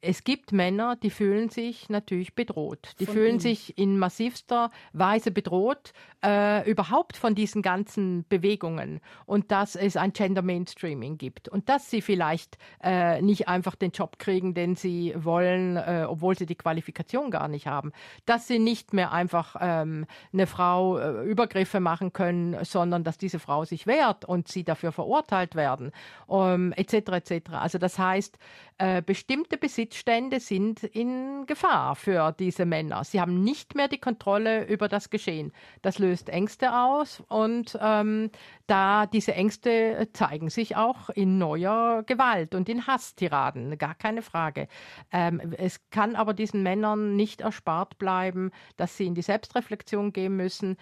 es 0.00 0.24
gibt 0.24 0.52
Männer, 0.52 0.96
die 0.96 1.10
fühlen 1.10 1.50
sich 1.50 1.88
natürlich 1.90 2.34
bedroht. 2.34 2.92
Die 3.00 3.06
von 3.06 3.14
fühlen 3.14 3.34
ihm. 3.34 3.40
sich 3.40 3.78
in 3.78 3.98
massivster 3.98 4.70
Weise 4.92 5.30
bedroht, 5.30 5.92
äh, 6.24 6.68
überhaupt 6.70 7.16
von 7.16 7.34
diesen 7.34 7.60
ganzen 7.60 8.26
Bewegungen. 8.28 9.00
Und 9.26 9.50
dass 9.50 9.76
es 9.76 9.96
ein 9.96 10.12
Gender 10.12 10.42
Mainstreaming 10.42 11.18
gibt. 11.18 11.48
Und 11.48 11.68
dass 11.68 11.90
sie 11.90 12.00
vielleicht 12.00 12.56
äh, 12.82 13.20
nicht 13.20 13.48
einfach 13.48 13.74
den 13.74 13.90
Job 13.90 14.18
kriegen, 14.18 14.54
den 14.54 14.74
sie 14.74 15.14
wollen, 15.16 15.76
obwohl 15.76 16.36
sie 16.36 16.46
die 16.46 16.54
Qualifikation 16.54 17.30
gar 17.30 17.41
nicht 17.48 17.66
haben. 17.66 17.92
Dass 18.26 18.46
sie 18.46 18.58
nicht 18.58 18.92
mehr 18.92 19.12
einfach 19.12 19.56
ähm, 19.60 20.06
eine 20.32 20.46
Frau 20.46 20.98
äh, 20.98 21.24
Übergriffe 21.24 21.80
machen 21.80 22.12
können, 22.12 22.56
sondern 22.64 23.04
dass 23.04 23.18
diese 23.18 23.38
Frau 23.38 23.64
sich 23.64 23.86
wehrt 23.86 24.24
und 24.24 24.48
sie 24.48 24.64
dafür 24.64 24.92
verurteilt 24.92 25.54
werden, 25.54 25.92
ähm, 26.28 26.72
etc. 26.76 26.92
etc. 27.12 27.50
Also 27.52 27.78
das 27.78 27.98
heißt, 27.98 28.38
äh, 28.78 29.00
bestimmte 29.00 29.58
Besitzstände 29.58 30.40
sind 30.40 30.82
in 30.82 31.46
Gefahr 31.46 31.94
für 31.94 32.32
diese 32.32 32.66
Männer. 32.66 33.04
Sie 33.04 33.20
haben 33.20 33.44
nicht 33.44 33.76
mehr 33.76 33.86
die 33.86 34.00
Kontrolle 34.00 34.66
über 34.66 34.88
das 34.88 35.08
Geschehen. 35.08 35.52
Das 35.82 36.00
löst 36.00 36.28
Ängste 36.28 36.74
aus 36.74 37.22
und 37.28 37.78
ähm, 37.80 38.30
da 38.66 39.06
diese 39.06 39.34
Ängste 39.34 40.08
zeigen 40.12 40.50
sich 40.50 40.74
auch 40.74 41.10
in 41.10 41.38
neuer 41.38 42.02
Gewalt 42.04 42.56
und 42.56 42.68
in 42.68 42.86
Hasstiraden, 42.86 43.78
gar 43.78 43.94
keine 43.94 44.20
Frage. 44.22 44.66
Ähm, 45.12 45.54
es 45.56 45.88
kann 45.90 46.16
aber 46.16 46.34
diesen 46.34 46.64
Männern 46.64 47.14
nicht 47.14 47.31
erspart 47.40 47.98
bleiben, 47.98 48.50
dass 48.76 48.96
sie 48.96 49.06
in 49.06 49.14
die 49.14 49.22
Selbstreflexion 49.22 50.12
gehen 50.12 50.36
müssen, 50.36 50.76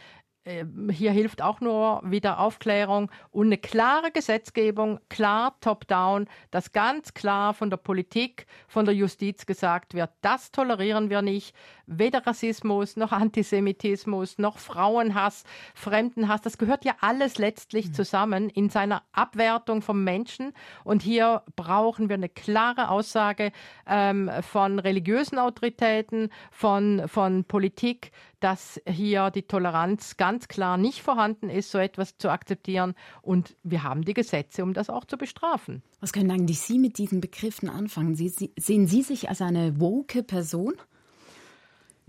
hier 0.47 1.13
hilft 1.13 1.43
auch 1.43 1.61
nur 1.61 2.01
wieder 2.03 2.41
Aufklärung 2.41 3.11
und 3.31 3.49
eine 3.49 3.59
klare 3.59 4.11
Gesetzgebung, 4.11 4.99
klar 5.11 5.55
top-down, 5.61 6.29
dass 6.51 6.73
ganz 6.73 7.13
klar 7.13 7.53
von 7.53 7.69
der 7.69 7.77
Politik, 7.77 8.47
von 8.67 8.87
der 8.87 8.95
Justiz 8.95 9.45
gesagt 9.45 9.93
wird, 9.93 10.11
das 10.23 10.51
tolerieren 10.51 11.11
wir 11.11 11.21
nicht. 11.21 11.55
Weder 11.87 12.27
Rassismus 12.27 12.97
noch 12.97 13.13
Antisemitismus 13.13 14.39
noch 14.39 14.59
Frauenhass, 14.59 15.45
Fremdenhass, 15.75 16.41
das 16.41 16.57
gehört 16.57 16.85
ja 16.87 16.95
alles 17.01 17.37
letztlich 17.37 17.89
mhm. 17.89 17.95
zusammen 17.95 18.49
in 18.49 18.71
seiner 18.71 19.03
Abwertung 19.13 19.83
vom 19.83 20.05
Menschen. 20.05 20.53
Und 20.85 21.03
hier 21.03 21.43
brauchen 21.55 22.09
wir 22.09 22.15
eine 22.15 22.29
klare 22.29 22.89
Aussage 22.89 23.53
ähm, 23.87 24.31
von 24.41 24.79
religiösen 24.79 25.39
Autoritäten, 25.39 26.31
von, 26.51 27.03
von 27.09 27.45
Politik, 27.45 28.13
dass 28.41 28.81
hier 28.87 29.31
die 29.31 29.43
Toleranz 29.43 30.17
ganz 30.17 30.49
klar 30.49 30.77
nicht 30.77 31.03
vorhanden 31.03 31.51
ist, 31.51 31.71
so 31.71 31.79
etwas 31.79 32.19
zu 32.19 32.31
akzeptieren. 32.31 32.95
Und 33.23 33.57
wir 33.63 33.83
haben 33.83 34.03
die 34.05 34.15
Gesetze, 34.15 34.63
um 34.63 34.75
das 34.75 34.91
auch 34.91 35.05
zu 35.05 35.17
bestrafen. 35.17 35.83
Was 36.01 36.13
können 36.13 36.31
eigentlich 36.31 36.61
Sie 36.61 36.79
mit 36.79 36.99
diesen 36.99 37.21
Begriffen 37.21 37.69
anfangen? 37.69 38.15
Sie, 38.15 38.29
Sie, 38.29 38.53
sehen 38.59 38.87
Sie 38.87 39.03
sich 39.03 39.29
als 39.29 39.43
eine 39.43 39.81
woke 39.81 40.23
Person? 40.23 40.75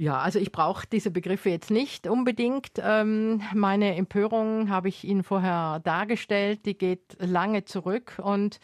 Ja, 0.01 0.17
also 0.17 0.39
ich 0.39 0.51
brauche 0.51 0.87
diese 0.91 1.11
Begriffe 1.11 1.51
jetzt 1.51 1.69
nicht 1.69 2.07
unbedingt. 2.07 2.71
Ähm, 2.81 3.41
meine 3.53 3.95
Empörung 3.95 4.71
habe 4.71 4.87
ich 4.89 5.03
Ihnen 5.03 5.23
vorher 5.23 5.79
dargestellt, 5.83 6.65
die 6.65 6.75
geht 6.75 7.17
lange 7.19 7.65
zurück 7.65 8.19
und 8.19 8.59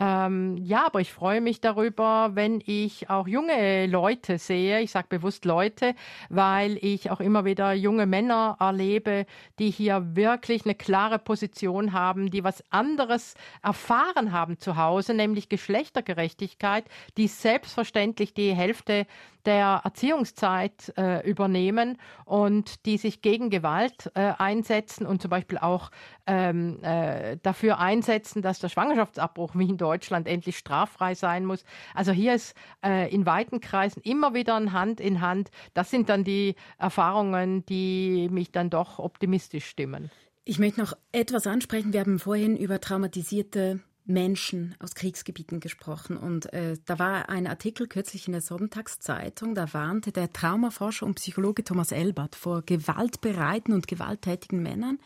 ähm, 0.00 0.56
ja, 0.56 0.86
aber 0.86 1.00
ich 1.00 1.12
freue 1.12 1.40
mich 1.42 1.60
darüber, 1.60 2.30
wenn 2.32 2.62
ich 2.64 3.10
auch 3.10 3.28
junge 3.28 3.86
Leute 3.86 4.38
sehe. 4.38 4.80
Ich 4.80 4.90
sage 4.90 5.06
bewusst 5.08 5.44
Leute, 5.44 5.94
weil 6.30 6.78
ich 6.80 7.10
auch 7.10 7.20
immer 7.20 7.44
wieder 7.44 7.74
junge 7.74 8.06
Männer 8.06 8.56
erlebe, 8.58 9.26
die 9.58 9.70
hier 9.70 10.16
wirklich 10.16 10.64
eine 10.64 10.74
klare 10.74 11.18
Position 11.18 11.92
haben, 11.92 12.30
die 12.30 12.42
was 12.42 12.64
anderes 12.70 13.34
erfahren 13.62 14.32
haben 14.32 14.58
zu 14.58 14.76
Hause, 14.76 15.12
nämlich 15.12 15.50
Geschlechtergerechtigkeit, 15.50 16.84
die 17.18 17.28
selbstverständlich 17.28 18.32
die 18.32 18.54
Hälfte 18.54 19.06
der 19.46 19.82
Erziehungszeit 19.84 20.92
äh, 20.96 21.28
übernehmen 21.28 21.98
und 22.24 22.86
die 22.86 22.98
sich 22.98 23.22
gegen 23.22 23.50
Gewalt 23.50 24.10
äh, 24.14 24.32
einsetzen 24.38 25.06
und 25.06 25.22
zum 25.22 25.30
Beispiel 25.30 25.58
auch 25.58 25.90
ähm, 26.26 26.82
äh, 26.82 27.36
dafür 27.42 27.78
einsetzen, 27.78 28.42
dass 28.42 28.58
der 28.58 28.68
Schwangerschaftsabbruch 28.68 29.52
wie 29.54 29.68
in 29.68 29.76
Deutschland 29.76 30.28
endlich 30.28 30.58
straffrei 30.58 31.14
sein 31.14 31.44
muss. 31.44 31.64
Also 31.94 32.12
hier 32.12 32.34
ist 32.34 32.54
äh, 32.84 33.12
in 33.12 33.26
weiten 33.26 33.60
Kreisen 33.60 34.02
immer 34.02 34.34
wieder 34.34 34.56
ein 34.56 34.72
Hand 34.72 35.00
in 35.00 35.20
Hand. 35.20 35.50
Das 35.74 35.90
sind 35.90 36.08
dann 36.08 36.24
die 36.24 36.54
Erfahrungen, 36.78 37.64
die 37.66 38.28
mich 38.30 38.52
dann 38.52 38.70
doch 38.70 38.98
optimistisch 38.98 39.66
stimmen. 39.66 40.10
Ich 40.44 40.58
möchte 40.58 40.80
noch 40.80 40.94
etwas 41.12 41.46
ansprechen. 41.46 41.92
Wir 41.92 42.00
haben 42.00 42.18
vorhin 42.18 42.56
über 42.56 42.80
traumatisierte 42.80 43.80
Menschen 44.04 44.74
aus 44.78 44.94
Kriegsgebieten 44.94 45.60
gesprochen. 45.60 46.16
Und 46.16 46.52
äh, 46.52 46.76
da 46.84 46.98
war 46.98 47.28
ein 47.28 47.46
Artikel 47.46 47.86
kürzlich 47.86 48.26
in 48.26 48.32
der 48.32 48.40
Sonntagszeitung, 48.40 49.54
da 49.54 49.72
warnte 49.72 50.12
der 50.12 50.32
Traumaforscher 50.32 51.06
und 51.06 51.14
Psychologe 51.14 51.64
Thomas 51.64 51.92
Elbert 51.92 52.34
vor 52.34 52.62
gewaltbereiten 52.62 53.72
und 53.72 53.86
gewalttätigen 53.86 54.62
Männern, 54.62 54.98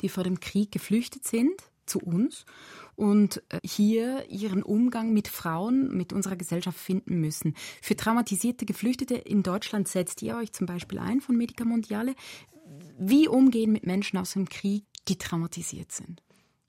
die 0.00 0.08
vor 0.08 0.24
dem 0.24 0.40
Krieg 0.40 0.72
geflüchtet 0.72 1.24
sind 1.24 1.62
zu 1.86 2.00
uns 2.00 2.44
und 2.96 3.42
äh, 3.48 3.60
hier 3.64 4.28
ihren 4.28 4.62
Umgang 4.62 5.12
mit 5.12 5.28
Frauen, 5.28 5.96
mit 5.96 6.12
unserer 6.12 6.36
Gesellschaft 6.36 6.78
finden 6.78 7.20
müssen. 7.20 7.54
Für 7.80 7.96
traumatisierte 7.96 8.66
Geflüchtete 8.66 9.14
in 9.14 9.42
Deutschland 9.42 9.88
setzt 9.88 10.22
ihr 10.22 10.36
euch 10.36 10.52
zum 10.52 10.66
Beispiel 10.66 10.98
ein 10.98 11.20
von 11.20 11.36
Medica 11.36 11.64
Mondiale. 11.64 12.14
Wie 12.98 13.28
umgehen 13.28 13.72
mit 13.72 13.86
Menschen 13.86 14.18
aus 14.18 14.32
dem 14.32 14.48
Krieg, 14.48 14.84
die 15.08 15.16
traumatisiert 15.16 15.92
sind? 15.92 16.22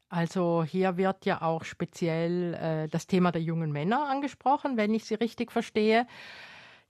Also 0.10 0.64
hier 0.64 0.98
wird 0.98 1.26
ja 1.26 1.44
auch 1.44 1.64
speziell 1.64 2.56
äh, 2.56 2.88
das 2.88 3.06
Thema 3.06 3.32
der 3.32 3.44
jungen 3.44 3.72
Männer 3.72 4.08
angesprochen, 4.10 4.76
wenn 4.76 4.94
ich 4.94 5.06
Sie 5.06 5.14
richtig 5.14 5.52
verstehe. 5.52 6.08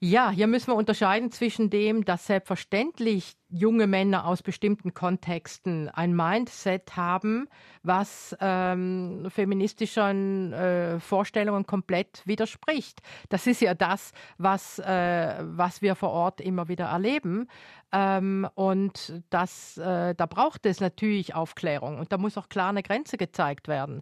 Ja, 0.02 0.30
hier 0.32 0.48
müssen 0.48 0.68
wir 0.68 0.76
unterscheiden 0.76 1.30
zwischen 1.30 1.70
dem, 1.70 2.06
dass 2.06 2.26
selbstverständlich 2.26 3.36
junge 3.50 3.86
Männer 3.86 4.26
aus 4.26 4.42
bestimmten 4.42 4.94
Kontexten 4.94 5.90
ein 5.90 6.16
Mindset 6.16 6.96
haben, 6.96 7.50
was 7.84 8.34
ähm, 8.40 9.28
feministischen 9.30 10.54
äh, 10.54 11.02
Vorstellungen 11.02 11.66
komplett 11.66 12.22
widerspricht. 12.26 13.02
Das 13.28 13.46
ist 13.46 13.60
ja 13.60 13.74
das, 13.74 14.14
was, 14.38 14.80
äh, 14.80 15.36
was 15.42 15.82
wir 15.82 15.96
vor 15.96 16.12
Ort 16.12 16.40
immer 16.40 16.70
wieder 16.70 16.86
erleben. 16.86 17.50
Ähm, 17.92 18.48
und 18.56 19.22
das, 19.30 19.78
äh, 19.80 20.16
da 20.16 20.26
braucht 20.28 20.66
es 20.66 20.80
natürlich 20.80 21.36
Aufklärung 21.36 22.00
und 22.00 22.14
da 22.14 22.18
muss 22.18 22.38
auch 22.38 22.48
klar 22.48 22.70
eine 22.70 22.84
Grenze 22.84 23.18
gezeigt 23.18 23.68
werden. 23.68 24.02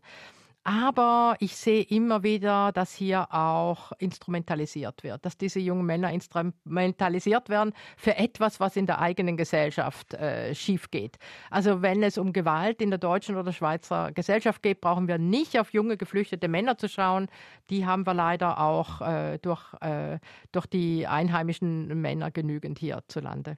Aber 0.69 1.37
ich 1.39 1.55
sehe 1.55 1.83
immer 1.83 2.23
wieder, 2.23 2.73
dass 2.73 2.93
hier 2.93 3.33
auch 3.33 3.93
instrumentalisiert 3.99 5.01
wird, 5.01 5.25
dass 5.25 5.37
diese 5.37 5.61
jungen 5.61 5.85
Männer 5.85 6.11
instrumentalisiert 6.11 7.47
werden 7.47 7.71
für 7.95 8.17
etwas, 8.17 8.59
was 8.59 8.75
in 8.75 8.85
der 8.85 8.99
eigenen 8.99 9.37
Gesellschaft 9.37 10.13
äh, 10.15 10.53
schief 10.53 10.91
geht. 10.91 11.19
Also 11.49 11.81
wenn 11.81 12.03
es 12.03 12.17
um 12.17 12.33
Gewalt 12.33 12.81
in 12.81 12.89
der 12.89 12.99
deutschen 12.99 13.37
oder 13.37 13.53
Schweizer 13.53 14.11
Gesellschaft 14.11 14.61
geht, 14.61 14.81
brauchen 14.81 15.07
wir 15.07 15.17
nicht 15.17 15.57
auf 15.57 15.71
junge 15.71 15.95
geflüchtete 15.95 16.49
Männer 16.49 16.77
zu 16.77 16.89
schauen. 16.89 17.29
Die 17.69 17.85
haben 17.85 18.05
wir 18.05 18.13
leider 18.13 18.59
auch 18.59 18.99
äh, 18.99 19.37
durch, 19.37 19.73
äh, 19.79 20.19
durch 20.51 20.65
die 20.65 21.07
einheimischen 21.07 22.01
Männer 22.01 22.29
genügend 22.29 22.77
hierzulande. 22.77 23.55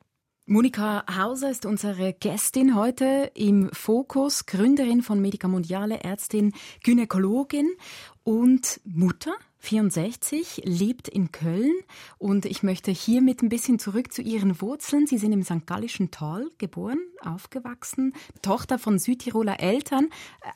Monika 0.51 1.03
Hauser 1.15 1.51
ist 1.51 1.67
unsere 1.67 2.11
Gästin 2.11 2.73
heute 2.73 3.29
im 3.35 3.69
Fokus, 3.71 4.47
Gründerin 4.47 5.03
von 5.03 5.21
Medica 5.21 5.47
Mondiale, 5.47 5.99
Ärztin, 5.99 6.53
Gynäkologin 6.83 7.69
und 8.23 8.81
Mutter. 8.83 9.33
64, 9.59 10.63
lebt 10.65 11.07
in 11.07 11.31
Köln 11.31 11.75
und 12.17 12.45
ich 12.45 12.63
möchte 12.63 12.89
hiermit 12.89 13.43
ein 13.43 13.49
bisschen 13.49 13.77
zurück 13.77 14.11
zu 14.11 14.23
Ihren 14.23 14.59
Wurzeln. 14.59 15.05
Sie 15.05 15.19
sind 15.19 15.33
im 15.33 15.43
St. 15.43 15.67
Gallischen 15.67 16.09
Tal 16.09 16.49
geboren, 16.57 16.99
aufgewachsen, 17.23 18.13
Tochter 18.41 18.79
von 18.79 18.97
Südtiroler 18.97 19.59
Eltern, 19.59 20.09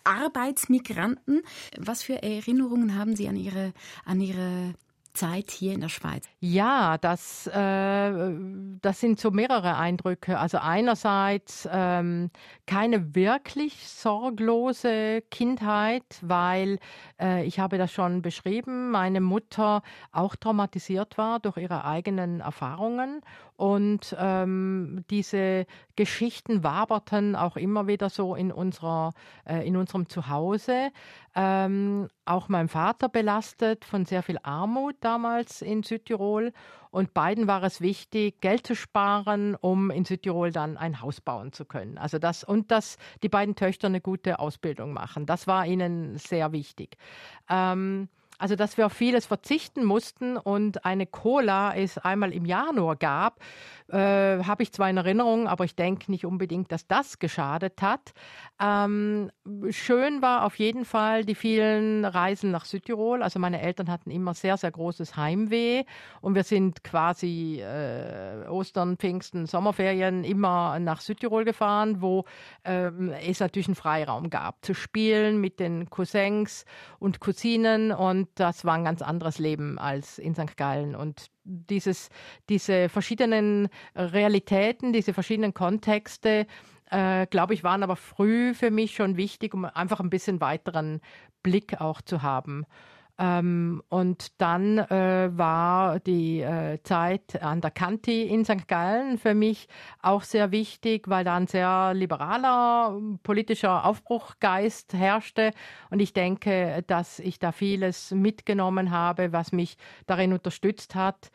Arbeitsmigranten. 0.06 1.44
Was 1.78 2.02
für 2.02 2.24
Erinnerungen 2.24 2.98
haben 2.98 3.16
Sie 3.16 3.28
an 3.28 3.36
Ihre, 3.36 3.74
an 4.06 4.22
Ihre 4.22 4.74
Zeit 5.14 5.52
hier 5.52 5.74
in 5.74 5.82
der 5.82 5.90
Schweiz? 5.90 6.28
Ja, 6.40 6.98
das, 6.98 7.48
äh, 7.48 8.34
das 8.82 9.00
sind 9.00 9.20
so 9.20 9.32
mehrere 9.32 9.78
Eindrücke. 9.78 10.40
Also 10.40 10.58
einerseits 10.58 11.68
ähm, 11.72 12.32
keine 12.66 13.16
wirklich 13.16 13.88
sorglose 13.88 15.22
Kindheit, 15.30 16.04
weil 16.22 16.80
äh, 17.20 17.46
ich 17.46 17.60
habe 17.60 17.78
das 17.78 17.92
schon 17.92 18.22
beschrieben, 18.22 18.92
meine 18.92 19.22
Mutter 19.22 19.84
auch 20.12 20.36
traumatisiert 20.36 21.18
war 21.18 21.40
durch 21.40 21.58
ihre 21.58 21.86
eigenen 21.86 22.40
Erfahrungen 22.40 23.22
und 23.56 24.16
ähm, 24.20 25.04
diese 25.10 25.66
Geschichten 25.96 26.64
waberten 26.64 27.36
auch 27.36 27.56
immer 27.56 27.88
wieder 27.88 28.10
so 28.10 28.36
in 28.36 28.52
unserer 28.52 29.14
äh, 29.48 29.68
in 29.68 29.78
unserem 29.78 30.10
Zuhause. 30.10 30.92
Ähm, 31.36 32.08
auch 32.26 32.50
mein 32.50 32.68
Vater 32.68 33.10
belastet 33.10 33.86
von 33.86 34.06
sehr 34.06 34.24
viel 34.24 34.38
Armut 34.44 34.96
damals 35.02 35.62
in 35.62 35.84
Südtirol 35.84 36.52
Und 36.92 37.14
beiden 37.14 37.48
war 37.48 37.64
es 37.64 37.82
wichtig, 37.82 38.40
Geld 38.40 38.68
zu 38.68 38.76
sparen, 38.76 39.56
um 39.56 39.90
in 39.90 40.06
Südtirol 40.06 40.52
dann 40.52 40.78
ein 40.78 41.02
Haus 41.02 41.22
bauen 41.22 41.52
zu 41.52 41.66
können. 41.66 41.98
Also 41.98 42.20
das 42.20 42.44
und 42.44 42.70
dass 42.72 42.98
die 43.24 43.30
beiden 43.30 43.56
Töchter 43.56 43.88
eine 43.88 44.02
gute 44.02 44.40
Ausbildung 44.40 44.94
machen. 44.94 45.26
Das 45.26 45.48
war 45.48 45.66
ihnen 45.66 46.18
sehr 46.18 46.52
wichtig. 46.52 46.98
Ähm, 47.50 48.10
also, 48.38 48.56
dass 48.56 48.78
wir 48.78 48.86
auf 48.86 48.94
vieles 48.94 49.26
verzichten 49.26 49.84
mussten 49.84 50.38
und 50.38 50.86
eine 50.86 51.06
Cola 51.06 51.76
es 51.76 51.98
einmal 51.98 52.34
im 52.34 52.46
Jahr 52.46 52.74
nur 52.74 52.96
gab, 52.96 53.40
äh, 53.94 54.44
habe 54.44 54.64
ich 54.64 54.72
zwar 54.72 54.90
in 54.90 54.98
Erinnerung, 54.98 55.48
aber 55.48 55.66
ich 55.66 55.76
denke 55.76 56.10
nicht 56.10 56.26
unbedingt, 56.26 56.72
dass 56.72 56.88
das 56.88 57.20
geschadet 57.20 57.82
hat. 57.82 58.14
Ähm, 58.60 59.30
schön 59.70 60.22
war 60.22 60.46
auf 60.46 60.58
jeden 60.58 60.84
Fall 60.84 61.26
die 61.26 61.36
vielen 61.36 62.04
Reisen 62.04 62.50
nach 62.50 62.66
Südtirol. 62.66 63.22
Also 63.22 63.38
meine 63.38 63.62
Eltern 63.62 63.92
hatten 63.92 64.10
immer 64.10 64.34
sehr, 64.34 64.58
sehr 64.58 64.72
großes 64.72 65.16
Heimweh 65.16 65.84
und 66.22 66.34
wir 66.34 66.44
sind 66.44 66.84
quasi 66.84 67.62
äh, 67.62 68.48
Ostern, 68.48 68.98
Pfingsten, 68.98 69.46
Sommerferien 69.46 70.24
immer 70.24 70.80
nach 70.80 71.02
Südtirol 71.02 71.46
gefahren, 71.46 72.02
wo 72.02 72.26
ähm, 72.64 73.14
es 73.26 73.40
natürlich 73.42 73.68
einen 73.68 73.76
Freiraum 73.76 74.32
gab 74.32 74.66
zu 74.66 74.74
spielen 74.74 75.40
mit 75.40 75.60
den 75.60 75.90
Cousins 75.90 76.66
und 76.98 77.20
Cousinen 77.20 77.92
und 77.92 78.28
das 78.36 78.66
war 78.66 78.74
ein 78.74 78.86
ganz 78.86 79.04
anderes 79.04 79.38
Leben 79.38 79.78
als 79.78 80.18
in 80.18 80.34
St. 80.34 80.58
Gallen 80.58 80.96
und 80.96 81.33
dieses, 81.44 82.10
diese 82.50 82.90
verschiedenen 82.90 83.70
Realitäten, 83.96 84.94
diese 84.94 85.14
verschiedenen 85.14 85.54
Kontexte, 85.54 86.48
äh, 86.90 87.26
glaube 87.28 87.54
ich, 87.54 87.64
waren 87.64 87.84
aber 87.84 87.96
früh 87.96 88.54
für 88.54 88.72
mich 88.72 88.96
schon 88.96 89.18
wichtig, 89.18 89.54
um 89.54 89.66
einfach 89.66 90.00
ein 90.00 90.10
bisschen 90.10 90.42
weiteren 90.42 91.02
Blick 91.42 91.82
auch 91.82 92.02
zu 92.02 92.22
haben. 92.22 92.66
Ähm, 93.20 93.84
und 93.90 94.42
dann 94.42 94.80
äh, 94.80 95.30
war 95.32 96.00
die 96.00 96.42
äh, 96.42 96.82
Zeit 96.84 97.42
an 97.44 97.62
der 97.62 97.70
Kanti 97.70 98.24
in 98.24 98.44
St. 98.44 98.68
Gallen 98.68 99.20
für 99.20 99.36
mich 99.36 99.68
auch 100.02 100.24
sehr 100.24 100.52
wichtig, 100.52 101.08
weil 101.08 101.24
da 101.24 101.36
ein 101.36 101.48
sehr 101.48 101.94
liberaler 101.94 103.00
politischer 103.22 103.86
Aufbruchgeist 103.86 104.94
herrschte. 104.94 105.52
Und 105.92 106.00
ich 106.00 106.14
denke, 106.14 106.84
dass 106.88 107.20
ich 107.20 107.38
da 107.38 107.52
vieles 107.52 108.12
mitgenommen 108.12 108.90
habe, 108.90 109.32
was 109.32 109.52
mich 109.52 109.78
darin 110.08 110.34
unterstützt 110.34 110.96
hat 110.96 111.32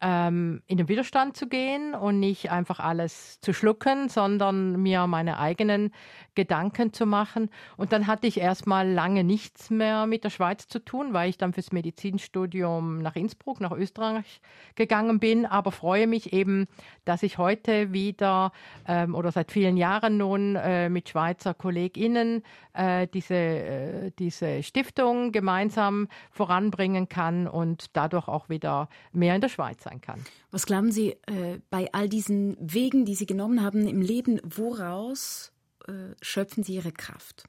ähm, 0.00 0.62
in 0.66 0.76
den 0.76 0.88
Widerstand 0.88 1.36
zu 1.36 1.48
gehen 1.48 1.94
und 1.94 2.20
nicht 2.20 2.50
einfach 2.50 2.78
alles 2.78 3.40
zu 3.40 3.52
schlucken, 3.52 4.08
sondern 4.08 4.80
mir 4.80 5.06
meine 5.06 5.38
eigenen 5.38 5.92
Gedanken 6.34 6.92
zu 6.92 7.04
machen. 7.04 7.50
Und 7.76 7.92
dann 7.92 8.06
hatte 8.06 8.28
ich 8.28 8.38
erstmal 8.38 8.88
lange 8.88 9.24
nichts 9.24 9.70
mehr 9.70 10.06
mit 10.06 10.22
der 10.22 10.30
Schweiz 10.30 10.68
zu 10.68 10.78
tun, 10.78 11.12
weil 11.12 11.30
ich 11.30 11.38
dann 11.38 11.52
fürs 11.52 11.72
Medizinstudium 11.72 12.98
nach 12.98 13.16
Innsbruck, 13.16 13.60
nach 13.60 13.72
Österreich 13.72 14.40
gegangen 14.76 15.18
bin, 15.18 15.46
aber 15.46 15.72
freue 15.72 16.06
mich 16.06 16.32
eben, 16.32 16.68
dass 17.04 17.24
ich 17.24 17.38
heute 17.38 17.92
wieder 17.92 18.52
ähm, 18.86 19.16
oder 19.16 19.32
seit 19.32 19.50
vielen 19.50 19.76
Jahren 19.76 20.16
nun 20.16 20.54
äh, 20.54 20.88
mit 20.88 21.08
Schweizer 21.08 21.54
KollegInnen 21.54 22.44
äh, 22.74 23.08
diese, 23.08 23.34
äh, 23.34 24.10
diese 24.18 24.62
Stiftung 24.62 25.32
gemeinsam 25.32 26.06
voranbringen 26.30 27.08
kann 27.08 27.48
und 27.48 27.96
dadurch 27.96 28.28
auch 28.28 28.48
wieder 28.48 28.88
mehr 29.12 29.34
in 29.34 29.40
der 29.40 29.48
Schweiz 29.48 29.87
sein 29.88 30.00
kann. 30.00 30.24
Was 30.50 30.66
glauben 30.66 30.92
Sie 30.92 31.16
äh, 31.26 31.60
bei 31.70 31.92
all 31.92 32.08
diesen 32.08 32.56
Wegen, 32.60 33.04
die 33.04 33.14
Sie 33.14 33.26
genommen 33.26 33.62
haben 33.62 33.86
im 33.86 34.00
Leben, 34.00 34.40
woraus 34.44 35.52
äh, 35.86 35.92
schöpfen 36.20 36.62
Sie 36.62 36.74
Ihre 36.74 36.92
Kraft? 36.92 37.44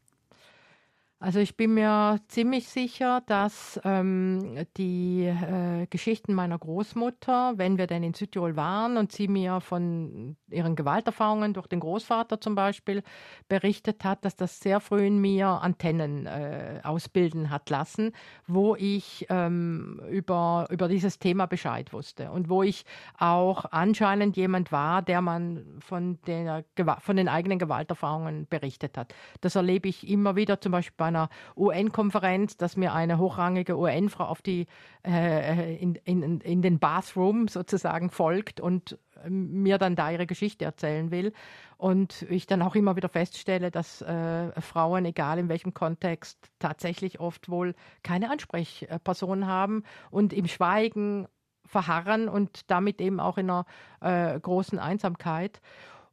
Also 1.22 1.40
ich 1.40 1.58
bin 1.58 1.74
mir 1.74 2.22
ziemlich 2.30 2.70
sicher, 2.70 3.22
dass 3.26 3.78
ähm, 3.84 4.66
die 4.78 5.26
äh, 5.26 5.86
Geschichten 5.88 6.34
meiner 6.34 6.58
Großmutter, 6.58 7.58
wenn 7.58 7.78
wir 7.78 7.88
denn 7.88 8.04
in 8.04 8.14
Südtirol 8.14 8.56
waren 8.56 8.96
und 8.96 9.12
sie 9.12 9.28
mir 9.28 9.60
von 9.60 10.38
ihren 10.50 10.78
Gewalterfahrungen 10.78 11.54
durch 11.54 11.68
den 11.68 11.82
Großvater 11.82 12.40
zum 12.40 12.56
Beispiel 12.56 13.04
berichtet 13.50 14.06
hat, 14.06 14.24
dass 14.24 14.38
das 14.38 14.62
sehr 14.62 14.80
früh 14.80 15.08
in 15.08 15.20
mir 15.20 15.48
Antennen 15.48 16.26
äh, 16.26 16.80
ausbilden 16.84 17.50
hat 17.50 17.70
lassen, 17.70 18.14
wo 18.48 18.78
ich 18.78 19.26
ähm, 19.28 20.02
über, 20.10 20.68
über 20.70 20.88
dieses 20.88 21.20
Thema 21.20 21.48
Bescheid 21.48 21.92
wusste 21.92 22.32
und 22.32 22.48
wo 22.48 22.64
ich 22.64 22.86
auch 23.18 23.66
anscheinend 23.72 24.38
jemand 24.38 24.72
war, 24.72 25.02
der 25.02 25.22
man 25.22 25.66
von, 25.82 26.18
der, 26.28 26.64
von 27.00 27.18
den 27.18 27.28
eigenen 27.28 27.60
Gewalterfahrungen 27.60 28.48
berichtet 28.50 28.98
hat. 28.98 29.14
Das 29.42 29.58
erlebe 29.58 29.90
ich 29.90 30.08
immer 30.08 30.38
wieder 30.38 30.62
zum 30.62 30.72
Beispiel 30.72 30.96
bei 30.96 31.09
einer 31.10 31.30
UN-Konferenz, 31.56 32.58
dass 32.58 32.78
mir 32.78 32.94
eine 32.94 33.18
hochrangige 33.18 33.78
UN-Frau 33.78 34.26
auf 34.26 34.42
die 34.42 34.68
äh, 35.06 35.76
in, 35.76 35.96
in, 36.06 36.42
in 36.42 36.62
den 36.62 36.80
Bathroom 36.80 37.48
sozusagen 37.48 38.10
folgt 38.10 38.60
und 38.60 38.98
ähm, 39.24 39.62
mir 39.62 39.78
dann 39.78 39.96
da 39.96 40.12
ihre 40.12 40.26
Geschichte 40.26 40.66
erzählen 40.66 41.12
will. 41.12 41.34
Und 41.78 42.24
ich 42.30 42.48
dann 42.48 42.62
auch 42.62 42.76
immer 42.76 42.96
wieder 42.96 43.10
feststelle, 43.10 43.72
dass 43.72 44.02
äh, 44.02 44.52
Frauen, 44.62 45.06
egal 45.06 45.40
in 45.40 45.50
welchem 45.50 45.74
Kontext, 45.74 46.50
tatsächlich 46.60 47.20
oft 47.20 47.50
wohl 47.50 47.76
keine 48.04 48.32
Ansprechperson 48.32 49.48
haben 49.48 49.84
und 50.12 50.34
im 50.34 50.48
Schweigen 50.48 51.28
verharren 51.66 52.28
und 52.28 52.70
damit 52.72 53.00
eben 53.00 53.20
auch 53.20 53.38
in 53.38 53.50
einer 53.50 53.66
äh, 54.02 54.40
großen 54.40 54.80
Einsamkeit 54.80 55.62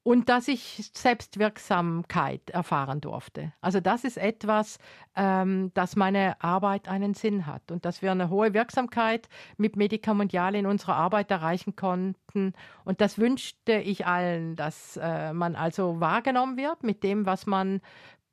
und 0.07 0.29
dass 0.29 0.47
ich 0.47 0.89
Selbstwirksamkeit 0.95 2.51
erfahren 2.51 3.01
durfte. 3.01 3.53
Also 3.61 3.81
das 3.81 4.05
ist 4.05 4.19
etwas, 4.19 4.79
ähm, 5.17 5.73
dass 5.75 5.97
meine 5.97 6.41
Arbeit 6.41 6.87
einen 6.87 7.15
Sinn 7.15 7.45
hat 7.45 7.73
und 7.73 7.85
dass 7.85 8.03
wir 8.03 8.13
eine 8.13 8.31
hohe 8.31 8.55
Wirksamkeit 8.55 9.29
mit 9.57 9.75
Medikamential 9.75 10.55
in 10.55 10.65
unserer 10.65 10.95
Arbeit 10.95 11.33
erreichen 11.33 11.75
konnten. 11.75 12.53
Und 12.85 13.01
das 13.01 13.19
wünschte 13.19 13.73
ich 13.73 14.07
allen, 14.07 14.55
dass 14.55 14.97
äh, 14.97 15.33
man 15.33 15.57
also 15.57 15.99
wahrgenommen 15.99 16.57
wird 16.57 16.85
mit 16.85 17.03
dem, 17.03 17.27
was 17.27 17.47
man 17.47 17.81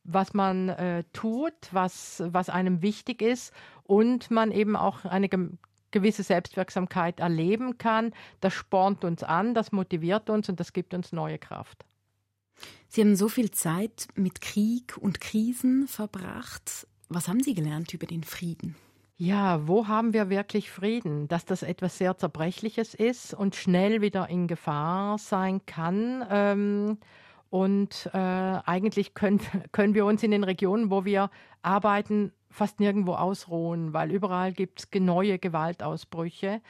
was 0.04 0.34
man 0.34 0.68
äh, 0.70 1.06
tut, 1.14 1.54
was, 1.72 2.22
was 2.28 2.50
einem 2.50 2.82
wichtig 2.82 3.22
ist 3.22 3.54
und 3.84 4.30
man 4.30 4.52
eben 4.52 4.76
auch 4.76 5.06
eine 5.06 5.30
gewisse 5.94 6.24
Selbstwirksamkeit 6.24 7.22
erleben 7.22 7.78
kann. 7.78 8.12
Das 8.42 8.54
spornt 8.54 9.06
uns 9.06 9.24
an, 9.24 9.54
das 9.54 9.72
motiviert 9.72 10.30
uns 10.30 10.50
und 10.50 10.60
das 10.60 10.74
gibt 10.74 10.94
uns 10.94 11.14
neue 11.14 11.38
Kraft. 11.38 11.86
Sie 12.90 13.02
haben 13.02 13.16
so 13.16 13.30
viel 13.30 13.52
Zeit 13.52 14.08
mit 14.16 14.42
Krieg 14.42 14.98
und 14.98 15.22
Krisen 15.22 15.88
verbracht. 15.88 16.88
Was 17.08 17.28
haben 17.30 17.42
Sie 17.42 17.54
gelernt 17.54 17.94
über 17.94 18.06
den 18.06 18.24
Frieden? 18.24 18.76
Ja, 19.18 19.68
wo 19.68 19.88
haben 19.88 20.14
wir 20.14 20.30
wirklich 20.30 20.70
Frieden? 20.70 21.28
Dass 21.28 21.46
das 21.46 21.64
etwas 21.64 21.98
sehr 21.98 22.18
Zerbrechliches 22.18 22.94
ist 22.94 23.34
und 23.34 23.56
schnell 23.56 24.02
wieder 24.02 24.30
in 24.30 24.48
Gefahr 24.48 25.18
sein 25.18 25.66
kann. 25.66 26.26
Ähm, 26.30 26.98
und 27.50 28.10
äh, 28.14 28.18
eigentlich 28.18 29.14
können, 29.14 29.40
können 29.72 29.94
wir 29.94 30.06
uns 30.06 30.24
in 30.24 30.32
den 30.32 30.44
Regionen, 30.44 30.90
wo 30.90 31.06
wir 31.06 31.30
arbeiten, 31.62 32.34
fast 32.54 32.80
nirgendwo 32.80 33.16
ausruhen, 33.16 33.94
weil 33.94 34.12
überall 34.12 34.54
gibt 34.54 34.80
es 34.80 35.02
neue 35.02 35.40
Gewaltausbrüche. 35.40 36.62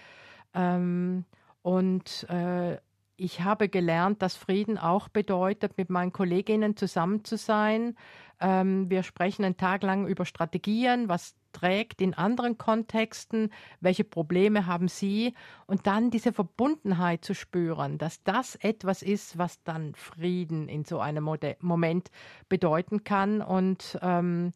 Ähm, 0.53 1.25
und 1.61 2.27
äh, 2.29 2.77
ich 3.15 3.41
habe 3.41 3.69
gelernt, 3.69 4.21
dass 4.21 4.35
Frieden 4.35 4.77
auch 4.77 5.07
bedeutet, 5.07 5.77
mit 5.77 5.89
meinen 5.89 6.11
Kolleginnen 6.11 6.75
zusammen 6.75 7.23
zu 7.23 7.37
sein. 7.37 7.95
Ähm, 8.39 8.89
wir 8.89 9.03
sprechen 9.03 9.45
einen 9.45 9.57
Tag 9.57 9.83
lang 9.83 10.07
über 10.07 10.25
Strategien, 10.25 11.09
was 11.09 11.35
trägt 11.51 12.01
in 12.01 12.15
anderen 12.15 12.57
Kontexten, 12.57 13.51
welche 13.79 14.03
Probleme 14.03 14.65
haben 14.65 14.87
sie 14.87 15.35
und 15.67 15.85
dann 15.85 16.09
diese 16.09 16.33
Verbundenheit 16.33 17.23
zu 17.23 17.35
spüren, 17.35 17.99
dass 17.99 18.23
das 18.23 18.55
etwas 18.55 19.03
ist, 19.03 19.37
was 19.37 19.61
dann 19.63 19.93
Frieden 19.93 20.67
in 20.67 20.83
so 20.83 20.99
einem 20.99 21.29
Moment 21.59 22.09
bedeuten 22.49 23.03
kann 23.03 23.41
und 23.41 23.99
ähm, 24.01 24.51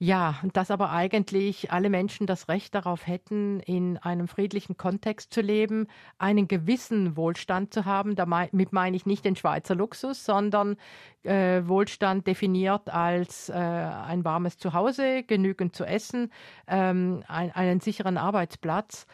ja, 0.00 0.36
dass 0.52 0.70
aber 0.70 0.90
eigentlich 0.92 1.72
alle 1.72 1.90
Menschen 1.90 2.28
das 2.28 2.48
Recht 2.48 2.72
darauf 2.76 3.08
hätten, 3.08 3.58
in 3.60 3.98
einem 3.98 4.28
friedlichen 4.28 4.76
Kontext 4.76 5.34
zu 5.34 5.40
leben, 5.40 5.88
einen 6.18 6.46
gewissen 6.46 7.16
Wohlstand 7.16 7.74
zu 7.74 7.84
haben. 7.84 8.14
Damit 8.14 8.72
meine 8.72 8.96
ich 8.96 9.06
nicht 9.06 9.24
den 9.24 9.34
Schweizer 9.34 9.74
Luxus, 9.74 10.24
sondern 10.24 10.76
äh, 11.24 11.62
Wohlstand 11.66 12.28
definiert 12.28 12.90
als 12.90 13.48
äh, 13.48 13.54
ein 13.54 14.24
warmes 14.24 14.56
Zuhause, 14.56 15.24
genügend 15.24 15.74
zu 15.74 15.84
essen, 15.84 16.30
ähm, 16.68 17.24
ein, 17.26 17.50
einen 17.50 17.80
sicheren 17.80 18.18
Arbeitsplatz. 18.18 19.04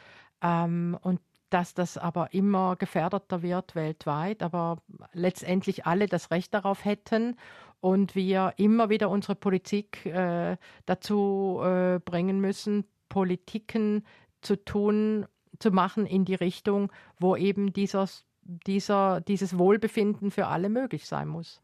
Ähm, 0.43 0.99
und 1.01 1.21
dass 1.49 1.73
das 1.73 1.97
aber 1.97 2.35
immer 2.35 2.75
gefährdeter 2.77 3.41
wird 3.41 3.75
weltweit, 3.77 4.43
aber 4.43 4.79
letztendlich 5.13 5.87
alle 5.87 6.09
das 6.09 6.33
Recht 6.33 6.53
darauf 6.53 6.85
hätten 6.85 7.37
und 7.85 8.15
wir 8.15 8.55
immer 8.57 8.89
wieder 8.89 9.11
unsere 9.11 9.35
Politik 9.35 10.07
äh, 10.07 10.57
dazu 10.87 11.61
äh, 11.63 12.01
bringen 12.03 12.41
müssen, 12.41 12.87
Politiken 13.11 14.07
zu 14.41 14.57
tun, 14.57 15.27
zu 15.59 15.71
machen 15.71 16.07
in 16.07 16.25
die 16.25 16.35
Richtung, 16.35 16.91
wo 17.21 17.37
eben 17.37 17.75
dieses, 17.75 18.25
dieser, 18.43 19.21
dieses 19.21 19.59
Wohlbefinden 19.59 20.31
für 20.31 20.47
alle 20.47 20.71
möglich 20.71 21.07
sein 21.07 21.29
muss. 21.29 21.61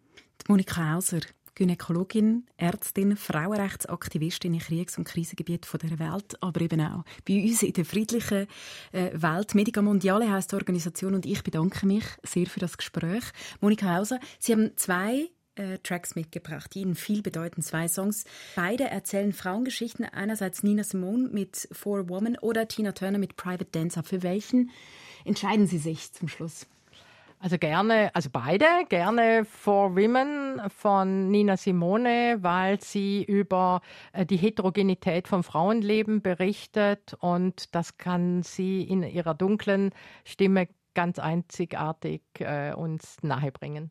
Monika 0.46 0.92
Hauser, 0.92 1.20
Gynäkologin, 1.54 2.44
Ärztin, 2.58 3.16
Frauenrechtsaktivistin 3.16 4.52
in 4.52 4.60
Kriegs- 4.60 4.98
und 4.98 5.04
Krisengebieten 5.04 5.78
dieser 5.80 5.98
Welt, 5.98 6.36
aber 6.42 6.60
eben 6.60 6.82
auch 6.82 7.02
bei 7.26 7.42
uns 7.42 7.62
in 7.62 7.72
der 7.72 7.86
friedlichen 7.86 8.46
äh, 8.92 9.10
Welt. 9.14 9.54
Medica 9.54 9.80
Mondiale 9.80 10.30
heisst 10.30 10.52
die 10.52 10.56
Organisation 10.56 11.14
und 11.14 11.24
ich 11.24 11.42
bedanke 11.42 11.86
mich 11.86 12.04
sehr 12.22 12.46
für 12.46 12.60
das 12.60 12.76
Gespräch. 12.76 13.24
Monika 13.62 13.96
Hauser, 13.96 14.20
Sie 14.38 14.52
haben 14.52 14.76
zwei 14.76 15.30
äh, 15.54 15.78
Tracks 15.78 16.14
mitgebracht, 16.14 16.74
die 16.74 16.80
Ihnen 16.80 16.94
viel 16.94 17.22
bedeuten. 17.22 17.62
Zwei 17.62 17.88
Songs. 17.88 18.24
Beide 18.56 18.84
erzählen 18.84 19.32
Frauengeschichten. 19.32 20.04
Einerseits 20.04 20.62
Nina 20.62 20.84
Simone 20.84 21.28
mit 21.28 21.68
For 21.72 22.00
a 22.00 22.08
Woman 22.08 22.36
oder 22.38 22.68
Tina 22.68 22.92
Turner 22.92 23.18
mit 23.18 23.36
Private 23.36 23.66
Dancer. 23.70 24.02
Für 24.02 24.22
welchen 24.22 24.70
entscheiden 25.24 25.66
Sie 25.66 25.78
sich 25.78 26.12
zum 26.12 26.28
Schluss? 26.28 26.66
Also 27.42 27.56
gerne, 27.56 28.14
also 28.14 28.28
beide, 28.30 28.66
gerne 28.90 29.46
For 29.46 29.96
Women 29.96 30.60
von 30.68 31.30
Nina 31.30 31.56
Simone, 31.56 32.36
weil 32.42 32.78
sie 32.82 33.24
über 33.24 33.80
äh, 34.12 34.26
die 34.26 34.36
Heterogenität 34.36 35.26
vom 35.26 35.42
Frauenleben 35.42 36.20
berichtet 36.20 37.14
und 37.18 37.74
das 37.74 37.96
kann 37.96 38.42
sie 38.42 38.82
in 38.82 39.02
ihrer 39.02 39.32
dunklen 39.32 39.94
Stimme 40.22 40.68
ganz 40.92 41.18
einzigartig 41.18 42.20
äh, 42.40 42.74
uns 42.74 43.16
nahebringen. 43.22 43.90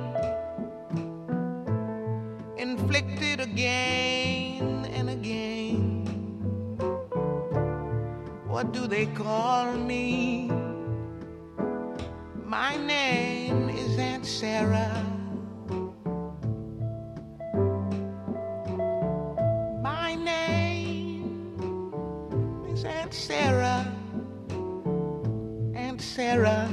again 3.51 4.85
and 4.93 5.09
again. 5.09 6.05
What 8.47 8.71
do 8.71 8.87
they 8.87 9.07
call 9.07 9.73
me? 9.73 10.49
My 12.45 12.77
name 12.77 13.69
is 13.69 13.97
Aunt 13.97 14.25
Sarah. 14.25 15.05
My 19.83 20.15
name 20.15 21.43
is 22.71 22.85
Aunt 22.85 23.13
Sarah. 23.13 23.85
Aunt 25.75 26.01
Sarah. 26.01 26.69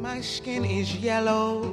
My 0.00 0.20
skin 0.20 0.64
is 0.64 0.96
yellow. 0.96 1.63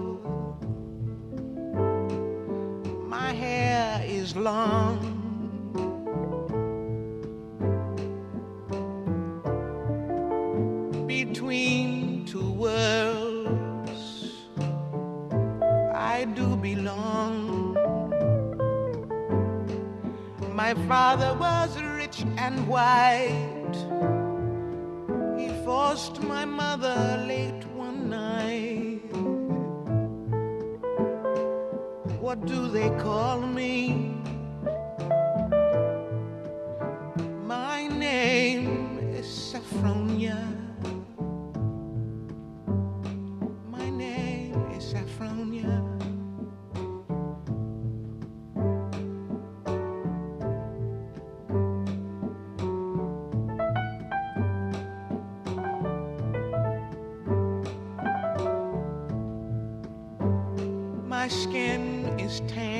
my 61.21 61.27
skin 61.27 62.19
is 62.19 62.41
tan. 62.47 62.70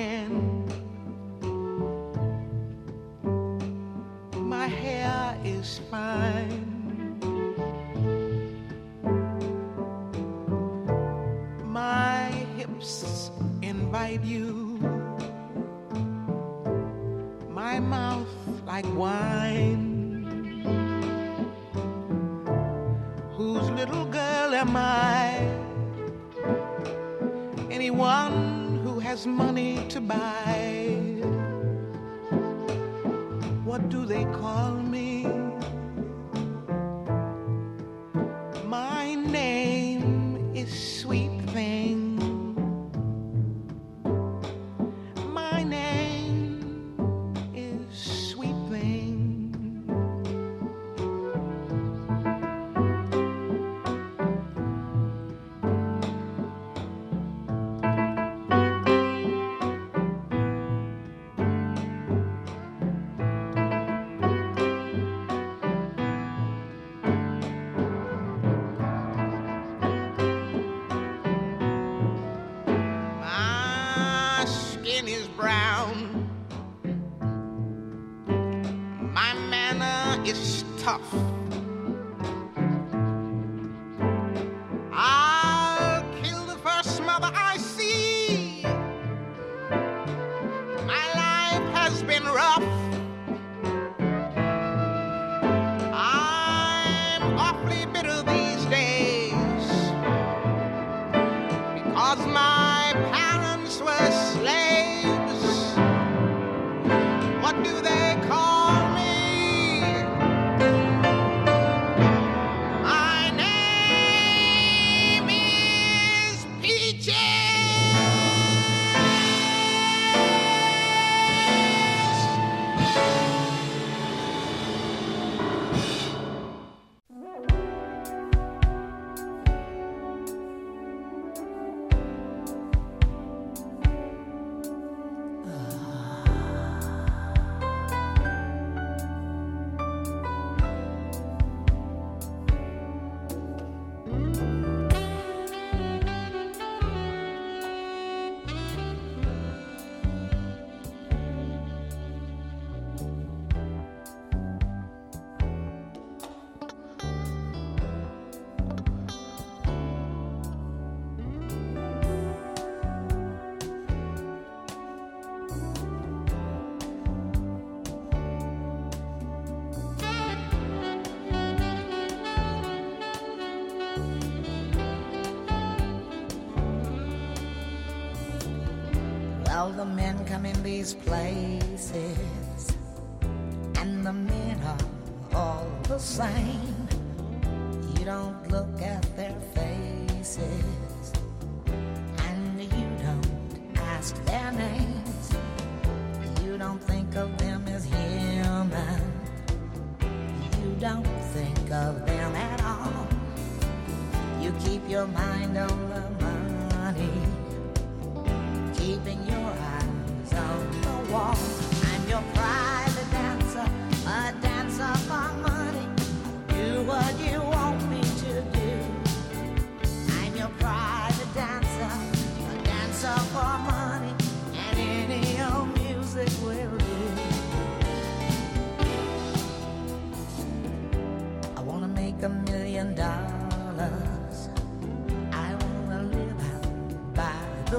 these 180.82 180.96
places. 180.96 182.41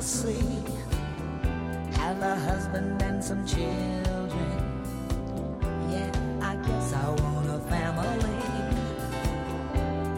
asleep. 0.03 0.67
Have 1.95 2.21
a 2.23 2.35
husband 2.35 3.01
and 3.03 3.23
some 3.23 3.47
children. 3.47 4.59
Yeah, 5.93 6.11
I 6.43 6.57
guess 6.67 6.93
I 6.93 7.09
want 7.23 7.49
a 7.49 7.61
family. 7.71 8.41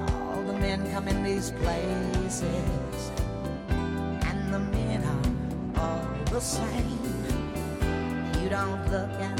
All 0.09 0.43
the 0.43 0.55
men 0.55 0.91
come 0.91 1.07
in 1.07 1.23
these 1.23 1.51
places, 1.51 3.11
and 4.31 4.55
the 4.55 4.63
men 4.77 5.05
are 5.05 5.83
all 5.83 6.07
the 6.33 6.41
same. 6.41 6.99
You 8.41 8.49
don't 8.49 8.83
look 8.91 9.13
at 9.29 9.34